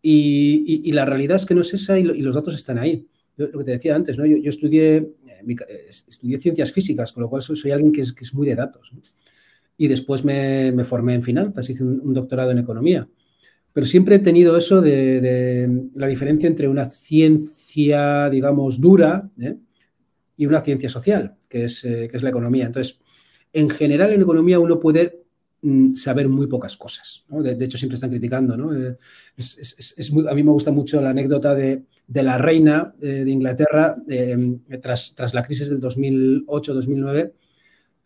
Y, 0.00 0.92
la 0.92 1.04
realidad 1.04 1.36
es 1.36 1.46
que 1.46 1.54
no 1.54 1.62
es 1.62 1.74
esa 1.74 1.98
y, 1.98 2.04
los 2.04 2.34
datos 2.34 2.54
están 2.54 2.78
ahí. 2.78 3.08
lo 3.36 3.50
que 3.50 3.64
te 3.64 3.72
decía 3.72 3.96
antes, 3.96 4.16
¿no? 4.16 4.24
Yo, 4.26 4.48
estudié, 4.48 5.12
estudié 5.88 6.38
ciencias 6.38 6.72
físicas, 6.72 7.12
con 7.12 7.22
lo 7.22 7.30
cual 7.30 7.42
soy, 7.42 7.70
alguien 7.70 7.92
que 7.92 8.02
es, 8.02 8.34
muy 8.34 8.46
de 8.46 8.54
datos. 8.54 8.92
Y 9.76 9.88
después 9.88 10.24
me, 10.24 10.84
formé 10.84 11.14
en 11.14 11.22
finanzas, 11.22 11.68
hice 11.68 11.84
un 11.84 12.14
doctorado 12.14 12.50
en 12.50 12.58
economía. 12.58 13.08
Pero 13.72 13.86
siempre 13.86 14.16
he 14.16 14.18
tenido 14.18 14.56
eso 14.56 14.80
de, 14.80 15.88
la 15.94 16.06
diferencia 16.08 16.48
entre 16.48 16.68
una 16.68 16.86
ciencia, 16.86 18.28
digamos, 18.28 18.80
dura 18.80 19.30
¿eh? 19.40 19.56
y 20.36 20.46
una 20.46 20.60
ciencia 20.60 20.88
social, 20.88 21.36
que 21.48 21.64
es, 21.64 21.84
eh, 21.84 22.08
que 22.10 22.16
es, 22.16 22.22
la 22.22 22.30
economía. 22.30 22.66
Entonces, 22.66 22.98
en 23.52 23.70
general 23.70 24.12
en 24.12 24.22
economía 24.22 24.58
uno 24.58 24.80
puede 24.80 25.22
mm, 25.62 25.94
saber 25.94 26.28
muy 26.28 26.48
pocas 26.48 26.76
cosas. 26.76 27.20
De, 27.28 27.64
hecho, 27.64 27.78
siempre 27.78 27.94
están 27.94 28.10
criticando. 28.10 28.56
¿no? 28.56 28.74
Eh, 28.74 28.96
es, 29.36 30.12
a 30.28 30.34
mí 30.34 30.42
me 30.42 30.50
gusta 30.50 30.72
mucho 30.72 31.00
la 31.00 31.10
anécdota 31.10 31.54
de, 31.54 31.84
la 32.12 32.38
reina 32.38 32.94
de 32.98 33.30
Inglaterra 33.30 33.96
tras, 34.82 35.14
tras 35.14 35.32
la 35.32 35.42
crisis 35.42 35.70
del 35.70 35.80
2008-2009 35.80 37.32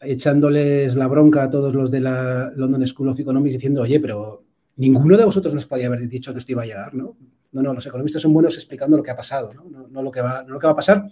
echándoles 0.00 0.96
la 0.96 1.06
bronca 1.06 1.44
a 1.44 1.50
todos 1.50 1.74
los 1.74 1.90
de 1.90 2.00
la 2.00 2.52
London 2.56 2.86
School 2.86 3.08
of 3.08 3.20
Economics 3.20 3.54
diciendo, 3.54 3.82
oye, 3.82 4.00
pero 4.00 4.44
ninguno 4.76 5.16
de 5.16 5.24
vosotros 5.24 5.54
nos 5.54 5.66
podía 5.66 5.86
haber 5.86 6.08
dicho 6.08 6.32
que 6.32 6.38
esto 6.38 6.52
iba 6.52 6.62
a 6.62 6.66
llegar, 6.66 6.94
¿no? 6.94 7.16
No, 7.52 7.62
no, 7.62 7.72
los 7.72 7.86
economistas 7.86 8.20
son 8.20 8.32
buenos 8.32 8.54
explicando 8.56 8.96
lo 8.96 9.02
que 9.02 9.12
ha 9.12 9.16
pasado, 9.16 9.54
¿no? 9.54 9.64
No, 9.88 10.02
lo, 10.02 10.10
que 10.10 10.20
va, 10.20 10.44
lo 10.46 10.58
que 10.58 10.66
va 10.66 10.72
a 10.72 10.76
pasar. 10.76 11.04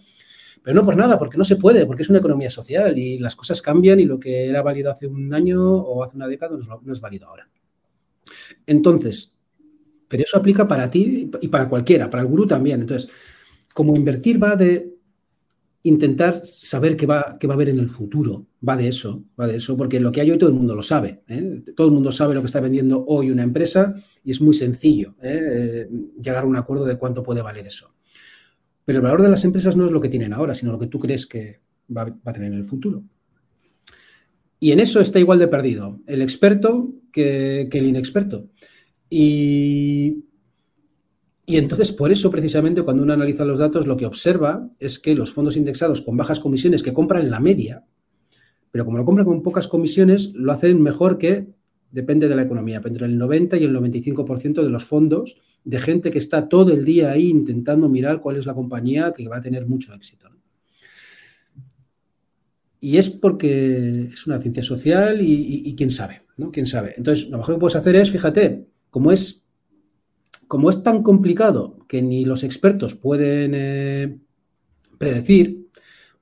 Pero 0.62 0.74
no 0.74 0.84
por 0.84 0.96
nada, 0.96 1.18
porque 1.18 1.38
no 1.38 1.44
se 1.44 1.56
puede, 1.56 1.86
porque 1.86 2.02
es 2.02 2.10
una 2.10 2.18
economía 2.18 2.50
social 2.50 2.96
y 2.98 3.18
las 3.18 3.36
cosas 3.36 3.62
cambian 3.62 4.00
y 4.00 4.04
lo 4.04 4.18
que 4.18 4.46
era 4.48 4.62
válido 4.62 4.90
hace 4.90 5.06
un 5.06 5.32
año 5.34 5.60
o 5.62 6.02
hace 6.02 6.16
una 6.16 6.28
década 6.28 6.56
no 6.56 6.92
es, 6.92 7.00
válido 7.00 7.28
ahora. 7.28 7.48
Entonces, 8.66 9.38
pero 10.12 10.24
eso 10.24 10.36
aplica 10.36 10.68
para 10.68 10.90
ti 10.90 11.30
y 11.40 11.48
para 11.48 11.70
cualquiera, 11.70 12.10
para 12.10 12.22
el 12.22 12.28
gurú 12.28 12.46
también. 12.46 12.82
Entonces, 12.82 13.10
como 13.72 13.96
invertir 13.96 14.40
va 14.40 14.56
de 14.56 14.98
intentar 15.84 16.44
saber 16.44 16.98
qué 16.98 17.06
va, 17.06 17.38
qué 17.40 17.46
va 17.46 17.54
a 17.54 17.56
haber 17.56 17.70
en 17.70 17.78
el 17.78 17.88
futuro. 17.88 18.44
Va 18.68 18.76
de 18.76 18.88
eso, 18.88 19.24
va 19.40 19.46
de 19.46 19.56
eso, 19.56 19.74
porque 19.74 20.00
lo 20.00 20.12
que 20.12 20.20
hay 20.20 20.30
hoy 20.30 20.36
todo 20.36 20.50
el 20.50 20.54
mundo 20.54 20.74
lo 20.74 20.82
sabe. 20.82 21.22
¿eh? 21.28 21.62
Todo 21.74 21.86
el 21.86 21.94
mundo 21.94 22.12
sabe 22.12 22.34
lo 22.34 22.42
que 22.42 22.46
está 22.46 22.60
vendiendo 22.60 23.02
hoy 23.06 23.30
una 23.30 23.42
empresa 23.42 23.94
y 24.22 24.32
es 24.32 24.42
muy 24.42 24.52
sencillo 24.52 25.14
¿eh? 25.22 25.88
llegar 26.22 26.44
a 26.44 26.46
un 26.46 26.56
acuerdo 26.56 26.84
de 26.84 26.98
cuánto 26.98 27.22
puede 27.22 27.40
valer 27.40 27.66
eso. 27.66 27.94
Pero 28.84 28.98
el 28.98 29.02
valor 29.02 29.22
de 29.22 29.30
las 29.30 29.46
empresas 29.46 29.76
no 29.76 29.86
es 29.86 29.92
lo 29.92 30.00
que 30.02 30.10
tienen 30.10 30.34
ahora, 30.34 30.54
sino 30.54 30.72
lo 30.72 30.78
que 30.78 30.88
tú 30.88 30.98
crees 30.98 31.26
que 31.26 31.62
va, 31.88 32.04
va 32.04 32.20
a 32.26 32.32
tener 32.34 32.52
en 32.52 32.58
el 32.58 32.66
futuro. 32.66 33.02
Y 34.60 34.72
en 34.72 34.80
eso 34.80 35.00
está 35.00 35.18
igual 35.18 35.38
de 35.38 35.48
perdido 35.48 36.02
el 36.06 36.20
experto 36.20 36.92
que 37.12 37.66
el 37.72 37.86
inexperto. 37.86 38.50
Y 39.14 40.24
y 41.44 41.56
entonces, 41.56 41.92
por 41.92 42.12
eso, 42.12 42.30
precisamente, 42.30 42.82
cuando 42.82 43.02
uno 43.02 43.12
analiza 43.12 43.44
los 43.44 43.58
datos, 43.58 43.86
lo 43.86 43.96
que 43.96 44.06
observa 44.06 44.70
es 44.78 44.98
que 44.98 45.14
los 45.14 45.32
fondos 45.32 45.56
indexados 45.56 46.00
con 46.00 46.16
bajas 46.16 46.38
comisiones 46.38 46.82
que 46.82 46.92
compran 46.92 47.30
la 47.30 47.40
media, 47.40 47.84
pero 48.70 48.84
como 48.84 48.96
lo 48.96 49.04
compran 49.04 49.26
con 49.26 49.42
pocas 49.42 49.66
comisiones, 49.66 50.32
lo 50.34 50.52
hacen 50.52 50.80
mejor 50.80 51.18
que, 51.18 51.48
depende 51.90 52.28
de 52.28 52.36
la 52.36 52.42
economía, 52.42 52.80
entre 52.82 53.06
el 53.06 53.18
90 53.18 53.58
y 53.58 53.64
el 53.64 53.76
95% 53.76 54.62
de 54.62 54.70
los 54.70 54.84
fondos 54.84 55.36
de 55.64 55.78
gente 55.78 56.10
que 56.10 56.18
está 56.18 56.48
todo 56.48 56.72
el 56.72 56.84
día 56.84 57.10
ahí 57.10 57.28
intentando 57.28 57.88
mirar 57.88 58.20
cuál 58.20 58.36
es 58.36 58.46
la 58.46 58.54
compañía 58.54 59.12
que 59.12 59.28
va 59.28 59.36
a 59.36 59.40
tener 59.42 59.66
mucho 59.66 59.92
éxito. 59.92 60.30
Y 62.80 62.96
es 62.96 63.10
porque 63.10 64.08
es 64.12 64.26
una 64.26 64.38
ciencia 64.38 64.62
social 64.62 65.20
y, 65.20 65.74
quién 65.76 65.90
sabe, 65.90 66.22
¿no? 66.36 66.50
¿Quién 66.50 66.66
sabe? 66.66 66.94
Entonces, 66.96 67.28
lo 67.28 67.38
mejor 67.38 67.56
que 67.56 67.60
puedes 67.60 67.76
hacer 67.76 67.94
es, 67.94 68.10
fíjate, 68.10 68.72
como 68.92 69.10
es 69.10 69.42
como 70.46 70.68
es 70.68 70.82
tan 70.82 71.02
complicado 71.02 71.78
que 71.88 72.02
ni 72.02 72.26
los 72.26 72.44
expertos 72.44 72.94
pueden 72.94 73.52
eh, 73.54 74.18
predecir, 74.98 75.70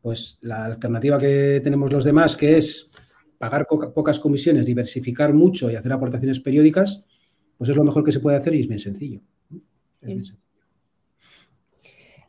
pues 0.01 0.39
la 0.43 0.67
alternativa 0.67 1.19
que 1.19 1.61
tenemos 1.65 1.93
los 1.93 2.05
demás, 2.05 2.37
que 2.37 2.57
es 2.57 2.93
pagar 3.39 3.67
pocas 3.67 4.21
comisiones, 4.21 4.67
diversificar 4.67 5.35
mucho 5.35 5.69
y 5.69 5.75
hacer 5.75 5.93
aportaciones 5.93 6.39
periódicas, 6.39 7.03
pues 7.59 7.71
es 7.71 7.77
lo 7.77 7.83
mejor 7.83 8.05
que 8.05 8.13
se 8.13 8.21
puede 8.21 8.37
hacer 8.37 8.55
y 8.55 8.61
es 8.61 8.69
bien 8.69 8.79
sencillo. 8.79 9.21
Es 10.01 10.07
bien 10.07 10.25
sencillo. 10.25 10.50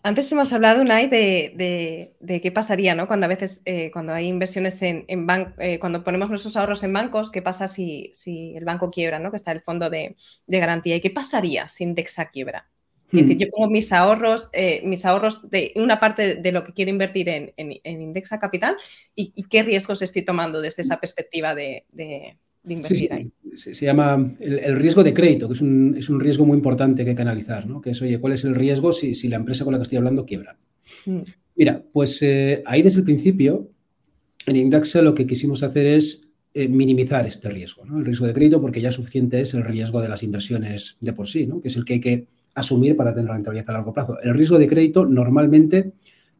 Antes 0.03 0.31
hemos 0.31 0.51
hablado, 0.51 0.81
Unai, 0.81 1.07
de, 1.07 2.15
de, 2.19 2.41
qué 2.41 2.51
pasaría, 2.51 2.95
¿no? 2.95 3.07
Cuando 3.07 3.25
a 3.25 3.29
veces, 3.29 3.61
eh, 3.65 3.91
cuando 3.91 4.13
hay 4.13 4.27
inversiones 4.27 4.81
en, 4.81 5.05
en 5.07 5.27
eh, 5.59 5.77
cuando 5.79 6.03
ponemos 6.03 6.29
nuestros 6.29 6.57
ahorros 6.57 6.83
en 6.83 6.91
bancos, 6.91 7.29
¿qué 7.29 7.43
pasa 7.43 7.67
si, 7.67 8.09
si 8.13 8.55
el 8.55 8.65
banco 8.65 8.89
quiebra, 8.89 9.19
¿no? 9.19 9.29
Que 9.29 9.37
está 9.37 9.51
el 9.51 9.61
fondo 9.61 9.91
de, 9.91 10.15
garantía. 10.47 10.95
¿Y 10.95 11.01
qué 11.01 11.11
pasaría 11.11 11.69
si 11.69 11.83
Indexa 11.83 12.31
quiebra? 12.31 12.67
Es 13.11 13.21
decir, 13.21 13.35
hmm. 13.35 13.39
yo 13.41 13.47
pongo 13.51 13.69
mis 13.69 13.91
ahorros, 13.91 14.49
eh, 14.53 14.81
mis 14.85 15.05
ahorros 15.05 15.49
de 15.51 15.71
una 15.75 15.99
parte 15.99 16.35
de 16.35 16.51
lo 16.51 16.63
que 16.63 16.73
quiero 16.73 16.89
invertir 16.89 17.29
en, 17.29 17.53
en, 17.57 18.01
Indexa 18.01 18.39
Capital 18.39 18.77
y, 19.13 19.33
y, 19.35 19.43
qué 19.43 19.61
riesgos 19.61 20.01
estoy 20.01 20.23
tomando 20.23 20.61
desde 20.61 20.81
esa 20.81 20.99
perspectiva 20.99 21.53
de, 21.53 21.85
se, 23.55 23.73
llama 23.85 24.33
el, 24.39 24.75
riesgo 24.75 25.03
de 25.03 25.13
crédito, 25.13 25.47
que 25.47 25.55
es 25.55 25.61
un, 25.61 25.95
es 25.97 26.09
un, 26.09 26.19
riesgo 26.19 26.45
muy 26.45 26.55
importante 26.55 27.03
que 27.03 27.11
hay 27.11 27.15
que 27.15 27.21
analizar, 27.21 27.67
¿no? 27.67 27.81
Que 27.81 27.91
es, 27.91 28.01
oye, 28.01 28.19
¿cuál 28.19 28.33
es 28.33 28.43
el 28.43 28.55
riesgo 28.55 28.91
si, 28.91 29.15
si 29.15 29.27
la 29.27 29.37
empresa 29.37 29.63
con 29.63 29.73
la 29.73 29.79
que 29.79 29.83
estoy 29.83 29.97
hablando 29.97 30.25
quiebra? 30.25 30.57
Mm. 31.05 31.21
Mira, 31.55 31.83
pues 31.91 32.21
eh, 32.21 32.63
ahí 32.65 32.81
desde 32.81 32.99
el 32.99 33.05
principio, 33.05 33.69
en 34.45 34.55
Indexa 34.55 35.01
lo 35.01 35.13
que 35.13 35.27
quisimos 35.27 35.63
hacer 35.63 35.85
es 35.85 36.27
eh, 36.53 36.67
minimizar 36.67 37.25
este 37.25 37.49
riesgo, 37.49 37.85
¿no? 37.85 37.97
El 37.97 38.05
riesgo 38.05 38.27
de 38.27 38.33
crédito, 38.33 38.61
porque 38.61 38.81
ya 38.81 38.91
suficiente 38.91 39.41
es 39.41 39.53
el 39.53 39.63
riesgo 39.63 40.01
de 40.01 40.09
las 40.09 40.23
inversiones 40.23 40.97
de 40.99 41.13
por 41.13 41.27
sí, 41.27 41.47
¿no? 41.47 41.61
Que 41.61 41.69
es 41.69 41.75
el 41.75 41.85
que 41.85 41.93
hay 41.93 42.01
que 42.01 42.27
asumir 42.53 42.95
para 42.95 43.13
tener 43.13 43.31
rentabilidad 43.31 43.69
a 43.69 43.73
largo 43.73 43.93
plazo. 43.93 44.19
El 44.21 44.33
riesgo 44.33 44.59
de 44.59 44.67
crédito 44.67 45.05
normalmente 45.05 45.93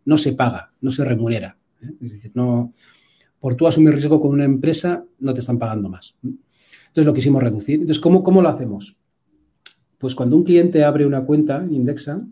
no 0.06 0.18
se 0.18 0.34
paga, 0.34 0.74
no 0.82 0.92
se 0.92 1.06
remunera. 1.06 1.58
¿eh? 1.82 1.92
Es 2.02 2.12
decir, 2.12 2.32
no, 2.34 2.74
por 3.42 3.56
tú 3.56 3.68
asumir 3.68 3.96
riesgo 3.96 4.22
con 4.22 4.32
una 4.32 4.46
empresa, 4.46 5.04
no 5.20 5.34
te 5.34 5.42
están 5.42 5.60
pagando 5.60 5.90
más. 5.90 6.16
Entonces 6.24 7.06
lo 7.06 7.14
quisimos 7.14 7.44
reducir. 7.44 7.76
Entonces, 7.76 8.00
¿cómo, 8.00 8.24
cómo 8.24 8.42
lo 8.42 8.48
hacemos? 8.48 8.96
Pues 9.98 10.16
cuando 10.16 10.38
un 10.38 10.44
cliente 10.44 10.84
abre 10.84 11.06
una 11.06 11.26
cuenta 11.26 11.64
en 11.64 11.74
Indexa, 11.74 12.24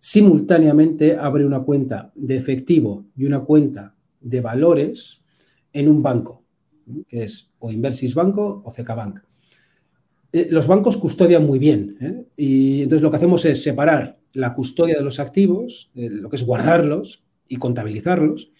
simultáneamente 0.00 1.16
abre 1.16 1.46
una 1.46 1.60
cuenta 1.60 2.12
de 2.14 2.36
efectivo 2.36 3.06
y 3.16 3.24
una 3.24 3.40
cuenta 3.40 3.94
de 4.20 4.40
valores 4.40 5.22
en 5.72 5.88
un 5.88 6.02
banco, 6.02 6.44
que 7.06 7.22
es 7.22 7.50
o 7.60 7.70
Inversis 7.70 8.14
Banco 8.14 8.62
o 8.64 8.72
CK 8.72 8.88
Bank. 8.96 9.20
Eh, 10.32 10.48
los 10.50 10.66
bancos 10.66 10.96
custodian 10.96 11.46
muy 11.46 11.58
bien 11.58 11.96
¿eh? 12.00 12.26
y 12.36 12.82
entonces 12.82 13.02
lo 13.02 13.10
que 13.10 13.16
hacemos 13.16 13.44
es 13.44 13.62
separar 13.62 14.18
la 14.32 14.54
custodia 14.54 14.96
de 14.96 15.02
los 15.04 15.20
activos, 15.20 15.90
eh, 15.94 16.10
lo 16.10 16.28
que 16.28 16.36
es 16.36 16.44
guardarlos 16.44 17.24
y 17.48 17.56
contabilizarlos, 17.56 18.50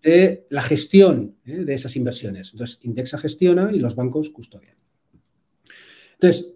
de 0.00 0.46
la 0.48 0.62
gestión 0.62 1.36
¿eh? 1.44 1.64
de 1.64 1.74
esas 1.74 1.96
inversiones. 1.96 2.52
Entonces, 2.52 2.78
Indexa 2.82 3.18
gestiona 3.18 3.70
y 3.72 3.78
los 3.78 3.94
bancos 3.94 4.30
custodian. 4.30 4.76
Entonces, 6.14 6.54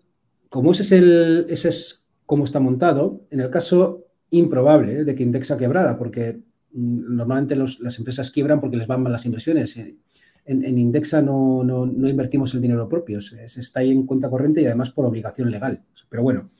como 0.48 0.72
ese 0.72 0.82
es, 0.82 0.92
el, 0.92 1.46
ese 1.48 1.68
es 1.68 2.04
cómo 2.24 2.44
está 2.44 2.60
montado, 2.60 3.26
en 3.30 3.40
el 3.40 3.50
caso 3.50 4.06
improbable 4.30 5.00
¿eh? 5.00 5.04
de 5.04 5.14
que 5.14 5.22
Indexa 5.22 5.58
quebrara, 5.58 5.98
porque 5.98 6.40
mm, 6.72 7.16
normalmente 7.16 7.56
las 7.56 7.98
empresas 7.98 8.30
quiebran 8.30 8.60
porque 8.60 8.76
les 8.76 8.86
van 8.86 9.02
mal 9.02 9.12
las 9.12 9.26
inversiones. 9.26 9.76
En, 9.76 10.78
Indexa 10.78 11.20
no, 11.20 11.64
invertimos 12.08 12.54
el 12.54 12.60
dinero 12.60 12.88
propio, 12.88 13.18
está 13.18 13.80
ahí 13.80 13.90
en 13.90 14.06
cuenta 14.06 14.30
corriente 14.30 14.62
y 14.62 14.66
además 14.66 14.90
por 14.90 15.04
obligación 15.04 15.50
legal. 15.50 15.82
Pero 16.08 16.22
bueno, 16.22 16.50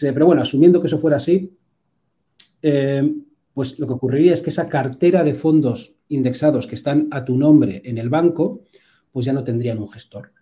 pero 0.00 0.26
bueno 0.26 0.42
asumiendo 0.42 0.82
que 0.82 0.86
eso 0.86 0.98
fuera 0.98 1.16
así, 1.16 1.56
eh, 2.60 3.14
pues 3.54 3.78
lo 3.78 3.86
que 3.86 3.92
ocurriría 3.94 4.32
es 4.32 4.42
que 4.42 4.50
esa 4.50 4.68
cartera 4.68 5.24
de 5.24 5.34
fondos 5.34 5.96
indexados 6.12 6.66
que 6.66 6.74
están 6.74 7.08
a 7.10 7.24
tu 7.24 7.36
nombre 7.36 7.82
en 7.84 7.98
el 7.98 8.08
banco, 8.08 8.62
pues 9.10 9.26
ya 9.26 9.32
no 9.32 9.44
tendrían 9.44 9.78
un 9.78 9.88
gestor. 9.88 10.32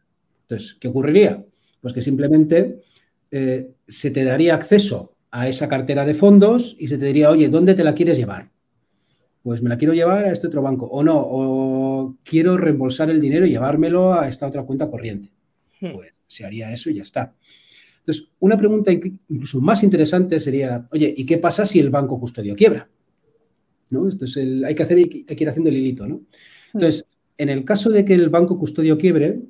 Entonces, 0.43 0.77
¿qué 0.81 0.89
ocurriría? 0.89 1.45
Pues 1.81 1.95
que 1.95 2.03
simplemente 2.03 2.83
eh, 3.31 3.71
se 3.87 4.11
te 4.11 4.25
daría 4.25 4.55
acceso 4.55 5.17
a 5.31 5.49
esa 5.49 5.69
cartera 5.69 6.05
de 6.05 6.15
fondos 6.15 6.77
y 6.79 6.89
se 6.89 6.99
te 6.99 7.07
diría, 7.07 7.31
oye, 7.31 7.49
¿dónde 7.49 7.75
te 7.75 7.85
la 7.85 7.95
quieres 7.95 8.19
llevar? 8.19 8.51
Pues 9.43 9.63
me 9.63 9.71
la 9.71 9.79
quiero 9.79 9.95
llevar 9.95 10.25
a 10.25 10.33
este 10.33 10.49
otro 10.49 10.61
banco, 10.61 10.87
o 10.87 11.03
no, 11.03 11.17
o 11.17 12.17
quiero 12.25 12.57
reembolsar 12.57 13.11
el 13.11 13.21
dinero 13.21 13.47
y 13.47 13.51
llevármelo 13.51 14.13
a 14.13 14.29
esta 14.29 14.47
otra 14.47 14.65
cuenta 14.65 14.91
corriente. 14.91 15.31
Hmm. 15.81 15.93
Pues 15.93 16.13
se 16.27 16.45
haría 16.45 16.73
eso 16.73 16.91
y 16.91 16.95
ya 16.95 17.03
está. 17.03 17.35
Entonces, 17.99 18.31
una 18.41 18.57
pregunta 18.57 18.91
incluso 18.93 19.61
más 19.61 19.83
interesante 19.83 20.41
sería, 20.41 20.87
oye, 20.91 21.13
¿y 21.17 21.25
qué 21.25 21.39
pasa 21.39 21.65
si 21.65 21.79
el 21.79 21.91
banco 21.91 22.19
custodio 22.19 22.57
quiebra? 22.57 22.89
¿No? 23.91 24.09
Esto 24.09 24.25
es 24.25 24.37
el, 24.37 24.65
hay 24.65 24.75
que 24.75 24.83
hacer, 24.85 24.99
hay 24.99 25.07
que 25.09 25.37
ir 25.39 25.49
haciendo 25.49 25.69
el 25.69 25.77
hilito, 25.77 26.07
¿no? 26.07 26.23
Entonces, 26.73 27.05
en 27.37 27.49
el 27.49 27.65
caso 27.65 27.91
de 27.91 28.05
que 28.05 28.15
el 28.15 28.29
banco 28.29 28.59
custodio 28.59 28.97
quiebre, 28.97 29.41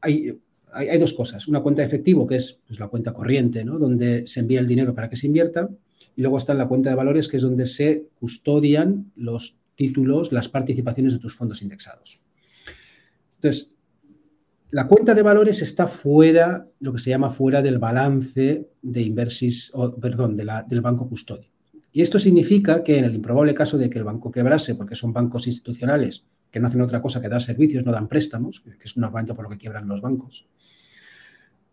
hay, 0.00 0.38
hay, 0.72 0.98
dos 0.98 1.12
cosas. 1.12 1.46
Una 1.48 1.60
cuenta 1.60 1.82
de 1.82 1.88
efectivo, 1.88 2.26
que 2.26 2.36
es 2.36 2.60
pues, 2.66 2.80
la 2.80 2.88
cuenta 2.88 3.12
corriente, 3.12 3.64
¿no? 3.64 3.78
donde 3.78 4.26
se 4.26 4.40
envía 4.40 4.60
el 4.60 4.66
dinero 4.66 4.94
para 4.94 5.08
que 5.08 5.16
se 5.16 5.26
invierta, 5.26 5.68
y 6.16 6.22
luego 6.22 6.38
está 6.38 6.54
la 6.54 6.66
cuenta 6.66 6.90
de 6.90 6.96
valores, 6.96 7.28
que 7.28 7.36
es 7.36 7.42
donde 7.42 7.66
se 7.66 8.08
custodian 8.18 9.12
los 9.14 9.58
títulos, 9.76 10.32
las 10.32 10.48
participaciones 10.48 11.12
de 11.12 11.18
tus 11.18 11.34
fondos 11.34 11.62
indexados. 11.62 12.20
Entonces, 13.36 13.72
la 14.70 14.86
cuenta 14.86 15.14
de 15.14 15.22
valores 15.22 15.62
está 15.62 15.86
fuera, 15.86 16.66
lo 16.80 16.92
que 16.92 16.98
se 16.98 17.10
llama 17.10 17.30
fuera 17.30 17.62
del 17.62 17.78
balance 17.78 18.68
de 18.82 19.02
inversis, 19.02 19.70
o, 19.74 19.94
perdón, 19.94 20.36
del 20.36 20.80
banco 20.80 21.08
custodio. 21.08 21.48
Y 21.92 22.02
esto 22.02 22.18
significa 22.18 22.84
que 22.84 22.98
en 22.98 23.04
el 23.04 23.14
improbable 23.14 23.54
caso 23.54 23.78
de 23.78 23.88
que 23.88 23.98
el 23.98 24.04
banco 24.04 24.30
quebrase, 24.30 24.74
porque 24.74 24.94
son 24.94 25.12
bancos 25.12 25.46
institucionales 25.46 26.24
que 26.50 26.60
no 26.60 26.66
hacen 26.66 26.80
otra 26.80 27.02
cosa 27.02 27.20
que 27.20 27.28
dar 27.28 27.42
servicios, 27.42 27.84
no 27.84 27.92
dan 27.92 28.08
préstamos, 28.08 28.60
que 28.60 28.84
es 28.84 28.96
normalmente 28.96 29.34
por 29.34 29.44
lo 29.44 29.50
que 29.50 29.58
quiebran 29.58 29.86
los 29.86 30.00
bancos. 30.00 30.46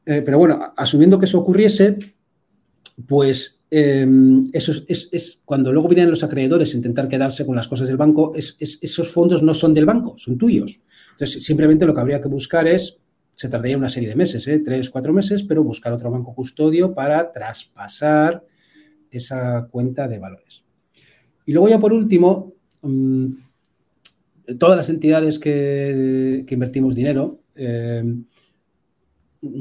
Eh, 0.05 0.21
pero 0.23 0.37
bueno, 0.37 0.73
asumiendo 0.75 1.17
que 1.17 1.25
eso 1.25 1.39
ocurriese, 1.39 1.97
pues 3.07 3.63
em, 3.71 4.49
eso 4.53 4.71
es, 4.87 5.41
cuando 5.43 5.71
luego 5.71 5.87
vienen 5.87 6.09
los 6.09 6.23
acreedores 6.23 6.73
a 6.73 6.77
intentar 6.77 7.07
quedarse 7.07 7.45
con 7.45 7.55
las 7.55 7.67
cosas 7.67 7.87
del 7.87 7.97
banco, 7.97 8.33
esos 8.35 9.11
fondos 9.11 9.43
no 9.43 9.53
son 9.53 9.73
del 9.73 9.85
banco, 9.85 10.15
son 10.17 10.37
tuyos. 10.37 10.81
Entonces, 11.11 11.43
simplemente 11.43 11.85
lo 11.85 11.93
que 11.93 12.01
habría 12.01 12.21
que 12.21 12.27
buscar 12.27 12.67
es, 12.67 12.99
se 13.33 13.49
tardaría 13.49 13.77
una 13.77 13.89
serie 13.89 14.09
de 14.09 14.15
meses, 14.15 14.47
¿eh? 14.47 14.59
tres, 14.59 14.89
cuatro 14.89 15.11
meses, 15.11 15.43
pero 15.43 15.63
buscar 15.63 15.91
otro 15.91 16.09
banco 16.09 16.33
custodio 16.33 16.93
para 16.93 17.31
traspasar 17.31 18.45
esa 19.17 19.67
cuenta 19.69 20.07
de 20.07 20.19
valores. 20.19 20.63
Y 21.45 21.53
luego 21.53 21.69
ya 21.69 21.79
por 21.79 21.93
último, 21.93 22.53
mm, 22.81 23.27
todas 24.57 24.77
las 24.77 24.89
entidades 24.89 25.39
que, 25.39 26.45
invertimos 26.49 26.95
dinero, 26.95 27.39
em, 27.55 28.25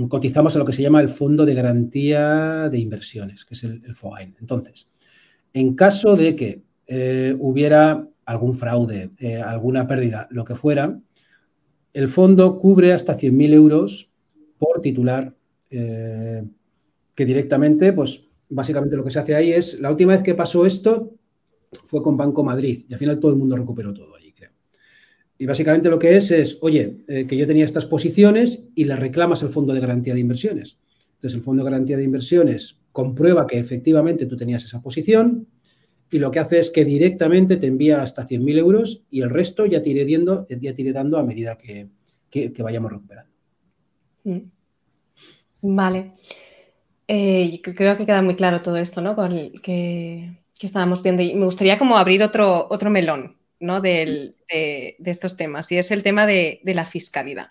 cotizamos 0.09 0.57
a 0.57 0.59
lo 0.59 0.64
que 0.64 0.72
se 0.72 0.82
llama 0.82 1.00
el 1.00 1.09
Fondo 1.09 1.44
de 1.44 1.55
Garantía 1.55 2.68
de 2.70 2.78
Inversiones, 2.78 3.44
que 3.44 3.55
es 3.55 3.64
el, 3.64 3.82
el 3.84 3.94
FOAIN. 3.94 4.36
Entonces, 4.40 4.88
en 5.52 5.74
caso 5.74 6.16
de 6.16 6.34
que 6.34 6.62
eh, 6.86 7.34
hubiera 7.38 8.07
algún 8.26 8.55
fraude, 8.55 9.11
eh, 9.18 9.40
alguna 9.40 9.86
pérdida, 9.86 10.28
lo 10.30 10.44
que 10.44 10.55
fuera, 10.55 10.98
el 11.92 12.09
fondo 12.09 12.59
cubre 12.59 12.92
hasta 12.92 13.16
100.000 13.16 13.55
euros 13.55 14.11
por 14.59 14.80
titular, 14.80 15.34
eh, 15.70 16.44
que 17.14 17.24
directamente, 17.24 17.92
pues 17.92 18.26
básicamente 18.55 18.96
lo 18.96 19.02
que 19.02 19.11
se 19.11 19.18
hace 19.18 19.34
ahí 19.34 19.52
es, 19.52 19.80
la 19.80 19.90
última 19.90 20.12
vez 20.12 20.22
que 20.22 20.34
pasó 20.34 20.64
esto 20.64 21.16
fue 21.86 22.02
con 22.02 22.16
Banco 22.16 22.44
Madrid 22.44 22.84
y 22.88 22.92
al 22.92 22.98
final 22.98 23.18
todo 23.18 23.32
el 23.32 23.36
mundo 23.36 23.57
recuperó 23.57 23.92
todo 23.92 24.14
allí, 24.14 24.32
creo. 24.32 24.52
Y 25.36 25.46
básicamente 25.46 25.90
lo 25.90 25.98
que 25.98 26.16
es 26.16 26.30
es, 26.30 26.59
oye, 26.62 26.98
eh, 27.09 27.26
que 27.26 27.36
yo 27.36 27.46
tenía 27.46 27.64
estas 27.64 27.86
posiciones 27.86 28.68
y 28.76 28.84
las 28.84 29.00
reclamas 29.00 29.42
al 29.42 29.50
Fondo 29.50 29.74
de 29.74 29.80
Garantía 29.80 30.14
de 30.14 30.20
Inversiones. 30.20 30.78
Entonces 31.14 31.34
el 31.34 31.42
Fondo 31.42 31.64
de 31.64 31.70
Garantía 31.70 31.96
de 31.96 32.05
Inversiones 32.05 32.78
comprueba 32.92 33.46
que 33.46 33.59
efectivamente 33.59 34.26
tú 34.26 34.36
tenías 34.36 34.64
esa 34.64 34.80
posición 34.80 35.48
y 36.11 36.20
lo 36.20 36.30
que 36.30 36.38
hace 36.38 36.61
es 36.61 36.70
que 36.70 36.84
directamente 36.84 37.57
te 37.57 37.66
envía 37.66 38.02
hasta 38.02 38.24
100.000 38.24 38.59
euros 38.59 39.02
y 39.11 39.22
el 39.22 39.30
resto 39.30 39.66
ya 39.66 39.82
te 39.82 39.90
iré, 39.90 40.07
ya 40.09 40.92
dando 40.92 41.18
a 41.18 41.24
medida 41.24 41.59
que, 41.59 41.90
vayamos 42.62 42.92
recuperando. 42.92 43.32
Mm. 44.22 44.40
Vale. 45.62 46.12
Eh, 47.07 47.61
creo 47.62 47.96
que 47.96 48.07
queda 48.07 48.22
muy 48.22 48.34
claro 48.34 48.61
todo 48.61 48.76
esto, 48.76 49.00
¿no? 49.00 49.14
Con 49.14 49.32
el 49.32 49.61
que, 49.61 50.38
estábamos 50.61 51.02
viendo. 51.02 51.22
Y 51.22 51.34
me 51.34 51.44
gustaría 51.44 51.78
como 51.78 51.98
abrir 51.98 52.22
otro, 52.22 52.66
otro 52.70 52.90
melón, 52.90 53.36
¿no? 53.61 53.80
de, 53.80 54.34
estos 55.05 55.36
temas. 55.36 55.70
Y 55.70 55.76
es 55.76 55.90
el 55.90 56.02
tema 56.02 56.26
de, 56.26 56.61
la 56.64 56.86
fiscalidad. 56.86 57.48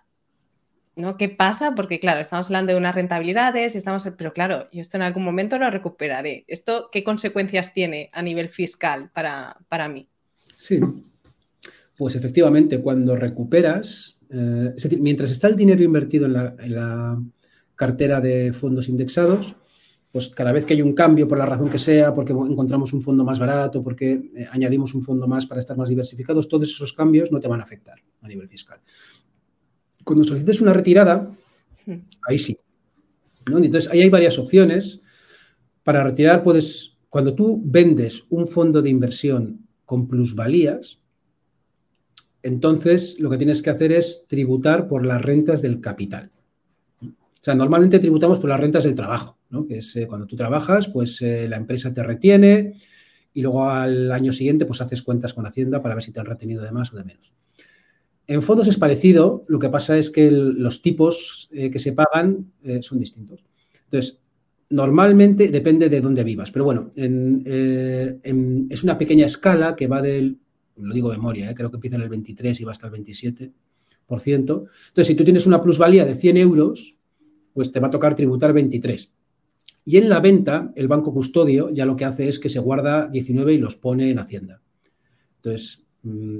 ¿no? 0.95 1.17
¿Qué 1.17 1.29
pasa? 1.29 1.73
Porque, 1.75 1.99
claro, 1.99 2.21
estamos 2.21 2.47
hablando 2.47 2.73
de 2.73 2.77
unas 2.77 2.95
rentabilidades 2.95 3.75
y 3.75 3.77
estamos, 3.77 4.07
pero 4.17 4.33
claro, 4.33 4.67
yo 4.71 4.81
esto 4.81 4.97
en 4.97 5.03
algún 5.03 5.23
momento 5.23 5.57
lo 5.57 5.69
recuperaré. 5.69 6.43
¿Esto 6.47 6.89
qué 6.91 7.03
consecuencias 7.03 7.73
tiene 7.73 8.09
a 8.13 8.21
nivel 8.21 8.49
fiscal 8.49 9.11
para, 9.11 9.87
mí? 9.89 10.07
Sí, 10.55 10.79
pues 11.97 12.15
efectivamente, 12.15 12.79
cuando 12.79 13.15
recuperas, 13.15 14.17
eh, 14.29 14.73
es 14.75 14.83
decir, 14.83 14.99
mientras 14.99 15.29
está 15.29 15.47
el 15.47 15.55
dinero 15.55 15.83
invertido 15.83 16.25
en 16.25 16.33
la 16.73 17.19
cartera 17.75 18.21
de 18.21 18.53
fondos 18.53 18.89
indexados, 18.89 19.55
pues 20.11 20.27
cada 20.27 20.51
vez 20.51 20.65
que 20.65 20.75
hay 20.75 20.81
un 20.83 20.93
cambio 20.93 21.27
por 21.27 21.39
la 21.39 21.45
razón 21.45 21.69
que 21.69 21.79
sea, 21.79 22.13
porque 22.13 22.33
encontramos 22.33 22.93
un 22.93 23.01
fondo 23.01 23.23
más 23.23 23.39
barato, 23.39 23.81
porque 23.81 24.29
eh, 24.35 24.45
añadimos 24.51 24.93
un 24.93 25.01
fondo 25.01 25.27
más 25.27 25.47
para 25.47 25.59
estar 25.59 25.75
más 25.75 25.89
diversificados, 25.89 26.47
todos 26.47 26.69
esos 26.69 26.93
cambios 26.93 27.31
no 27.31 27.39
te 27.39 27.47
van 27.47 27.61
a 27.61 27.63
afectar 27.63 27.99
a 28.21 28.27
nivel 28.27 28.47
fiscal. 28.47 28.79
Cuando 30.03 30.23
solicites 30.23 30.61
una 30.61 30.71
retirada, 30.71 31.35
hmm. 31.85 31.95
ahí 32.27 32.37
sí. 32.37 32.57
Entonces, 33.47 33.91
ahí 33.91 34.01
hay 34.01 34.09
varias 34.09 34.37
opciones. 34.37 35.01
Para 35.83 36.03
retirar, 36.03 36.43
puedes, 36.43 36.97
cuando 37.09 37.33
tú 37.33 37.61
vendes 37.65 38.25
un 38.29 38.47
fondo 38.47 38.81
de 38.81 38.89
inversión 38.89 39.67
con 39.85 40.07
plusvalías, 40.07 40.99
entonces 42.43 43.19
lo 43.19 43.29
que 43.29 43.37
tienes 43.37 43.61
que 43.61 43.69
hacer 43.69 43.91
es 43.91 44.25
tributar 44.27 44.87
por 44.87 45.05
las 45.05 45.21
rentas 45.21 45.61
del 45.61 45.81
capital. 45.81 46.31
O 47.43 47.45
sea, 47.45 47.55
normalmente 47.55 47.99
tributamos 47.99 48.39
por 48.39 48.49
las 48.49 48.57
rentas 48.57 48.85
del 48.85 48.95
trabajo, 48.95 49.37
¿no? 49.49 49.67
que 49.67 49.79
es 49.79 49.93
eh, 49.97 50.07
cuando 50.07 50.25
tú 50.25 50.37
trabajas, 50.37 50.87
pues 50.87 51.21
eh, 51.21 51.45
la 51.49 51.57
empresa 51.57 51.93
te 51.93 52.01
retiene 52.01 52.75
y 53.33 53.41
luego 53.41 53.67
al 53.67 54.13
año 54.13 54.31
siguiente 54.31 54.65
pues 54.65 54.79
haces 54.79 55.03
cuentas 55.03 55.33
con 55.33 55.45
Hacienda 55.45 55.81
para 55.81 55.93
ver 55.93 56.05
si 56.05 56.13
te 56.13 56.21
han 56.21 56.25
retenido 56.25 56.63
de 56.63 56.71
más 56.71 56.93
o 56.93 56.95
de 56.95 57.03
menos. 57.03 57.33
En 58.27 58.43
fondos 58.43 58.69
es 58.69 58.77
parecido, 58.77 59.43
lo 59.49 59.59
que 59.59 59.67
pasa 59.67 59.97
es 59.97 60.09
que 60.09 60.31
los 60.31 60.81
tipos 60.81 61.49
eh, 61.51 61.69
que 61.69 61.79
se 61.79 61.91
pagan 61.91 62.53
son 62.79 62.99
distintos. 62.99 63.43
Entonces, 63.83 64.21
normalmente 64.69 65.49
depende 65.49 65.89
de 65.89 65.99
dónde 65.99 66.23
vivas, 66.23 66.49
pero 66.49 66.63
bueno, 66.63 66.91
es 66.95 68.83
una 68.85 68.97
pequeña 68.97 69.25
escala 69.25 69.75
que 69.75 69.87
va 69.87 70.01
del, 70.01 70.39
lo 70.77 70.93
digo 70.93 71.09
de 71.09 71.17
memoria, 71.17 71.53
creo 71.53 71.69
que 71.69 71.75
empieza 71.75 71.97
en 71.97 72.03
el 72.03 72.09
23 72.09 72.61
y 72.61 72.63
va 72.63 72.71
hasta 72.71 72.87
el 72.87 72.93
27%. 72.93 73.51
Entonces, 74.07 75.07
si 75.07 75.15
tú 75.15 75.25
tienes 75.25 75.45
una 75.45 75.61
plusvalía 75.61 76.05
de 76.05 76.15
100 76.15 76.37
euros, 76.37 76.95
pues 77.53 77.71
te 77.71 77.79
va 77.79 77.87
a 77.87 77.91
tocar 77.91 78.15
tributar 78.15 78.53
23. 78.53 79.11
Y 79.85 79.97
en 79.97 80.09
la 80.09 80.19
venta, 80.19 80.71
el 80.75 80.87
banco 80.87 81.13
custodio 81.13 81.69
ya 81.69 81.85
lo 81.85 81.95
que 81.95 82.05
hace 82.05 82.29
es 82.29 82.39
que 82.39 82.49
se 82.49 82.59
guarda 82.59 83.07
19 83.07 83.53
y 83.53 83.57
los 83.57 83.75
pone 83.75 84.11
en 84.11 84.19
Hacienda. 84.19 84.61
Entonces, 85.37 85.85
mm, 86.03 86.39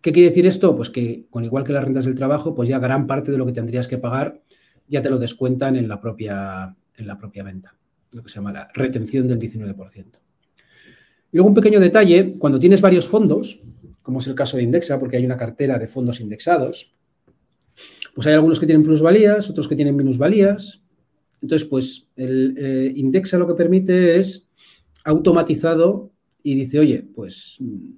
¿qué 0.00 0.12
quiere 0.12 0.28
decir 0.28 0.46
esto? 0.46 0.76
Pues 0.76 0.90
que 0.90 1.26
con 1.30 1.44
igual 1.44 1.64
que 1.64 1.72
las 1.72 1.84
rentas 1.84 2.04
del 2.04 2.16
trabajo, 2.16 2.54
pues 2.54 2.68
ya 2.68 2.78
gran 2.78 3.06
parte 3.06 3.30
de 3.30 3.38
lo 3.38 3.46
que 3.46 3.52
tendrías 3.52 3.86
que 3.86 3.98
pagar 3.98 4.42
ya 4.88 5.00
te 5.00 5.08
lo 5.08 5.18
descuentan 5.18 5.76
en 5.76 5.86
la 5.86 6.00
propia, 6.00 6.76
en 6.96 7.06
la 7.06 7.16
propia 7.16 7.44
venta, 7.44 7.76
lo 8.12 8.24
que 8.24 8.28
se 8.28 8.34
llama 8.36 8.52
la 8.52 8.68
retención 8.74 9.28
del 9.28 9.38
19%. 9.38 10.18
Y 11.32 11.36
luego 11.36 11.48
un 11.48 11.54
pequeño 11.54 11.78
detalle, 11.78 12.36
cuando 12.38 12.58
tienes 12.58 12.80
varios 12.80 13.06
fondos, 13.06 13.62
como 14.02 14.18
es 14.18 14.26
el 14.26 14.34
caso 14.34 14.56
de 14.56 14.64
Indexa, 14.64 14.98
porque 14.98 15.16
hay 15.16 15.24
una 15.24 15.36
cartera 15.36 15.78
de 15.78 15.86
fondos 15.86 16.20
indexados, 16.20 16.90
pues 18.14 18.26
hay 18.26 18.34
algunos 18.34 18.58
que 18.58 18.66
tienen 18.66 18.84
plusvalías, 18.84 19.48
otros 19.50 19.68
que 19.68 19.76
tienen 19.76 19.96
minusvalías. 19.96 20.82
Entonces, 21.42 21.66
pues 21.68 22.08
el 22.16 22.54
eh, 22.58 22.92
Indexa 22.96 23.38
lo 23.38 23.46
que 23.46 23.54
permite 23.54 24.18
es 24.18 24.48
automatizado 25.04 26.12
y 26.42 26.54
dice, 26.54 26.78
oye, 26.78 27.06
pues 27.14 27.56
mm, 27.60 27.90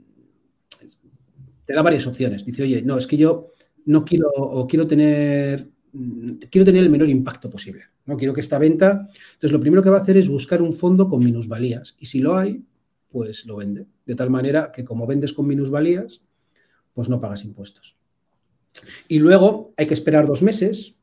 te 1.64 1.74
da 1.74 1.82
varias 1.82 2.06
opciones. 2.06 2.44
Dice, 2.44 2.62
oye, 2.62 2.82
no, 2.82 2.96
es 2.98 3.06
que 3.06 3.16
yo 3.16 3.50
no 3.84 4.04
quiero 4.04 4.28
o 4.30 4.66
quiero 4.66 4.86
tener 4.86 5.68
mm, 5.92 6.26
quiero 6.50 6.64
tener 6.64 6.82
el 6.82 6.90
menor 6.90 7.08
impacto 7.08 7.50
posible. 7.50 7.84
No 8.04 8.16
quiero 8.16 8.34
que 8.34 8.40
esta 8.40 8.58
venta. 8.58 9.08
Entonces, 9.34 9.52
lo 9.52 9.60
primero 9.60 9.82
que 9.82 9.90
va 9.90 9.98
a 9.98 10.02
hacer 10.02 10.16
es 10.16 10.28
buscar 10.28 10.62
un 10.62 10.72
fondo 10.72 11.08
con 11.08 11.24
minusvalías. 11.24 11.96
Y 11.98 12.06
si 12.06 12.20
lo 12.20 12.36
hay, 12.36 12.64
pues 13.08 13.44
lo 13.46 13.56
vende. 13.56 13.86
De 14.06 14.14
tal 14.14 14.30
manera 14.30 14.72
que 14.72 14.84
como 14.84 15.06
vendes 15.06 15.32
con 15.32 15.46
minusvalías, 15.46 16.24
pues 16.94 17.08
no 17.08 17.20
pagas 17.20 17.44
impuestos. 17.44 17.96
Y 19.08 19.18
luego 19.18 19.72
hay 19.76 19.86
que 19.86 19.94
esperar 19.94 20.26
dos 20.26 20.42
meses. 20.42 20.96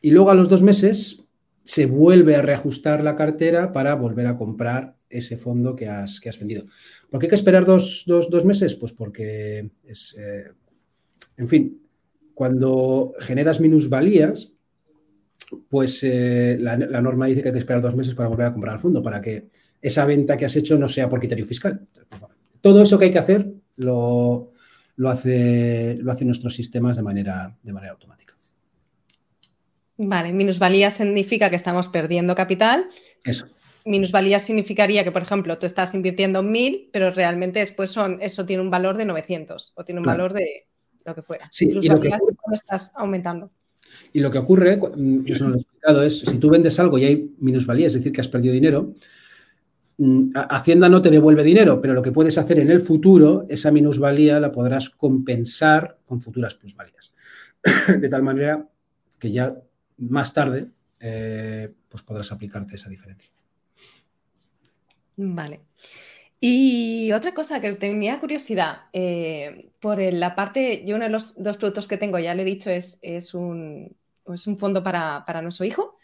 Y 0.00 0.10
luego 0.10 0.30
a 0.30 0.34
los 0.34 0.48
dos 0.48 0.62
meses 0.62 1.24
se 1.64 1.86
vuelve 1.86 2.36
a 2.36 2.42
reajustar 2.42 3.02
la 3.02 3.16
cartera 3.16 3.72
para 3.72 3.94
volver 3.94 4.26
a 4.26 4.36
comprar 4.36 4.96
ese 5.08 5.36
fondo 5.36 5.74
que 5.74 5.88
has, 5.88 6.20
que 6.20 6.28
has 6.28 6.38
vendido. 6.38 6.66
¿Por 7.10 7.20
qué 7.20 7.26
hay 7.26 7.30
que 7.30 7.36
esperar 7.36 7.64
dos, 7.64 8.04
meses? 8.44 8.74
Pues 8.74 8.92
porque 8.92 9.70
es, 9.84 10.14
eh, 10.18 10.52
en 11.36 11.48
fin, 11.48 11.80
cuando 12.34 13.14
generas 13.20 13.60
minusvalías, 13.60 14.52
pues 15.68 16.00
eh, 16.02 16.56
la, 16.60 16.76
norma 16.76 17.26
dice 17.26 17.42
que 17.42 17.48
hay 17.48 17.52
que 17.52 17.58
esperar 17.60 17.82
dos 17.82 17.96
meses 17.96 18.14
para 18.14 18.28
volver 18.28 18.46
a 18.46 18.52
comprar 18.52 18.74
el 18.74 18.80
fondo, 18.80 19.02
para 19.02 19.20
que 19.20 19.48
esa 19.80 20.04
venta 20.04 20.36
que 20.36 20.44
has 20.44 20.56
hecho 20.56 20.78
no 20.78 20.88
sea 20.88 21.08
por 21.08 21.20
criterio 21.20 21.46
fiscal. 21.46 21.86
Todo 22.60 22.82
eso 22.82 22.98
que 22.98 23.06
hay 23.06 23.10
que 23.12 23.18
hacer 23.18 23.52
lo, 23.76 24.53
lo, 24.96 25.10
hace, 25.10 25.96
lo 26.00 26.12
hacen 26.12 26.28
nuestros 26.28 26.54
sistemas 26.54 26.96
de 26.96 27.02
manera, 27.02 27.56
de 27.62 27.72
manera 27.72 27.92
automática. 27.92 28.34
Vale, 29.96 30.32
minusvalía 30.32 30.90
significa 30.90 31.50
que 31.50 31.56
estamos 31.56 31.88
perdiendo 31.88 32.34
capital. 32.34 32.88
Eso. 33.24 33.46
Minusvalía 33.84 34.38
significaría 34.38 35.04
que, 35.04 35.12
por 35.12 35.22
ejemplo, 35.22 35.56
tú 35.58 35.66
estás 35.66 35.94
invirtiendo 35.94 36.42
1.000, 36.42 36.88
pero 36.92 37.10
realmente 37.10 37.60
después 37.60 37.90
son, 37.90 38.18
eso 38.22 38.46
tiene 38.46 38.62
un 38.62 38.70
valor 38.70 38.96
de 38.96 39.04
900 39.04 39.72
o 39.76 39.84
tiene 39.84 40.00
un 40.00 40.06
valor 40.06 40.32
de 40.32 40.66
lo 41.04 41.14
que 41.14 41.22
fuera. 41.22 41.48
Sí, 41.50 41.68
y 41.68 41.88
lo 41.88 42.00
que 42.00 42.10
estás 42.52 42.92
aumentando. 42.94 43.50
Y 44.12 44.20
lo 44.20 44.30
que 44.30 44.38
ocurre, 44.38 44.76
mm, 44.76 45.24
eso 45.26 45.44
no 45.44 45.50
lo 45.50 45.56
he 45.56 45.60
explicado, 45.60 46.02
es 46.02 46.20
si 46.20 46.38
tú 46.38 46.50
vendes 46.50 46.78
algo 46.80 46.98
y 46.98 47.04
hay 47.04 47.34
minusvalía, 47.38 47.86
es 47.86 47.92
decir, 47.92 48.10
que 48.10 48.20
has 48.20 48.28
perdido 48.28 48.54
dinero, 48.54 48.94
Hacienda 50.34 50.88
no 50.88 51.00
te 51.00 51.10
devuelve 51.10 51.44
dinero, 51.44 51.80
pero 51.80 51.94
lo 51.94 52.02
que 52.02 52.12
puedes 52.12 52.36
hacer 52.38 52.58
en 52.58 52.70
el 52.70 52.80
futuro, 52.80 53.46
esa 53.48 53.70
minusvalía 53.70 54.40
la 54.40 54.50
podrás 54.50 54.90
compensar 54.90 55.98
con 56.04 56.20
futuras 56.20 56.54
plusvalías. 56.54 57.12
De 58.00 58.08
tal 58.08 58.22
manera 58.22 58.68
que 59.18 59.30
ya 59.30 59.54
más 59.98 60.34
tarde 60.34 60.68
eh, 60.98 61.72
pues 61.88 62.02
podrás 62.02 62.32
aplicarte 62.32 62.74
esa 62.74 62.88
diferencia. 62.88 63.30
Vale. 65.16 65.60
Y 66.40 67.12
otra 67.12 67.32
cosa 67.32 67.60
que 67.60 67.72
tenía 67.74 68.20
curiosidad, 68.20 68.82
eh, 68.92 69.70
por 69.80 69.98
la 70.00 70.34
parte, 70.34 70.84
yo 70.84 70.96
uno 70.96 71.04
de 71.04 71.10
los 71.10 71.42
dos 71.42 71.56
productos 71.56 71.88
que 71.88 71.96
tengo, 71.96 72.18
ya 72.18 72.34
lo 72.34 72.42
he 72.42 72.44
dicho, 72.44 72.68
es, 72.68 72.98
es, 73.00 73.32
un, 73.32 73.96
un, 74.24 74.58
fondo 74.58 74.82
para, 74.82 75.24
nuestro 75.42 75.64
hijo. 75.64 75.96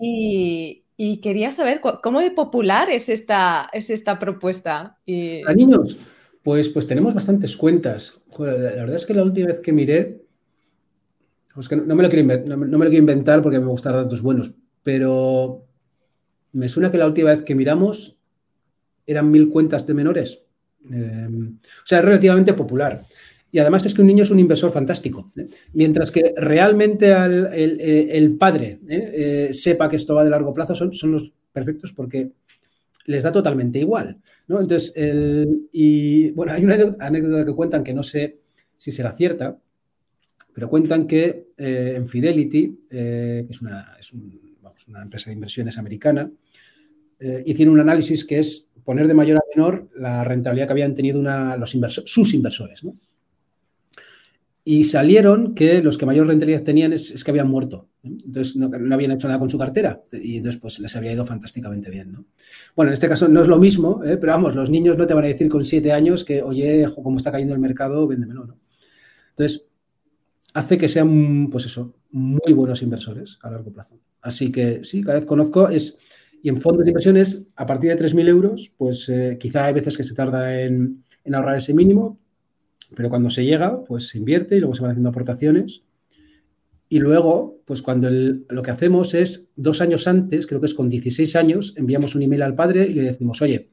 y, 0.00 0.83
quería 1.20 1.50
saber 1.50 1.80
cómo 1.80 2.20
de 2.20 2.30
popular 2.30 2.90
es 2.90 3.08
esta, 3.08 3.68
es 3.72 3.90
esta 3.90 4.18
propuesta. 4.18 4.98
¿A 5.46 5.52
niños? 5.54 5.98
Pues, 6.42 6.68
pues 6.68 6.86
tenemos 6.86 7.14
bastantes 7.14 7.56
cuentas. 7.56 8.20
la 8.38 8.52
verdad 8.52 8.96
es 8.96 9.06
que 9.06 9.14
la 9.14 9.22
última 9.22 9.48
vez 9.48 9.60
que 9.60 9.72
miré, 9.72 10.24
pues 11.54 11.68
que 11.68 11.76
no, 11.76 11.94
me 11.94 12.02
lo 12.02 12.08
quiero 12.08 12.20
inventar, 12.20 12.48
no, 12.48 12.56
me 12.56 12.84
lo 12.84 12.90
quiero 12.90 12.98
inventar 13.02 13.42
porque 13.42 13.58
me 13.58 13.66
gustan 13.66 13.94
datos 13.94 14.20
buenos, 14.20 14.54
pero 14.82 15.66
me 16.52 16.68
suena 16.68 16.90
que 16.90 16.98
la 16.98 17.06
última 17.06 17.30
vez 17.30 17.42
que 17.42 17.54
miramos 17.54 18.18
eran 19.06 19.30
mil 19.30 19.48
cuentas 19.48 19.86
de 19.86 19.94
menores. 19.94 20.42
Eh, 20.92 21.28
o 21.28 21.86
sea, 21.86 22.00
es 22.00 22.04
relativamente 22.04 22.52
popular. 22.52 23.06
Y 23.54 23.60
además 23.60 23.86
es 23.86 23.94
que 23.94 24.00
un 24.00 24.08
niño 24.08 24.24
es 24.24 24.32
un 24.32 24.40
inversor 24.40 24.72
fantástico. 24.72 25.30
¿eh? 25.36 25.46
Mientras 25.74 26.10
que 26.10 26.34
realmente 26.36 27.12
el, 27.12 28.36
padre 28.36 28.80
¿eh? 28.88 29.50
sepa 29.52 29.88
que 29.88 29.94
esto 29.94 30.16
va 30.16 30.24
de 30.24 30.30
largo 30.30 30.52
plazo, 30.52 30.74
son, 30.74 30.92
son, 30.92 31.12
los 31.12 31.32
perfectos 31.52 31.92
porque 31.92 32.32
les 33.04 33.22
da 33.22 33.30
totalmente 33.30 33.78
igual. 33.78 34.18
Entonces, 34.48 34.92
y 35.70 36.32
bueno, 36.32 36.52
hay 36.52 36.64
una 36.64 36.76
anécdota 36.98 37.44
que 37.44 37.54
cuentan 37.54 37.84
que 37.84 37.94
no 37.94 38.02
sé 38.02 38.40
si 38.76 38.90
será 38.90 39.12
cierta, 39.12 39.56
pero 40.52 40.68
cuentan 40.68 41.06
que 41.06 41.50
en 41.56 42.08
Fidelity, 42.08 42.80
que 42.90 43.46
es, 43.48 43.62
una, 43.62 43.96
es 44.00 44.12
una 44.88 45.00
empresa 45.00 45.30
de 45.30 45.34
inversiones 45.34 45.78
americana, 45.78 46.28
hicieron 47.46 47.74
un 47.74 47.80
análisis 47.80 48.24
que 48.24 48.40
es 48.40 48.66
poner 48.82 49.06
de 49.06 49.14
mayor 49.14 49.36
a 49.36 49.42
menor 49.54 49.88
la 49.94 50.24
rentabilidad 50.24 50.66
que 50.66 50.72
habían 50.72 50.96
tenido 50.96 51.22
los 51.22 51.70
sus 52.04 52.34
inversores. 52.34 52.82
Y 54.66 54.84
salieron 54.84 55.54
que 55.54 55.82
los 55.82 55.98
que 55.98 56.06
mayor 56.06 56.26
rentabilidad 56.26 56.62
tenían 56.62 56.94
es, 56.94 57.22
que 57.22 57.30
habían 57.30 57.48
muerto. 57.48 57.88
Entonces 58.02 58.56
no, 58.56 58.70
habían 58.94 59.12
hecho 59.12 59.28
nada 59.28 59.38
con 59.38 59.50
su 59.50 59.58
cartera 59.58 60.02
y 60.12 60.38
entonces 60.38 60.60
pues 60.60 60.78
les 60.78 60.96
había 60.96 61.12
ido 61.12 61.24
fantásticamente 61.24 61.90
bien. 61.90 62.24
Bueno, 62.74 62.90
en 62.90 62.94
este 62.94 63.08
caso 63.08 63.28
no 63.28 63.42
es 63.42 63.46
lo 63.46 63.58
mismo, 63.58 64.02
¿eh? 64.04 64.16
pero 64.16 64.32
vamos, 64.32 64.54
los 64.54 64.70
niños 64.70 64.96
no 64.96 65.06
te 65.06 65.12
van 65.12 65.24
a 65.24 65.28
decir 65.28 65.48
con 65.50 65.64
siete 65.66 65.92
años 65.92 66.24
que, 66.24 66.42
oye, 66.42 66.86
como 66.94 67.18
está 67.18 67.30
cayendo 67.30 67.54
el 67.54 67.60
mercado, 67.60 68.06
véndemelo. 68.06 68.46
¿no? 68.46 68.58
Entonces, 69.30 69.68
hace 70.54 70.78
que 70.78 70.88
sean, 70.88 71.50
pues 71.50 71.66
eso, 71.66 71.94
muy 72.10 72.54
buenos 72.54 72.82
inversores 72.82 73.38
a 73.42 73.50
largo 73.50 73.70
plazo. 73.70 74.00
Así 74.22 74.50
que 74.50 74.82
sí, 74.84 75.02
cada 75.02 75.18
vez 75.18 75.26
conozco, 75.26 75.68
es 75.68 75.98
y 76.44 76.50
en 76.50 76.58
fondos 76.58 76.84
de 76.84 76.90
inversiones, 76.90 77.46
a 77.56 77.64
partir 77.64 77.88
de 77.88 78.04
3.000 78.04 78.28
euros, 78.28 78.70
pues 78.76 79.08
eh, 79.08 79.38
quizá 79.40 79.64
hay 79.64 79.72
veces 79.72 79.96
que 79.96 80.02
se 80.02 80.14
tarda 80.14 80.60
en, 80.60 81.02
ahorrar 81.32 81.56
ese 81.56 81.72
mínimo, 81.72 82.20
pero 82.94 83.10
cuando 83.10 83.30
se 83.30 83.44
llega, 83.44 83.84
pues 83.84 84.08
se 84.08 84.18
invierte 84.18 84.56
y 84.56 84.60
luego 84.60 84.74
se 84.74 84.82
van 84.82 84.92
haciendo 84.92 85.10
aportaciones. 85.10 85.82
Y 86.88 86.98
luego, 86.98 87.60
pues 87.64 87.82
cuando 87.82 88.10
lo 88.10 88.62
que 88.62 88.70
hacemos 88.70 89.14
es, 89.14 89.46
dos 89.56 89.80
años 89.80 90.06
antes, 90.06 90.46
creo 90.46 90.60
que 90.60 90.66
es 90.66 90.74
con 90.74 90.88
16 90.88 91.36
años, 91.36 91.74
enviamos 91.76 92.14
un 92.14 92.22
email 92.22 92.42
al 92.42 92.54
padre 92.54 92.86
y 92.86 92.94
le 92.94 93.02
decimos, 93.02 93.42
oye, 93.42 93.70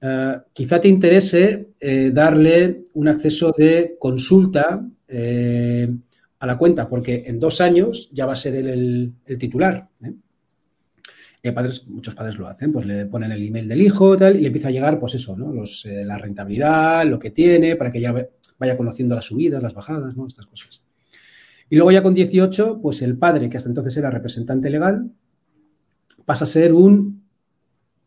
eh, 0.00 0.36
quizá 0.52 0.80
te 0.80 0.88
interese 0.88 1.68
eh, 1.80 2.10
darle 2.12 2.84
un 2.94 3.08
acceso 3.08 3.52
de 3.56 3.96
consulta 3.98 4.88
a 5.08 6.46
la 6.46 6.56
cuenta, 6.56 6.88
porque 6.88 7.22
en 7.26 7.38
dos 7.38 7.60
años 7.60 8.08
ya 8.12 8.24
va 8.24 8.32
a 8.32 8.36
ser 8.36 8.56
el, 8.56 9.12
el 9.26 9.38
titular 9.38 9.90
muchos 11.88 12.14
padres 12.14 12.38
lo 12.38 12.46
hacen, 12.46 12.72
pues 12.72 12.86
le 12.86 13.06
ponen 13.06 13.32
el 13.32 13.42
email 13.42 13.68
del 13.68 13.82
hijo 13.82 14.16
tal, 14.16 14.36
y 14.36 14.40
le 14.40 14.46
empieza 14.46 14.68
a 14.68 14.70
llegar, 14.70 15.00
pues 15.00 15.14
eso, 15.14 15.36
¿no? 15.36 15.52
Los, 15.52 15.84
eh, 15.86 16.04
la 16.04 16.16
rentabilidad, 16.16 17.04
lo 17.06 17.18
que 17.18 17.30
tiene, 17.30 17.74
para 17.76 17.90
que 17.90 18.00
ya 18.00 18.14
vaya 18.58 18.76
conociendo 18.76 19.14
las 19.14 19.24
subidas, 19.24 19.62
las 19.62 19.74
bajadas, 19.74 20.16
¿no? 20.16 20.26
Estas 20.26 20.46
cosas. 20.46 20.82
Y 21.68 21.76
luego 21.76 21.90
ya 21.90 22.02
con 22.02 22.14
18, 22.14 22.80
pues 22.80 23.02
el 23.02 23.16
padre, 23.16 23.50
que 23.50 23.56
hasta 23.56 23.68
entonces 23.68 23.96
era 23.96 24.10
representante 24.10 24.70
legal, 24.70 25.10
pasa 26.24 26.44
a 26.44 26.48
ser 26.48 26.72
un, 26.72 27.24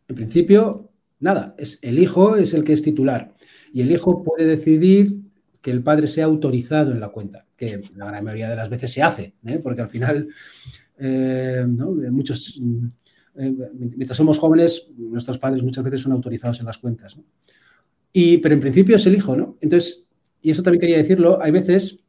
en 0.07 0.15
principio, 0.15 0.91
nada, 1.19 1.55
es 1.57 1.79
el 1.81 1.99
hijo 1.99 2.37
es 2.37 2.53
el 2.53 2.63
que 2.63 2.73
es 2.73 2.83
titular. 2.83 3.33
Y 3.73 3.81
el 3.81 3.91
hijo 3.91 4.23
puede 4.23 4.45
decidir 4.45 5.19
que 5.61 5.71
el 5.71 5.83
padre 5.83 6.07
sea 6.07 6.25
autorizado 6.25 6.91
en 6.91 6.99
la 6.99 7.09
cuenta, 7.09 7.47
que 7.57 7.81
la 7.95 8.05
gran 8.05 8.23
mayoría 8.23 8.49
de 8.49 8.55
las 8.55 8.69
veces 8.69 8.93
se 8.93 9.01
hace, 9.01 9.33
¿eh? 9.45 9.59
porque 9.61 9.81
al 9.81 9.89
final 9.89 10.29
eh, 10.97 11.65
muchos 12.11 12.61
eh, 13.37 13.53
mientras 13.73 14.17
somos 14.17 14.39
jóvenes, 14.39 14.89
nuestros 14.97 15.37
padres 15.37 15.63
muchas 15.63 15.83
veces 15.83 16.01
son 16.01 16.11
autorizados 16.11 16.59
en 16.59 16.65
las 16.65 16.77
cuentas. 16.77 17.17
Y, 18.13 18.37
pero 18.37 18.55
en 18.55 18.61
principio 18.61 18.95
es 18.95 19.05
el 19.05 19.15
hijo, 19.15 19.35
¿no? 19.35 19.57
Entonces, 19.61 20.05
y 20.41 20.51
eso 20.51 20.63
también 20.63 20.79
quería 20.79 20.97
decirlo, 20.97 21.41
hay 21.41 21.51
veces 21.51 21.99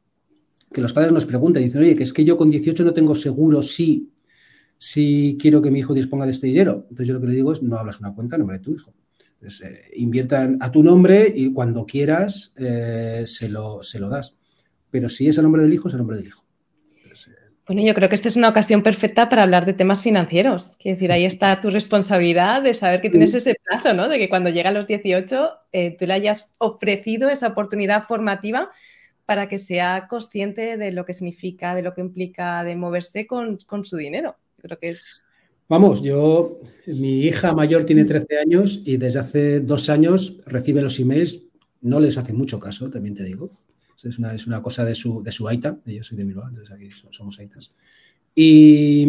que 0.73 0.81
los 0.81 0.93
padres 0.93 1.13
nos 1.13 1.27
preguntan, 1.27 1.63
dicen, 1.63 1.81
oye, 1.81 1.97
que 1.97 2.03
es 2.03 2.13
que 2.13 2.25
yo 2.25 2.37
con 2.37 2.51
18 2.51 2.85
no 2.85 2.93
tengo 2.93 3.15
seguro 3.15 3.63
si, 3.63 4.13
si 4.79 5.37
quiero 5.41 5.63
que 5.63 5.71
mi 5.71 5.81
hijo 5.81 5.95
disponga 5.95 6.27
de 6.27 6.33
este 6.33 6.47
dinero. 6.47 6.87
Entonces 6.91 7.09
yo 7.09 7.15
lo 7.15 7.21
que 7.21 7.29
le 7.29 7.35
digo 7.35 7.53
es, 7.53 7.63
no 7.63 7.77
hablas 7.77 8.01
una 8.01 8.15
cuenta 8.15 8.37
en 8.37 8.41
nombre 8.41 8.59
de 8.59 8.65
tu 8.65 8.73
hijo. 8.73 8.95
Entonces, 9.35 9.61
eh, 9.67 9.81
inviertan 9.97 10.59
a 10.61 10.71
tu 10.71 10.83
nombre 10.83 11.33
y 11.35 11.53
cuando 11.53 11.85
quieras 11.85 12.53
eh, 12.57 13.25
se, 13.27 13.49
lo, 13.49 13.83
se 13.83 13.99
lo 13.99 14.09
das. 14.09 14.35
Pero 14.91 15.09
si 15.09 15.29
es 15.29 15.39
a 15.39 15.43
nombre 15.43 15.63
del 15.63 15.73
hijo, 15.73 15.89
es 15.89 15.95
a 15.95 15.99
nombre 15.99 16.17
del 16.17 16.27
hijo. 16.27 16.46
Bueno, 17.67 17.83
yo 17.83 17.95
creo 17.95 18.09
que 18.09 18.15
esta 18.15 18.29
es 18.29 18.37
una 18.37 18.49
ocasión 18.49 18.85
perfecta 18.85 19.29
para 19.29 19.43
hablar 19.43 19.67
de 19.67 19.73
temas 19.73 20.01
financieros. 20.01 20.77
Quiero 20.81 20.95
decir, 20.95 21.11
ahí 21.11 21.25
está 21.25 21.61
tu 21.61 21.69
responsabilidad 21.71 22.63
de 22.63 22.75
saber 22.75 23.01
que 23.01 23.11
tienes 23.11 23.35
ese 23.35 23.57
plazo, 23.65 23.93
¿no? 23.93 24.09
De 24.09 24.19
que 24.19 24.29
cuando 24.29 24.51
llega 24.51 24.71
a 24.71 24.73
los 24.73 24.87
18 24.87 25.49
eh, 25.73 25.97
tú 25.99 26.07
le 26.07 26.13
hayas 26.15 26.55
ofrecido 26.59 27.29
esa 27.29 27.49
oportunidad 27.49 28.05
formativa 28.05 28.71
para 29.25 29.49
que 29.49 29.59
sea 29.59 30.07
consciente 30.09 30.77
de 30.77 30.93
lo 30.93 31.05
que 31.05 31.13
significa, 31.13 31.75
de 31.75 31.83
lo 31.83 31.93
que 31.93 32.03
implica 32.03 32.63
de 32.63 32.77
moverse 32.77 33.27
con, 33.27 33.59
su 33.83 33.97
dinero. 33.97 34.37
Creo 34.63 34.79
que 34.79 34.91
es... 34.91 35.25
Vamos, 35.69 36.01
yo, 36.05 36.61
mi 36.87 37.23
hija 37.23 37.53
mayor 37.53 37.85
tiene 37.85 38.05
13 38.05 38.39
años 38.39 38.81
y 38.85 38.97
desde 38.97 39.19
hace 39.19 39.59
dos 39.59 39.91
años 39.91 40.37
recibe 40.47 40.81
los 40.81 41.01
emails, 41.01 41.41
no 41.81 41.99
les 41.99 42.17
hace 42.17 42.33
mucho 42.33 42.61
caso, 42.61 42.89
también 42.89 43.17
te 43.17 43.25
digo, 43.25 43.51
es 44.05 44.19
una, 44.19 44.35
es 44.35 44.47
una 44.47 44.63
cosa 44.63 44.85
de 44.85 44.95
su, 44.95 45.23
de 45.23 45.33
su 45.33 45.49
aita, 45.49 45.79
yo 45.87 46.03
soy 46.03 46.19
de 46.19 46.25
Bilbao, 46.25 46.49
entonces 46.49 46.73
aquí 46.73 46.91
somos 47.11 47.39
aitas. 47.39 47.73
Y, 48.35 49.07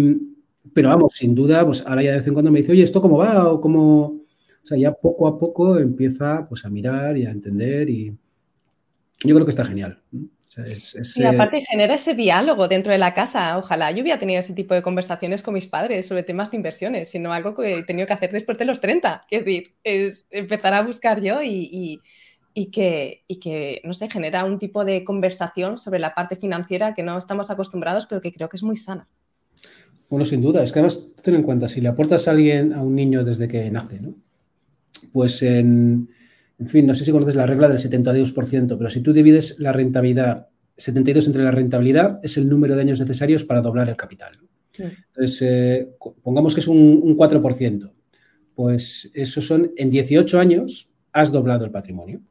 pero 0.74 0.90
vamos, 0.90 1.14
sin 1.14 1.36
duda, 1.36 1.66
pues 1.66 1.84
ahora 1.86 2.02
ya 2.02 2.12
de 2.12 2.18
vez 2.18 2.28
en 2.28 2.34
cuando 2.34 2.52
me 2.52 2.60
dice, 2.60 2.72
oye, 2.72 2.84
¿esto 2.84 3.02
cómo 3.02 3.18
va? 3.18 3.52
O 3.52 3.60
cómo... 3.62 4.22
O 4.64 4.68
sea, 4.68 4.78
ya 4.78 4.92
poco 4.94 5.28
a 5.28 5.40
poco 5.40 5.80
empieza 5.80 6.46
pues, 6.48 6.66
a 6.66 6.70
mirar 6.70 7.18
y 7.18 7.26
a 7.26 7.32
entender 7.32 7.90
y 7.90 8.18
yo 9.24 9.34
creo 9.34 9.46
que 9.46 9.52
está 9.52 9.64
genial. 9.64 10.02
y 11.16 11.24
aparte 11.24 11.62
genera 11.62 11.96
ese 11.96 12.16
diálogo 12.16 12.68
dentro 12.68 12.92
de 12.92 12.98
la 12.98 13.14
casa. 13.14 13.58
Ojalá 13.58 13.92
yo 13.92 14.02
hubiera 14.02 14.20
tenido 14.20 14.42
ese 14.42 14.54
tipo 14.54 14.74
de 14.74 14.82
conversaciones 14.82 15.42
con 15.42 15.54
mis 15.54 15.68
padres 15.68 16.06
sobre 16.06 16.24
temas 16.24 16.52
de 16.52 16.58
inversiones, 16.58 17.10
sino 17.10 17.32
algo 17.32 17.56
que 17.56 17.80
he 17.80 17.84
tenido 17.84 18.08
que 18.08 18.14
hacer 18.14 18.32
después 18.32 18.58
de 18.58 18.66
los 18.66 18.82
30. 18.82 19.26
Es 19.32 19.46
decir, 19.46 19.74
es 19.86 20.26
empezar 20.32 20.74
a 20.74 20.82
buscar 20.82 21.22
yo 21.22 21.42
y 21.42 21.70
y 21.72 22.02
que, 22.66 23.24
y 23.28 23.40
que, 23.40 23.82
no 23.86 23.94
sé, 23.94 24.10
genera 24.10 24.44
un 24.44 24.60
tipo 24.60 24.84
de 24.84 25.06
conversación 25.06 25.78
sobre 25.78 26.00
la 26.00 26.14
parte 26.14 26.36
financiera 26.36 26.94
que 26.94 27.04
no 27.04 27.18
estamos 27.18 27.50
acostumbrados, 27.50 28.08
pero 28.08 28.20
que 28.20 28.34
creo 28.34 28.50
que 28.50 28.58
es 28.58 28.64
muy 28.64 28.76
sana. 28.76 29.08
Bueno, 30.10 30.26
sin 30.26 30.42
duda. 30.42 30.64
Es 30.64 30.74
que 30.74 30.80
además, 30.80 31.00
ten 31.22 31.36
en 31.36 31.44
cuenta, 31.44 31.68
si 31.68 31.80
le 31.80 31.90
aportas 31.90 32.28
a 32.28 32.32
alguien, 32.32 32.74
a 32.74 32.82
un 32.82 32.96
niño 32.96 33.24
desde 33.24 33.48
que 33.48 33.70
nace, 33.70 34.00
¿no? 34.00 34.16
Pues 35.14 35.42
en, 35.44 36.10
en 36.58 36.68
fin, 36.68 36.86
no 36.86 36.94
sé 36.94 37.06
si 37.06 37.12
conoces 37.12 37.36
la 37.36 37.46
regla 37.46 37.70
del 37.70 37.78
72%, 37.78 38.78
pero 38.78 38.90
si 38.90 39.02
tú 39.02 39.14
divides 39.14 39.60
la 39.60 39.72
rentabilidad 39.72 40.48
72 40.78 41.28
entre 41.28 41.44
la 41.44 41.52
rentabilidad, 41.52 42.20
es 42.24 42.38
el 42.38 42.48
número 42.48 42.76
de 42.76 42.82
años 42.82 43.00
necesarios 43.00 43.44
para 43.44 43.62
doblar 43.62 43.90
el 43.90 43.96
capital. 43.96 44.40
Entonces, 44.78 45.42
eh, 45.42 45.90
pongamos 46.22 46.54
que 46.54 46.60
es 46.60 46.68
un, 46.68 47.18
4%. 47.18 47.92
Pues 48.54 49.12
eso 49.14 49.42
son, 49.42 49.72
en 49.76 49.90
18 49.90 50.40
años 50.40 50.90
has 51.12 51.32
doblado 51.32 51.66
el 51.66 51.72
patrimonio. 51.72 52.22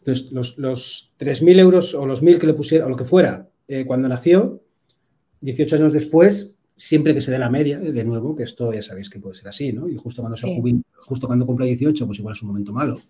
Entonces, 0.00 0.32
los, 0.32 0.58
los 0.58 1.12
3.000 1.18 1.58
euros 1.60 1.94
o 1.94 2.06
los 2.06 2.22
1.000 2.22 2.38
que 2.38 2.46
le 2.46 2.54
pusiera, 2.54 2.86
o 2.86 2.88
lo 2.88 2.96
que 2.96 3.04
fuera, 3.04 3.50
eh, 3.68 3.84
cuando 3.86 4.08
nació, 4.08 4.62
18 5.42 5.76
años 5.76 5.92
después, 5.92 6.56
siempre 6.76 7.14
que 7.14 7.20
se 7.20 7.30
dé 7.30 7.38
la 7.38 7.50
media, 7.50 7.78
de 7.78 8.04
nuevo, 8.04 8.34
que 8.34 8.42
esto 8.42 8.72
ya 8.72 8.82
sabéis 8.82 9.10
que 9.10 9.20
puede 9.20 9.34
ser 9.34 9.48
así, 9.48 9.72
¿no? 9.72 9.88
Y 9.88 9.96
justo 9.96 10.22
cuando 10.22 10.36
se 10.36 10.46
justo 10.96 11.26
cuando 11.26 11.46
cumpla 11.46 11.66
18, 11.66 12.06
pues 12.06 12.18
igual 12.18 12.34
es 12.34 12.42
un 12.42 12.48
momento 12.48 12.72
malo. 12.72 13.00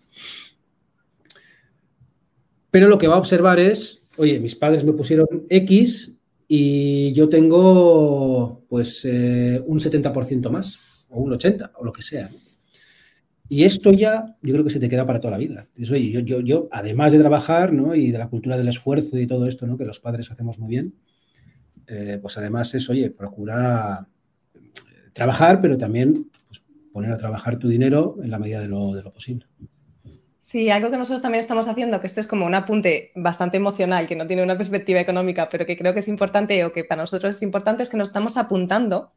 Pero 2.69 2.87
lo 2.87 2.97
que 2.97 3.07
va 3.07 3.15
a 3.15 3.19
observar 3.19 3.59
es, 3.59 4.01
oye, 4.17 4.39
mis 4.39 4.55
padres 4.55 4.83
me 4.83 4.93
pusieron 4.93 5.27
X 5.49 6.13
y 6.47 7.13
yo 7.13 7.29
tengo 7.29 8.63
pues 8.67 9.05
eh, 9.05 9.61
un 9.65 9.79
70% 9.79 10.49
más, 10.49 10.79
o 11.09 11.21
un 11.21 11.31
80%, 11.31 11.71
o 11.77 11.85
lo 11.85 11.93
que 11.93 12.01
sea. 12.01 12.29
Y 13.51 13.65
esto 13.65 13.91
ya, 13.91 14.37
yo 14.41 14.53
creo 14.53 14.63
que 14.63 14.69
se 14.69 14.79
te 14.79 14.87
queda 14.87 15.05
para 15.05 15.19
toda 15.19 15.31
la 15.31 15.37
vida. 15.37 15.67
Yo, 15.75 15.97
yo, 15.97 16.39
yo, 16.39 16.69
además 16.71 17.11
de 17.11 17.19
trabajar, 17.19 17.73
¿no? 17.73 17.93
Y 17.95 18.09
de 18.09 18.17
la 18.17 18.29
cultura 18.29 18.57
del 18.57 18.69
esfuerzo 18.69 19.17
y 19.17 19.27
todo 19.27 19.45
esto, 19.45 19.67
¿no? 19.67 19.77
Que 19.77 19.83
los 19.83 19.99
padres 19.99 20.31
hacemos 20.31 20.57
muy 20.57 20.69
bien, 20.69 20.95
eh, 21.85 22.17
pues 22.21 22.37
además 22.37 22.73
es, 22.75 22.89
oye, 22.89 23.09
procura 23.09 24.07
eh, 24.55 24.59
trabajar, 25.11 25.59
pero 25.59 25.77
también 25.77 26.31
pues, 26.47 26.63
poner 26.93 27.11
a 27.11 27.17
trabajar 27.17 27.57
tu 27.57 27.67
dinero 27.67 28.15
en 28.23 28.31
la 28.31 28.39
medida 28.39 28.61
de 28.61 28.69
lo, 28.69 28.93
de 28.93 29.03
lo 29.03 29.11
posible. 29.11 29.47
Sí, 30.39 30.69
algo 30.69 30.89
que 30.89 30.95
nosotros 30.95 31.21
también 31.21 31.41
estamos 31.41 31.67
haciendo, 31.67 31.99
que 31.99 32.07
esto 32.07 32.21
es 32.21 32.27
como 32.27 32.45
un 32.45 32.55
apunte 32.55 33.11
bastante 33.15 33.57
emocional, 33.57 34.07
que 34.07 34.15
no 34.15 34.27
tiene 34.27 34.43
una 34.43 34.55
perspectiva 34.55 35.01
económica, 35.01 35.49
pero 35.51 35.65
que 35.65 35.75
creo 35.75 35.93
que 35.93 35.99
es 35.99 36.07
importante 36.07 36.63
o 36.63 36.71
que 36.71 36.85
para 36.85 37.01
nosotros 37.01 37.35
es 37.35 37.41
importante, 37.41 37.83
es 37.83 37.89
que 37.89 37.97
nos 37.97 38.07
estamos 38.07 38.37
apuntando 38.37 39.11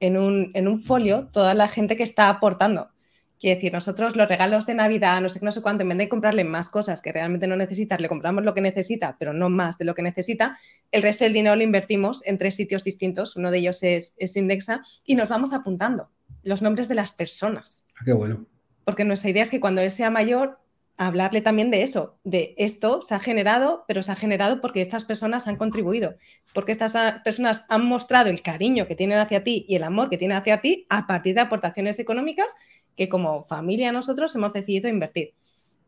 en 0.00 0.16
un, 0.16 0.52
en 0.54 0.68
un 0.68 0.80
folio 0.80 1.28
toda 1.32 1.52
la 1.52 1.68
gente 1.68 1.98
que 1.98 2.02
está 2.02 2.30
aportando. 2.30 2.92
Quiere 3.38 3.56
decir, 3.56 3.72
nosotros 3.72 4.16
los 4.16 4.28
regalos 4.28 4.66
de 4.66 4.74
Navidad, 4.74 5.20
no 5.20 5.28
sé 5.28 5.38
qué, 5.38 5.44
no 5.44 5.52
sé 5.52 5.62
cuánto, 5.62 5.82
en 5.82 5.90
vez 5.90 5.98
de 5.98 6.08
comprarle 6.08 6.42
más 6.44 6.70
cosas 6.70 7.00
que 7.00 7.12
realmente 7.12 7.46
no 7.46 7.56
necesita, 7.56 7.96
le 7.96 8.08
compramos 8.08 8.44
lo 8.44 8.52
que 8.52 8.60
necesita, 8.60 9.16
pero 9.18 9.32
no 9.32 9.48
más 9.48 9.78
de 9.78 9.84
lo 9.84 9.94
que 9.94 10.02
necesita, 10.02 10.58
el 10.90 11.02
resto 11.02 11.24
del 11.24 11.32
dinero 11.32 11.54
lo 11.54 11.62
invertimos 11.62 12.20
en 12.26 12.38
tres 12.38 12.56
sitios 12.56 12.82
distintos, 12.82 13.36
uno 13.36 13.50
de 13.50 13.58
ellos 13.58 13.82
es, 13.82 14.12
Indexa, 14.36 14.82
y 15.04 15.14
nos 15.14 15.28
vamos 15.28 15.52
apuntando 15.52 16.10
los 16.42 16.62
nombres 16.62 16.88
de 16.88 16.96
las 16.96 17.12
personas. 17.12 17.86
Ah, 17.96 18.02
qué 18.04 18.12
bueno. 18.12 18.46
Porque 18.84 19.04
nuestra 19.04 19.30
idea 19.30 19.42
es 19.42 19.50
que 19.50 19.60
cuando 19.60 19.82
él 19.82 19.90
sea 19.90 20.10
mayor, 20.10 20.58
hablarle 20.98 21.40
también 21.40 21.70
de 21.70 21.82
eso, 21.82 22.18
de 22.24 22.54
esto 22.58 23.00
se 23.02 23.14
ha 23.14 23.20
generado, 23.20 23.84
pero 23.86 24.02
se 24.02 24.10
ha 24.10 24.16
generado 24.16 24.60
porque 24.60 24.82
estas 24.82 25.04
personas 25.04 25.46
han 25.46 25.56
contribuido, 25.56 26.16
porque 26.52 26.72
estas 26.72 26.92
personas 27.22 27.64
han 27.68 27.86
mostrado 27.86 28.28
el 28.28 28.42
cariño 28.42 28.88
que 28.88 28.96
tienen 28.96 29.18
hacia 29.18 29.44
ti 29.44 29.64
y 29.68 29.76
el 29.76 29.84
amor 29.84 30.10
que 30.10 30.18
tienen 30.18 30.36
hacia 30.36 30.60
ti 30.60 30.86
a 30.90 31.06
partir 31.06 31.36
de 31.36 31.42
aportaciones 31.42 32.00
económicas 32.00 32.52
que 32.96 33.08
como 33.08 33.44
familia 33.44 33.92
nosotros 33.92 34.34
hemos 34.34 34.52
decidido 34.52 34.88
invertir. 34.88 35.34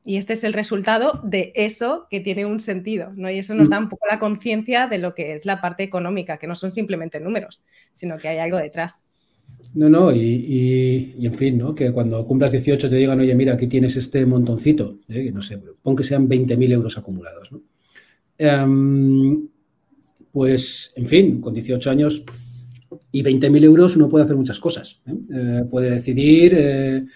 Y 0.05 0.17
este 0.17 0.33
es 0.33 0.45
el 0.45 0.55
resultado 0.55 1.21
de 1.25 1.53
eso 1.57 2.07
que 2.09 2.21
tiene 2.21 2.47
un 2.47 2.61
sentido, 2.61 3.13
¿no? 3.15 3.31
Y 3.31 3.39
eso 3.39 3.55
nos 3.55 3.69
da 3.69 3.79
un 3.79 3.89
poco 3.91 4.07
la 4.09 4.19
conciencia 4.19 4.87
de 4.87 4.99
lo 4.99 5.15
que 5.15 5.35
es 5.35 5.45
la 5.45 5.61
parte 5.61 5.83
económica, 5.83 6.39
que 6.39 6.47
no 6.47 6.55
son 6.55 6.73
simplemente 6.73 7.21
números, 7.21 7.63
sino 7.93 8.17
que 8.17 8.29
hay 8.29 8.39
algo 8.39 8.57
detrás. 8.57 9.10
No, 9.73 9.89
no, 9.89 10.13
y, 10.13 11.15
en 11.21 11.35
fin, 11.35 11.59
¿no? 11.59 11.75
Que 11.75 11.93
cuando 11.93 12.27
cumplas 12.27 12.51
18 12.51 12.89
te 12.89 12.97
digan, 12.97 13.21
oye, 13.21 13.35
mira, 13.37 13.55
aquí 13.55 13.69
tienes 13.69 13.97
este 13.97 14.27
montoncito, 14.27 14.99
¿eh? 15.09 15.25
que 15.25 15.33
no 15.33 15.41
sé, 15.41 15.59
pon 15.83 15.95
que 15.95 16.03
sean 16.03 16.29
20.000 16.29 16.73
euros 16.73 16.99
acumulados, 16.99 17.53
¿no? 17.53 17.63
Em, 18.37 19.49
pues, 20.33 20.93
en 20.97 21.07
fin, 21.07 21.41
con 21.41 21.55
18 21.55 21.91
años 21.91 22.25
y 23.13 23.23
20.000 23.23 23.65
euros 23.65 23.97
uno 23.97 24.09
puede 24.09 24.25
hacer 24.25 24.37
muchas 24.37 24.59
cosas. 24.59 25.01
¿eh? 25.07 25.15
Eh, 25.33 25.65
puede 25.71 25.91
decidir 25.91 27.07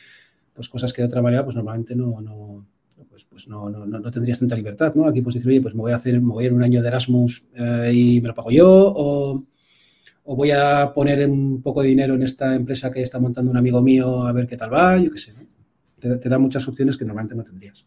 pues 0.53 0.69
cosas 0.69 0.93
que 0.93 1.03
de 1.03 1.07
otra 1.07 1.21
manera 1.21 1.43
pues 1.43 1.57
normalmente 1.57 1.97
no, 1.97 2.21
no 2.21 2.65
pues, 3.11 3.25
pues 3.25 3.49
no, 3.49 3.69
no, 3.69 3.85
no, 3.87 4.11
tendrías 4.11 4.39
tanta 4.39 4.55
libertad. 4.55 4.95
¿no? 4.95 5.07
Aquí 5.07 5.21
puedes 5.23 5.37
decir, 5.37 5.49
oye, 5.49 5.61
pues 5.61 5.75
me 5.75 5.81
voy 5.81 5.93
a 5.93 5.97
hacer, 5.97 6.21
me 6.21 6.33
voy 6.33 6.45
a 6.45 6.47
ir 6.49 6.53
un 6.53 6.63
año 6.63 6.83
de 6.83 6.89
Erasmus 6.89 7.47
y 7.93 8.21
me 8.21 8.29
lo 8.29 8.35
pago 8.35 8.51
yo, 8.51 8.93
o, 8.95 9.45
o, 10.25 10.37
voy 10.37 10.51
a 10.51 10.93
poner 10.93 11.29
un 11.29 11.63
poco 11.63 11.83
de 11.83 11.89
dinero 11.89 12.15
en 12.15 12.23
esta 12.23 12.55
empresa 12.55 12.91
que 12.91 13.03
está 13.03 13.19
montando 13.19 13.51
un 13.51 13.57
amigo 13.57 13.81
mío 13.81 14.27
a 14.27 14.33
ver 14.33 14.47
qué 14.47 14.57
tal 14.57 14.73
va, 14.73 14.99
yo 14.99 15.11
qué 15.11 15.19
sé. 15.19 15.33
Te, 16.01 16.17
te 16.17 16.29
da 16.29 16.39
muchas 16.39 16.67
opciones 16.69 16.97
que 16.97 17.05
normalmente 17.05 17.35
no 17.35 17.45
tendrías. 17.45 17.87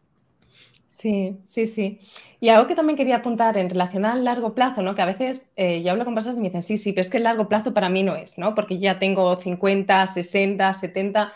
Sí, 0.98 1.38
sí, 1.44 1.68
sí. 1.68 2.00
Y 2.40 2.50
algo 2.50 2.66
que 2.66 2.74
también 2.74 2.98
quería 2.98 3.18
apuntar 3.18 3.56
en 3.56 3.70
relación 3.70 4.04
al 4.04 4.24
largo 4.24 4.56
plazo, 4.56 4.82
¿no? 4.82 4.96
Que 4.96 5.04
a 5.04 5.06
veces 5.06 5.52
eh, 5.56 5.84
yo 5.84 5.92
hablo 5.92 6.06
con 6.06 6.16
personas 6.16 6.40
y 6.40 6.42
me 6.42 6.48
dicen, 6.48 6.64
sí, 6.64 6.78
sí, 6.78 6.92
pero 6.92 7.02
es 7.02 7.12
que 7.12 7.18
el 7.18 7.24
largo 7.24 7.48
plazo 7.48 7.72
para 7.72 7.88
mí 7.88 8.02
no 8.02 8.16
es, 8.16 8.40
¿no? 8.40 8.56
Porque 8.56 8.80
ya 8.80 8.98
tengo 8.98 9.38
50, 9.38 10.08
60, 10.08 10.74
70, 10.74 11.34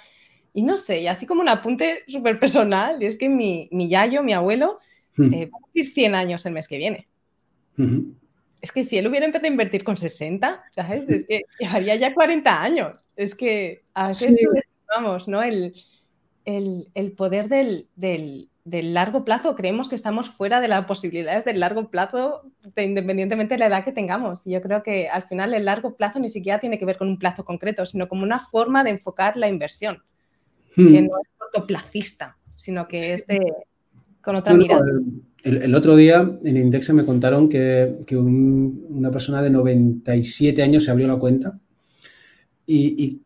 y 0.54 0.64
no 0.64 0.78
sé, 0.78 1.02
y 1.02 1.08
así 1.08 1.28
como 1.28 1.42
un 1.42 1.50
apunte 1.50 2.00
súper 2.08 2.40
personal, 2.40 3.04
y 3.04 3.06
es 3.06 3.18
que 3.20 3.30
mi, 3.30 3.70
mi 3.72 3.88
yayo, 3.88 4.24
mi 4.24 4.34
abuelo, 4.34 4.80
hmm. 5.18 5.32
eh, 5.32 5.46
va 5.46 5.58
a 5.60 5.62
cumplir 5.62 5.88
100 5.88 6.16
años 6.16 6.44
el 6.48 6.54
mes 6.54 6.68
que 6.68 6.78
viene. 6.78 7.08
Es 8.62 8.72
que 8.72 8.84
si 8.84 8.98
él 8.98 9.08
hubiera 9.08 9.26
empezado 9.26 9.48
a 9.48 9.52
invertir 9.52 9.84
con 9.84 9.98
60, 9.98 10.64
¿sabes? 10.72 11.10
Es 11.10 11.26
que 11.26 11.44
llevaría 11.60 11.96
ya 11.96 12.14
40 12.14 12.64
años. 12.64 13.00
Es 13.16 13.36
que 13.36 13.84
a 13.94 14.08
veces 14.08 14.46
vamos, 14.96 15.28
¿no? 15.28 15.42
El, 15.42 15.74
el, 16.46 16.90
el 16.94 17.12
poder 17.14 17.50
del, 17.50 17.88
del 17.96 18.50
del 18.64 18.94
largo 18.94 19.26
plazo. 19.26 19.56
Creemos 19.56 19.90
que 19.90 19.96
estamos 19.96 20.30
fuera 20.30 20.62
de 20.62 20.68
las 20.68 20.86
posibilidades 20.86 21.46
del 21.46 21.60
largo 21.60 21.90
plazo, 21.90 22.44
independientemente 22.76 23.56
de 23.56 23.60
la 23.60 23.68
edad 23.68 23.84
que 23.84 23.92
tengamos. 23.92 24.46
Y 24.46 24.52
yo 24.52 24.62
creo 24.62 24.84
que 24.84 25.10
al 25.10 25.24
final 25.24 25.54
el 25.54 25.66
largo 25.66 25.96
plazo 25.96 26.20
ni 26.20 26.30
siquiera 26.30 26.60
tiene 26.60 26.78
que 26.78 26.86
ver 26.86 26.98
con 26.98 27.08
un 27.08 27.18
plazo 27.18 27.44
concreto, 27.44 27.86
sino 27.86 28.08
como 28.08 28.24
una 28.24 28.40
forma 28.40 28.84
de 28.84 28.92
enfocar 28.92 29.38
la 29.38 29.48
inversión, 29.48 30.04
que 30.76 30.82
hmm. 30.82 31.08
no 31.08 31.20
es 31.22 31.30
cortoplacista, 31.38 32.38
sino 32.54 32.88
que 32.88 33.14
es 33.14 33.26
con 34.22 34.36
otra 34.36 34.54
mirada. 34.54 34.86
El, 34.88 35.24
otro 35.76 35.96
día 35.96 36.38
en 36.44 36.58
Indexa 36.58 36.94
me 36.94 37.06
contaron 37.06 37.50
que, 37.50 37.98
una 38.12 39.12
persona 39.12 39.42
de 39.42 39.50
97 39.50 40.62
años 40.62 40.84
se 40.84 40.92
abrió 40.92 41.08
la 41.08 41.18
cuenta 41.18 41.60
y 42.66 43.22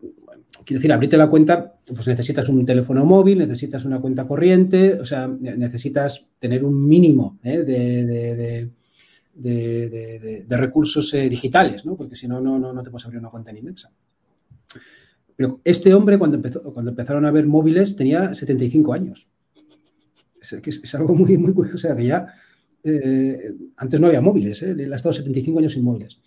quiero 0.66 0.80
decir, 0.80 0.92
abrirte 0.92 1.16
la 1.16 1.30
cuenta, 1.30 1.76
pues 1.94 2.08
necesitas 2.08 2.50
un 2.50 2.66
teléfono 2.66 3.06
móvil, 3.06 3.38
necesitas 3.38 3.86
una 3.86 4.02
cuenta 4.02 4.28
corriente, 4.28 4.96
o 5.00 5.06
sea, 5.06 5.28
necesitas 5.28 6.26
tener 6.40 6.66
un 6.66 6.86
mínimo 6.88 7.38
¿eh? 7.44 7.60
de, 7.64 8.72
recursos 10.50 11.14
eh, 11.14 11.30
digitales, 11.30 11.86
¿no? 11.86 11.96
Porque 11.96 12.16
si 12.16 12.28
no, 12.28 12.42
no, 12.42 12.58
no 12.58 12.84
te 12.84 12.90
puedes 12.90 13.06
abrir 13.06 13.20
una 13.20 13.30
cuenta 13.30 13.52
en 13.52 13.58
Indexa. 13.58 13.92
Pero 15.36 15.62
este 15.64 15.94
hombre, 15.94 16.18
cuando, 16.18 16.38
empezó, 16.38 16.64
cuando 16.74 16.92
empezaron 16.92 17.26
a 17.26 17.32
ver 17.32 17.46
móviles, 17.46 17.96
tenía 17.96 18.34
75 18.34 18.94
años. 18.94 19.30
Es, 20.54 20.96
algo 20.96 21.16
muy, 21.16 21.38
muy 21.38 21.54
O 21.74 21.78
sea, 21.78 21.96
que 21.96 22.06
ya 22.06 22.28
eh, 22.84 23.54
antes 23.78 24.00
no 24.00 24.08
había 24.08 24.22
móviles, 24.22 24.62
¿eh? 24.62 24.76
él 24.78 24.94
ha 24.94 24.96
estado 24.96 25.14
75 25.14 25.60
años 25.60 25.74
sin 25.74 25.84
móviles. 25.84 26.20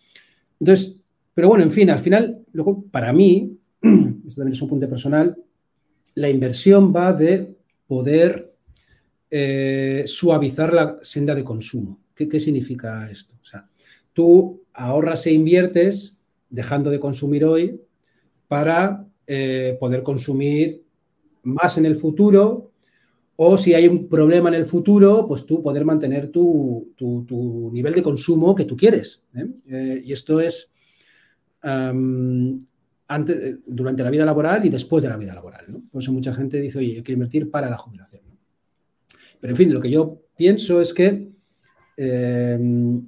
Entonces, 0.58 1.00
pero 1.34 1.48
bueno, 1.48 1.62
en 1.62 1.70
fin, 1.70 1.88
al 1.90 2.00
final, 2.00 2.44
luego, 2.52 2.84
para 2.90 3.12
mí, 3.12 3.58
esto 3.82 4.40
también 4.40 4.54
es 4.54 4.62
un 4.62 4.68
punto 4.68 4.88
personal, 4.88 5.36
la 6.14 6.28
inversión 6.28 6.92
va 6.94 7.12
de 7.12 7.56
poder 7.86 8.52
eh, 9.30 10.02
suavizar 10.06 10.74
la 10.74 10.98
senda 11.02 11.34
de 11.34 11.44
consumo. 11.44 12.00
¿Qué, 12.14 12.40
significa 12.40 13.08
esto? 13.08 13.36
O 13.40 13.44
sea, 13.44 13.68
tú 14.12 14.64
ahorras 14.72 15.26
e 15.26 15.32
inviertes 15.32 16.18
dejando 16.50 16.90
de 16.90 16.98
consumir 16.98 17.44
hoy 17.44 17.80
para 18.48 19.06
eh, 19.26 19.76
poder 19.78 20.02
consumir 20.02 20.82
más 21.44 21.78
en 21.78 21.86
el 21.86 21.94
futuro 21.94 22.67
o 23.40 23.56
si 23.56 23.72
hay 23.72 23.86
un 23.86 24.08
problema 24.08 24.48
en 24.48 24.56
el 24.56 24.64
futuro, 24.64 25.24
pues 25.28 25.46
tú 25.46 25.62
poder 25.62 25.84
mantener 25.84 26.28
tu, 26.28 26.92
nivel 27.72 27.94
de 27.94 28.02
consumo 28.02 28.52
que 28.52 28.64
tú 28.64 28.76
quieres. 28.76 29.22
¿eh? 29.32 30.02
y 30.04 30.12
esto 30.12 30.40
es 30.40 30.72
durante 33.64 34.02
la 34.02 34.10
vida 34.10 34.24
laboral 34.24 34.66
y 34.66 34.70
después 34.70 35.04
de 35.04 35.08
la 35.08 35.16
vida 35.16 35.34
laboral. 35.34 35.66
Por 35.88 36.02
eso 36.02 36.12
mucha 36.12 36.34
gente 36.34 36.60
dice, 36.60 36.78
oye, 36.78 36.96
yo 36.96 37.04
quiero 37.04 37.18
invertir 37.18 37.48
para 37.48 37.70
la 37.70 37.78
jubilación. 37.78 38.22
Pero 39.40 39.52
en 39.52 39.56
fin, 39.56 39.72
lo 39.72 39.80
que 39.80 39.90
yo 39.90 40.20
pienso 40.36 40.80
es 40.80 40.92
que, 40.92 41.30
eh, 41.96 42.58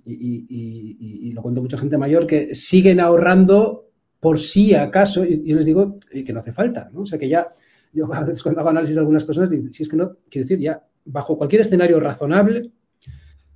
y, 0.04 1.32
lo 1.32 1.42
cuento 1.42 1.60
mucha 1.60 1.76
gente 1.76 1.98
mayor, 1.98 2.28
que 2.28 2.54
siguen 2.54 3.00
ahorrando 3.00 3.88
por 4.20 4.38
si 4.38 4.76
acaso, 4.76 5.24
y 5.24 5.42
yo 5.42 5.56
les 5.56 5.66
digo 5.66 5.96
que 6.08 6.32
no 6.32 6.38
hace 6.38 6.52
falta, 6.52 6.88
¿no? 6.92 7.00
O 7.00 7.06
sea 7.06 7.18
que 7.18 7.28
ya, 7.28 7.50
yo 7.92 8.12
a 8.12 8.22
veces 8.22 8.42
cuando 8.42 8.60
hago 8.60 8.70
análisis 8.70 8.94
de 8.94 9.00
algunas 9.00 9.24
personas, 9.24 9.50
digo, 9.50 9.72
si 9.72 9.82
es 9.82 9.88
que 9.88 9.96
no, 9.96 10.16
quiero 10.28 10.44
decir, 10.44 10.58
ya 10.58 10.84
bajo 11.04 11.36
cualquier 11.36 11.62
escenario 11.62 11.98
razonable, 12.00 12.70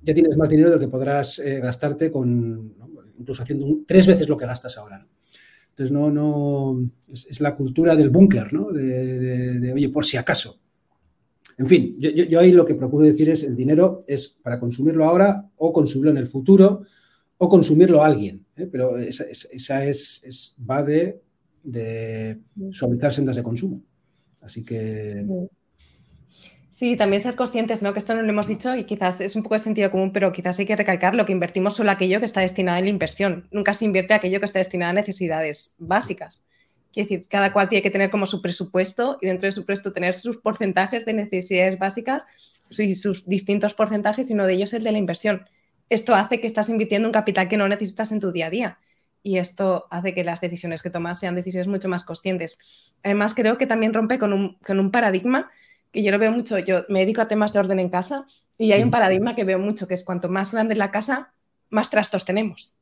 ya 0.01 0.13
tienes 0.13 0.37
más 0.37 0.49
dinero 0.49 0.69
del 0.69 0.79
que 0.79 0.87
podrás 0.87 1.39
eh, 1.39 1.59
gastarte 1.59 2.11
con, 2.11 2.75
incluso 3.17 3.41
haciendo 3.41 3.65
tres 3.87 4.05
veces 4.05 4.29
lo 4.29 4.37
que 4.37 4.45
gastas 4.45 4.77
ahora. 4.77 5.05
Entonces, 5.69 5.91
no, 5.91 6.09
no, 6.09 6.89
es, 7.11 7.41
la 7.41 7.55
cultura 7.55 7.95
del 7.95 8.09
búnker, 8.09 8.53
¿no? 8.53 8.71
De, 8.71 9.73
oye, 9.73 9.89
por 9.89 10.05
si 10.05 10.15
acaso. 10.15 10.59
En 11.57 11.67
fin, 11.67 11.97
yo, 11.99 12.39
ahí 12.39 12.51
lo 12.51 12.65
que 12.65 12.75
procuro 12.75 13.05
decir 13.05 13.29
es 13.29 13.43
el 13.43 13.55
dinero 13.55 14.01
es 14.07 14.27
para 14.27 14.59
consumirlo 14.59 15.05
ahora 15.05 15.49
o 15.57 15.73
consumirlo 15.73 16.11
en 16.11 16.17
el 16.17 16.27
futuro 16.27 16.83
o 17.37 17.49
consumirlo 17.49 18.01
a 18.01 18.07
alguien. 18.07 18.45
¿eh? 18.55 18.67
Pero 18.71 18.97
esa, 18.97 19.25
es, 19.85 20.55
va 20.69 20.83
de, 20.83 21.21
de 21.63 22.39
suavizar 22.71 23.11
sendas 23.11 23.35
de 23.35 23.43
consumo. 23.43 23.81
Así 24.45 24.63
que... 24.63 25.25
Sí. 26.69 26.95
también 26.95 27.21
ser 27.21 27.35
conscientes, 27.35 27.81
¿no? 27.81 27.93
Que 27.93 27.99
esto 27.99 28.13
no 28.13 28.21
lo 28.21 28.29
hemos 28.29 28.47
dicho 28.47 28.75
y 28.75 28.83
quizás 28.83 29.19
es 29.21 29.35
un 29.35 29.43
poco 29.43 29.55
de 29.55 29.59
sentido 29.59 29.89
común, 29.89 30.13
pero 30.13 30.31
quizás 30.31 30.59
hay 30.59 30.65
que 30.65 30.75
recalcar 30.75 31.15
lo 31.15 31.25
que 31.25 31.31
invertimos 31.31 31.75
solo 31.75 31.89
aquello 31.89 32.19
que 32.19 32.25
está 32.25 32.41
destinado 32.41 32.77
a 32.77 32.81
la 32.81 32.89
inversión. 32.89 33.47
Nunca 33.51 33.73
se 33.73 33.85
invierte 33.85 34.13
aquello 34.13 34.39
que 34.39 34.45
está 34.45 34.59
destinado 34.59 34.91
a 34.91 34.93
necesidades 34.93 35.73
básicas. 35.79 36.43
Quiere 36.93 37.09
decir, 37.09 37.27
cada 37.27 37.51
cual 37.51 37.69
tiene 37.69 37.81
que 37.81 37.91
tener 37.91 38.11
como 38.11 38.25
su 38.25 38.41
presupuesto 38.41 39.17
y 39.21 39.27
dentro 39.27 39.47
de 39.47 39.51
su 39.51 39.65
presupuesto 39.65 39.93
tener 39.93 40.13
sus 40.15 40.37
porcentajes 40.37 41.05
de 41.05 41.13
necesidades 41.13 41.79
básicas 41.79 42.25
y 42.69 42.95
sus 42.95 43.27
distintos 43.27 43.73
porcentajes 43.73 44.29
y 44.29 44.33
uno 44.33 44.45
de 44.45 44.53
ellos 44.53 44.69
es 44.69 44.75
el 44.75 44.83
de 44.83 44.91
la 44.91 44.97
inversión. 44.97 45.45
Esto 45.89 46.15
hace 46.15 46.39
que 46.39 46.47
estás 46.47 46.69
invirtiendo 46.69 47.07
un 47.07 47.13
capital 47.13 47.47
que 47.47 47.57
no 47.57 47.67
necesitas 47.67 48.11
en 48.11 48.19
tu 48.19 48.31
día 48.31 48.47
a 48.47 48.49
día 48.49 48.79
y 49.25 49.39
esto 49.39 49.87
hace 49.89 50.13
que 50.13 50.23
las 50.23 50.39
decisiones 50.39 50.83
que 50.83 50.91
tomas 50.91 51.17
sean 51.17 51.33
decisiones 51.33 51.67
mucho 51.67 51.89
más 51.89 52.03
conscientes. 52.03 52.59
Además, 53.01 53.33
creo 53.33 53.57
que 53.57 53.65
también 53.65 53.91
rompe 53.91 54.19
con 54.19 54.31
un, 54.33 54.59
con 54.63 54.79
un 54.79 54.91
paradigma 54.91 55.49
que 55.91 56.03
yo 56.03 56.11
lo 56.11 56.19
veo 56.19 56.31
mucho, 56.31 56.59
yo 56.59 56.85
me 56.89 56.99
dedico 56.99 57.21
a 57.21 57.27
temas 57.27 57.51
de 57.51 57.57
orden 57.57 57.79
en 57.79 57.89
casa 57.89 58.27
y 58.59 58.71
hay 58.71 58.83
un 58.83 58.91
paradigma 58.91 59.33
que 59.33 59.43
veo 59.43 59.57
mucho, 59.57 59.87
que 59.87 59.95
es 59.95 60.03
cuanto 60.03 60.29
más 60.29 60.53
grande 60.53 60.75
la 60.75 60.91
casa, 60.91 61.33
más 61.71 61.89
trastos 61.89 62.23
tenemos. 62.23 62.75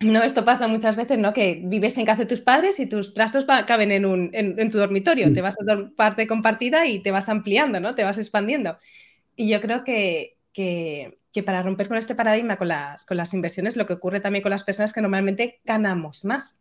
No, 0.00 0.22
esto 0.22 0.42
pasa 0.46 0.68
muchas 0.68 0.96
veces, 0.96 1.18
¿no? 1.18 1.34
Que 1.34 1.60
vives 1.62 1.98
en 1.98 2.06
casa 2.06 2.22
de 2.22 2.28
tus 2.28 2.40
padres 2.40 2.80
y 2.80 2.86
tus 2.86 3.12
trastos 3.12 3.44
caben 3.44 3.92
en, 3.92 4.06
un, 4.06 4.30
en, 4.32 4.70
tu 4.70 4.78
dormitorio. 4.78 5.30
Te 5.34 5.42
vas 5.42 5.56
a 5.60 5.94
parte 5.96 6.26
compartida 6.26 6.86
y 6.86 7.00
te 7.00 7.10
vas 7.10 7.28
ampliando, 7.28 7.78
¿no? 7.78 7.94
Te 7.94 8.04
vas 8.04 8.16
expandiendo. 8.16 8.78
Y 9.36 9.50
yo 9.50 9.60
creo 9.60 9.84
que, 9.84 10.38
que, 10.54 11.18
para 11.42 11.62
romper 11.62 11.88
con 11.88 11.96
este 11.96 12.14
paradigma 12.14 12.56
con 12.56 12.68
las, 12.68 13.04
con 13.04 13.16
las 13.16 13.34
inversiones, 13.34 13.76
lo 13.76 13.86
que 13.86 13.94
ocurre 13.94 14.20
también 14.20 14.42
con 14.42 14.50
las 14.50 14.64
personas 14.64 14.90
es 14.90 14.94
que 14.94 15.02
normalmente 15.02 15.60
ganamos 15.64 16.24
más. 16.24 16.60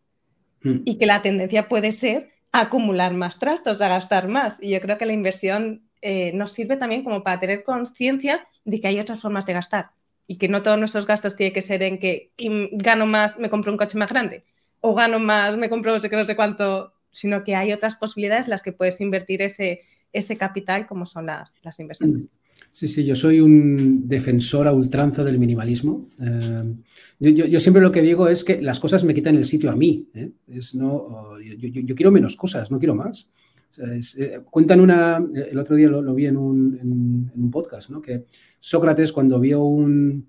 Mm. 0.62 0.82
Y 0.86 0.98
que 0.98 1.06
la 1.06 1.22
tendencia 1.22 1.68
puede 1.68 1.92
ser 1.92 2.32
acumular 2.52 3.14
más 3.14 3.40
trastos, 3.40 3.82
a 3.82 3.90
gastar 3.90 4.28
más. 4.28 4.62
Y 4.62 4.70
yo 4.70 4.82
creo 4.82 4.98
que 4.98 5.06
la 5.06 5.14
inversión 5.14 5.84
eh, 6.02 6.32
nos 6.34 6.52
sirve 6.52 6.78
también 6.78 7.04
como 7.04 7.24
para 7.24 7.40
tener 7.40 7.64
conciencia 7.64 8.48
de 8.64 8.80
que 8.80 8.88
hay 8.88 9.00
otras 9.00 9.22
formas 9.22 9.46
de 9.46 9.54
gastar 9.54 9.92
y 10.28 10.38
que 10.38 10.48
no 10.48 10.64
todos 10.64 10.80
nuestros 10.80 11.06
gastos 11.06 11.36
tienen 11.36 11.54
que 11.54 11.62
ser 11.62 11.84
en 11.84 12.00
que 12.00 12.32
gano 12.72 13.06
más, 13.06 13.40
me 13.40 13.50
compro 13.50 13.72
un 13.72 13.78
coche 13.78 13.98
más 13.98 14.10
grande 14.10 14.44
o 14.80 14.94
gano 14.94 15.20
más, 15.20 15.58
me 15.58 15.70
compro 15.70 15.94
no 15.94 16.00
sé, 16.00 16.10
no 16.10 16.26
sé 16.26 16.36
cuánto, 16.36 16.94
sino 17.12 17.44
que 17.44 17.56
hay 17.56 17.72
otras 17.74 17.96
posibilidades 17.96 18.46
en 18.46 18.52
las 18.52 18.64
que 18.64 18.72
puedes 18.72 19.00
invertir 19.02 19.42
ese, 19.42 19.82
ese 20.12 20.38
capital 20.38 20.86
como 20.88 21.06
son 21.06 21.26
las, 21.26 21.56
las 21.64 21.80
inversiones. 21.80 22.28
Sí, 22.72 22.88
sí, 22.88 23.06
yo 23.06 23.14
soy 23.14 23.40
un 23.40 24.08
defensor 24.08 24.68
a 24.68 24.74
ultranza 24.74 25.24
del 25.24 25.38
minimalismo. 25.38 26.10
Eh, 26.20 26.74
yo, 27.20 27.60
siempre 27.60 27.82
lo 27.84 27.92
que 27.92 28.02
digo 28.02 28.28
es 28.28 28.44
que 28.44 28.62
las 28.62 28.80
cosas 28.80 29.04
me 29.04 29.14
quitan 29.14 29.36
el 29.36 29.46
sitio 29.46 29.70
a 29.70 29.76
mí. 29.76 30.10
¿eh? 30.14 30.32
Es 30.48 30.74
no, 30.74 31.40
yo, 31.40 31.96
quiero 31.96 32.12
menos 32.12 32.36
cosas, 32.36 32.72
no 32.72 32.80
quiero 32.80 32.96
más. 32.96 33.30
Eh, 33.78 34.42
cuentan 34.50 34.82
una, 34.82 35.24
el 35.34 35.58
otro 35.58 35.76
día 35.76 35.88
lo, 35.88 36.16
vi 36.16 36.26
en 36.26 36.38
un, 36.38 37.50
podcast, 37.52 37.92
¿no? 37.92 38.02
que 38.02 38.26
Sócrates 38.60 39.12
cuando 39.12 39.40
vio 39.40 39.64
un, 39.64 40.28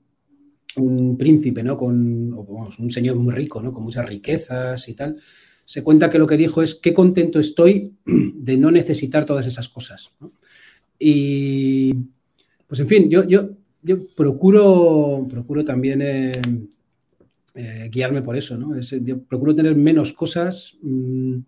un 0.77 1.17
príncipe, 1.17 1.63
¿no? 1.63 1.77
con 1.77 1.97
un 1.99 2.91
señor 2.91 3.17
muy 3.17 3.33
rico, 3.33 3.63
¿no? 3.63 3.73
con 3.73 3.85
muchas 3.85 4.07
riquezas 4.07 4.87
y 4.89 4.95
tal, 4.95 5.19
se 5.65 5.83
cuenta 5.83 6.11
que 6.11 6.19
lo 6.19 6.27
que 6.27 6.37
dijo 6.37 6.63
es 6.63 6.75
qué 6.75 6.93
contento 6.93 7.39
estoy 7.39 7.97
de 8.05 8.57
no 8.57 8.71
necesitar 8.71 9.25
todas 9.25 9.47
esas 9.47 9.69
cosas. 9.69 10.15
Y, 11.07 11.93
pues 12.67 12.81
en 12.81 12.89
fin, 12.89 13.11
yo, 13.11 13.25
yo, 13.25 13.51
yo 13.83 14.07
procuro, 14.17 15.27
procuro 15.29 15.63
también 15.63 16.01
eh, 16.01 16.33
eh, 17.55 17.91
guiarme 17.93 18.23
por 18.23 18.37
eso, 18.37 18.57
¿no? 18.57 18.75
yo 18.81 19.23
procuro 19.25 19.55
tener 19.55 19.77
menos 19.77 20.15
cosas. 20.15 20.79
Mm, 20.81 21.41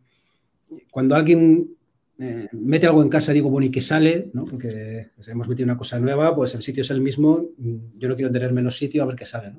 cuando 0.90 1.14
alguien 1.14 1.70
eh, 2.18 2.48
mete 2.52 2.86
algo 2.86 3.02
en 3.02 3.09
casa, 3.09 3.32
digo, 3.32 3.48
bueno, 3.48 3.64
¿y 3.64 3.70
qué 3.70 3.80
sale? 3.80 4.30
¿no? 4.34 4.44
Porque 4.44 5.09
pues, 5.14 5.26
hemos 5.28 5.48
metido 5.48 5.64
una 5.64 5.78
cosa 5.78 5.98
nueva, 5.98 6.36
pues 6.36 6.54
el 6.54 6.61
sitio 6.61 6.82
es 6.82 6.90
el 6.90 7.00
mismo, 7.00 7.46
mm, 7.57 7.98
yo 7.98 8.11
no 8.11 8.14
quiero 8.14 8.30
tener 8.30 8.52
menos 8.52 8.76
sitio, 8.76 9.02
a 9.02 9.07
ver 9.07 9.16
qué 9.16 9.24
sale. 9.24 9.54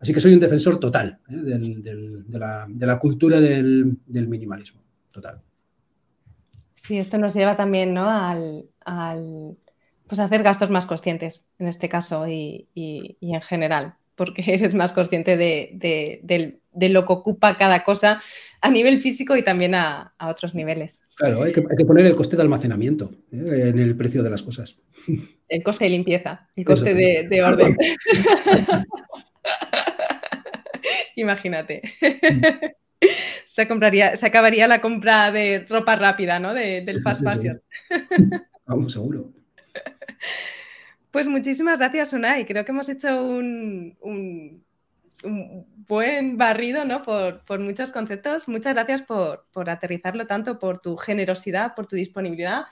Así 0.00 0.14
que 0.14 0.20
soy 0.20 0.32
un 0.32 0.40
defensor 0.40 0.80
total 0.80 1.18
¿eh? 1.28 1.36
de, 1.36 2.86
la, 2.86 2.98
cultura 2.98 3.38
del, 3.38 3.98
minimalismo, 4.06 4.80
total. 5.12 5.42
Sí, 6.74 6.96
esto 6.96 7.18
nos 7.18 7.34
lleva 7.34 7.54
también 7.54 7.92
¿no? 7.92 8.08
al, 8.08 8.64
pues 10.10 10.18
hacer 10.18 10.42
gastos 10.42 10.70
más 10.70 10.86
conscientes 10.86 11.44
en 11.60 11.68
este 11.68 11.88
caso 11.88 12.26
y, 12.26 12.66
en 12.74 13.40
general, 13.42 13.94
porque 14.16 14.42
eres 14.46 14.74
más 14.74 14.92
consciente 14.92 15.36
de, 15.36 15.70
de, 16.72 16.88
lo 16.88 17.06
que 17.06 17.12
ocupa 17.12 17.56
cada 17.56 17.84
cosa 17.84 18.20
a 18.60 18.70
nivel 18.70 19.00
físico 19.00 19.36
y 19.36 19.44
también 19.44 19.76
a, 19.76 20.12
otros 20.20 20.52
niveles. 20.54 21.04
Claro, 21.14 21.44
hay 21.44 21.52
que, 21.52 21.62
poner 21.62 22.06
el 22.06 22.16
coste 22.16 22.34
de 22.34 22.42
almacenamiento 22.42 23.12
¿eh? 23.32 23.68
en 23.68 23.78
el 23.78 23.96
precio 23.96 24.24
de 24.24 24.30
las 24.30 24.42
cosas. 24.42 24.76
El 25.48 25.62
coste 25.62 25.84
de 25.84 25.90
limpieza, 25.90 26.48
el 26.56 26.64
coste 26.64 26.94
de, 26.94 27.42
orden. 27.42 27.76
Imagínate. 31.14 31.82
se, 33.44 33.68
compraría, 33.68 34.16
se 34.16 34.26
acabaría 34.26 34.66
la 34.66 34.80
compra 34.80 35.30
de 35.30 35.66
ropa 35.68 35.94
rápida, 35.94 36.40
¿no? 36.40 36.52
del 36.52 37.00
fast 37.00 37.22
fashion. 37.22 37.62
Vamos, 38.70 38.92
seguro. 38.92 39.32
Pues 41.12 41.26
muchísimas 41.26 41.76
gracias, 41.80 42.12
Unai. 42.12 42.46
Creo 42.46 42.64
que 42.64 42.70
hemos 42.70 42.88
hecho 42.88 43.20
un 43.20 43.96
buen 45.88 46.36
barrido 46.36 46.84
¿no? 46.84 47.02
por, 47.02 47.58
muchos 47.58 47.90
conceptos. 47.90 48.46
Muchas 48.46 48.74
gracias 48.74 49.02
por, 49.02 49.44
aterrizarlo 49.68 50.28
tanto, 50.28 50.60
por 50.60 50.80
tu 50.80 50.96
generosidad, 50.96 51.74
por 51.74 51.88
tu 51.88 51.96
disponibilidad. 51.96 52.66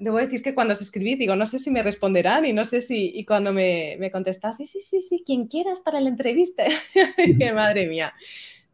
Debo 0.00 0.16
decir 0.16 0.42
que 0.42 0.54
cuando 0.54 0.72
os 0.72 0.80
escribí, 0.80 1.14
digo, 1.14 1.36
no 1.36 1.44
sé 1.44 1.58
si 1.58 1.70
me 1.70 1.82
responderán 1.82 2.46
y 2.46 2.54
no 2.54 2.64
sé 2.64 2.80
si, 2.80 3.12
y 3.14 3.26
cuando 3.26 3.52
me, 3.52 3.96
me 4.00 4.10
contestas, 4.10 4.56
sí, 4.56 4.64
sí, 4.64 4.80
sí, 4.80 5.02
sí, 5.02 5.22
quien 5.26 5.46
quieras 5.46 5.78
para 5.84 6.00
la 6.00 6.08
entrevista. 6.08 6.64
que 7.38 7.52
madre 7.52 7.86
mía. 7.86 8.14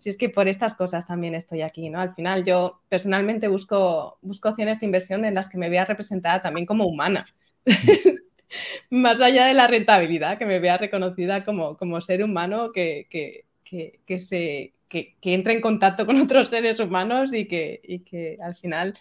Si 0.01 0.09
es 0.09 0.17
que 0.17 0.31
por 0.31 0.49
estas 0.49 0.75
cosas 0.75 1.07
también 1.07 1.35
estoy 1.35 1.61
aquí, 1.61 1.91
¿no? 1.91 2.01
Al 2.01 2.15
final 2.15 2.43
yo 2.43 2.81
personalmente 2.89 3.49
busco, 3.49 4.17
busco 4.23 4.49
opciones 4.49 4.81
de 4.81 4.87
inversión 4.87 5.27
en 5.27 5.35
las 5.35 5.47
que 5.51 5.59
me 5.59 5.69
vea 5.69 5.85
representada 5.85 6.41
también 6.41 6.65
como 6.65 6.87
humana 6.87 7.27
más 8.89 9.21
allá 9.21 9.45
de 9.45 9.53
la 9.53 9.67
rentabilidad, 9.67 10.39
que 10.39 10.47
me 10.47 10.59
vea 10.59 10.79
reconocida 10.79 11.45
como, 11.45 11.77
como 11.77 12.01
ser 12.01 12.25
humano, 12.25 12.73
que, 12.73 13.09
que, 13.11 14.19
se, 14.19 14.73
que, 14.89 15.17
entre 15.23 15.53
en 15.53 15.61
contacto 15.61 16.07
con 16.07 16.19
otros 16.19 16.49
seres 16.49 16.81
humanos 16.81 17.35
y 17.35 17.47
que, 17.47 17.83
y 17.85 17.99
que 17.99 18.39
al 18.43 18.55
final, 18.55 18.99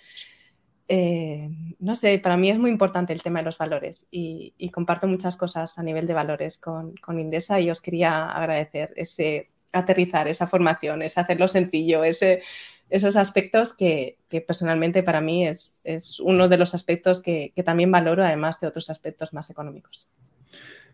eh, 0.89 1.49
no 1.79 1.95
sé, 1.95 2.19
para 2.19 2.35
mí 2.35 2.49
es 2.49 2.59
muy 2.59 2.71
importante 2.71 3.13
el 3.13 3.23
tema 3.23 3.39
de 3.39 3.45
los 3.45 3.57
valores 3.57 4.09
y, 4.11 4.53
comparto 4.73 5.07
muchas 5.07 5.37
cosas 5.37 5.79
a 5.79 5.83
nivel 5.83 6.07
de 6.07 6.13
valores 6.13 6.57
con, 6.57 6.93
con 6.97 7.21
Indesa 7.21 7.61
y 7.61 7.69
os 7.69 7.79
quería 7.79 8.25
agradecer 8.31 8.93
ese 8.97 9.49
aterrizar, 9.73 10.27
esa 10.27 10.47
formación, 10.47 11.01
ese 11.01 11.19
hacerlo 11.19 11.47
sencillo, 11.47 12.03
ese 12.03 12.41
esos 12.89 13.15
aspectos 13.15 13.73
que, 13.73 14.17
personalmente 14.47 15.03
para 15.03 15.21
mí 15.21 15.47
es, 15.47 15.81
uno 16.23 16.49
de 16.49 16.57
los 16.57 16.73
aspectos 16.73 17.21
que, 17.21 17.53
también 17.63 17.91
valoro, 17.91 18.23
además 18.23 18.59
de 18.59 18.67
otros 18.67 18.89
aspectos 18.89 19.33
más 19.33 19.49
económicos. 19.49 20.07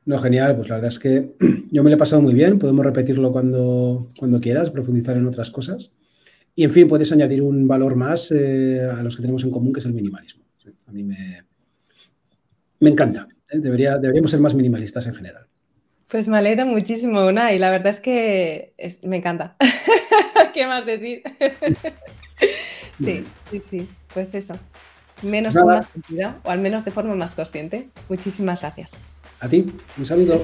No, 0.06 0.20
genial, 0.20 0.56
pues 0.56 0.70
la 0.70 0.76
verdad 0.76 0.90
es 0.90 1.00
que 1.00 1.36
yo 1.72 1.84
me 1.84 1.90
lo 1.90 1.96
he 1.96 2.00
pasado 2.00 2.22
muy 2.22 2.34
bien, 2.34 2.60
podemos 2.60 2.86
repetirlo 2.86 3.32
cuando, 3.32 4.08
cuando 4.20 4.40
quieras, 4.40 4.70
profundizar 4.70 5.18
en 5.18 5.26
otras 5.26 5.50
cosas. 5.50 5.94
Y 6.54 6.64
en 6.64 6.72
fin, 6.72 6.88
puedes 6.88 7.12
añadir 7.12 7.42
un 7.42 7.68
valor 7.68 7.96
más 7.96 8.32
eh, 8.32 8.82
a 8.82 9.02
los 9.02 9.16
que 9.16 9.22
tenemos 9.22 9.44
en 9.44 9.52
común, 9.52 9.74
que 9.74 9.80
es 9.80 9.86
el 9.86 9.94
minimalismo. 9.94 10.44
A 10.88 10.92
mí 10.92 11.04
me, 11.04 11.44
me 12.80 12.90
encanta. 12.90 13.28
¿eh? 13.50 13.60
Debería, 13.60 13.98
deberíamos 13.98 14.32
ser 14.32 14.40
más 14.40 14.54
minimalistas 14.54 15.08
en 15.08 15.16
general. 15.16 15.48
Pues 16.08 16.28
me 16.28 16.38
alegra 16.38 16.66
muchísimo, 16.66 17.26
una, 17.26 17.54
y 17.54 17.60
la 17.60 17.70
verdad 17.72 17.88
es 17.88 18.00
que 18.00 18.74
me 19.04 19.18
encanta. 19.18 19.56
¿Qué 20.54 20.68
más 20.68 20.86
decir? 20.86 21.24
sí, 22.98 23.24
sí, 23.50 23.62
sí, 23.68 23.90
pues 24.14 24.36
eso. 24.36 24.58
Menos 25.24 25.56
con 25.56 25.68
más 25.68 25.88
cantidad, 25.88 26.36
o 26.44 26.52
al 26.52 26.60
menos 26.60 26.86
de 26.86 26.92
forma 26.92 27.16
más 27.16 27.36
consciente. 27.36 27.90
Muchísimas 28.10 28.62
gracias. 28.62 28.94
A 29.40 29.48
ti, 29.48 29.66
un 29.98 30.06
saludo. 30.06 30.44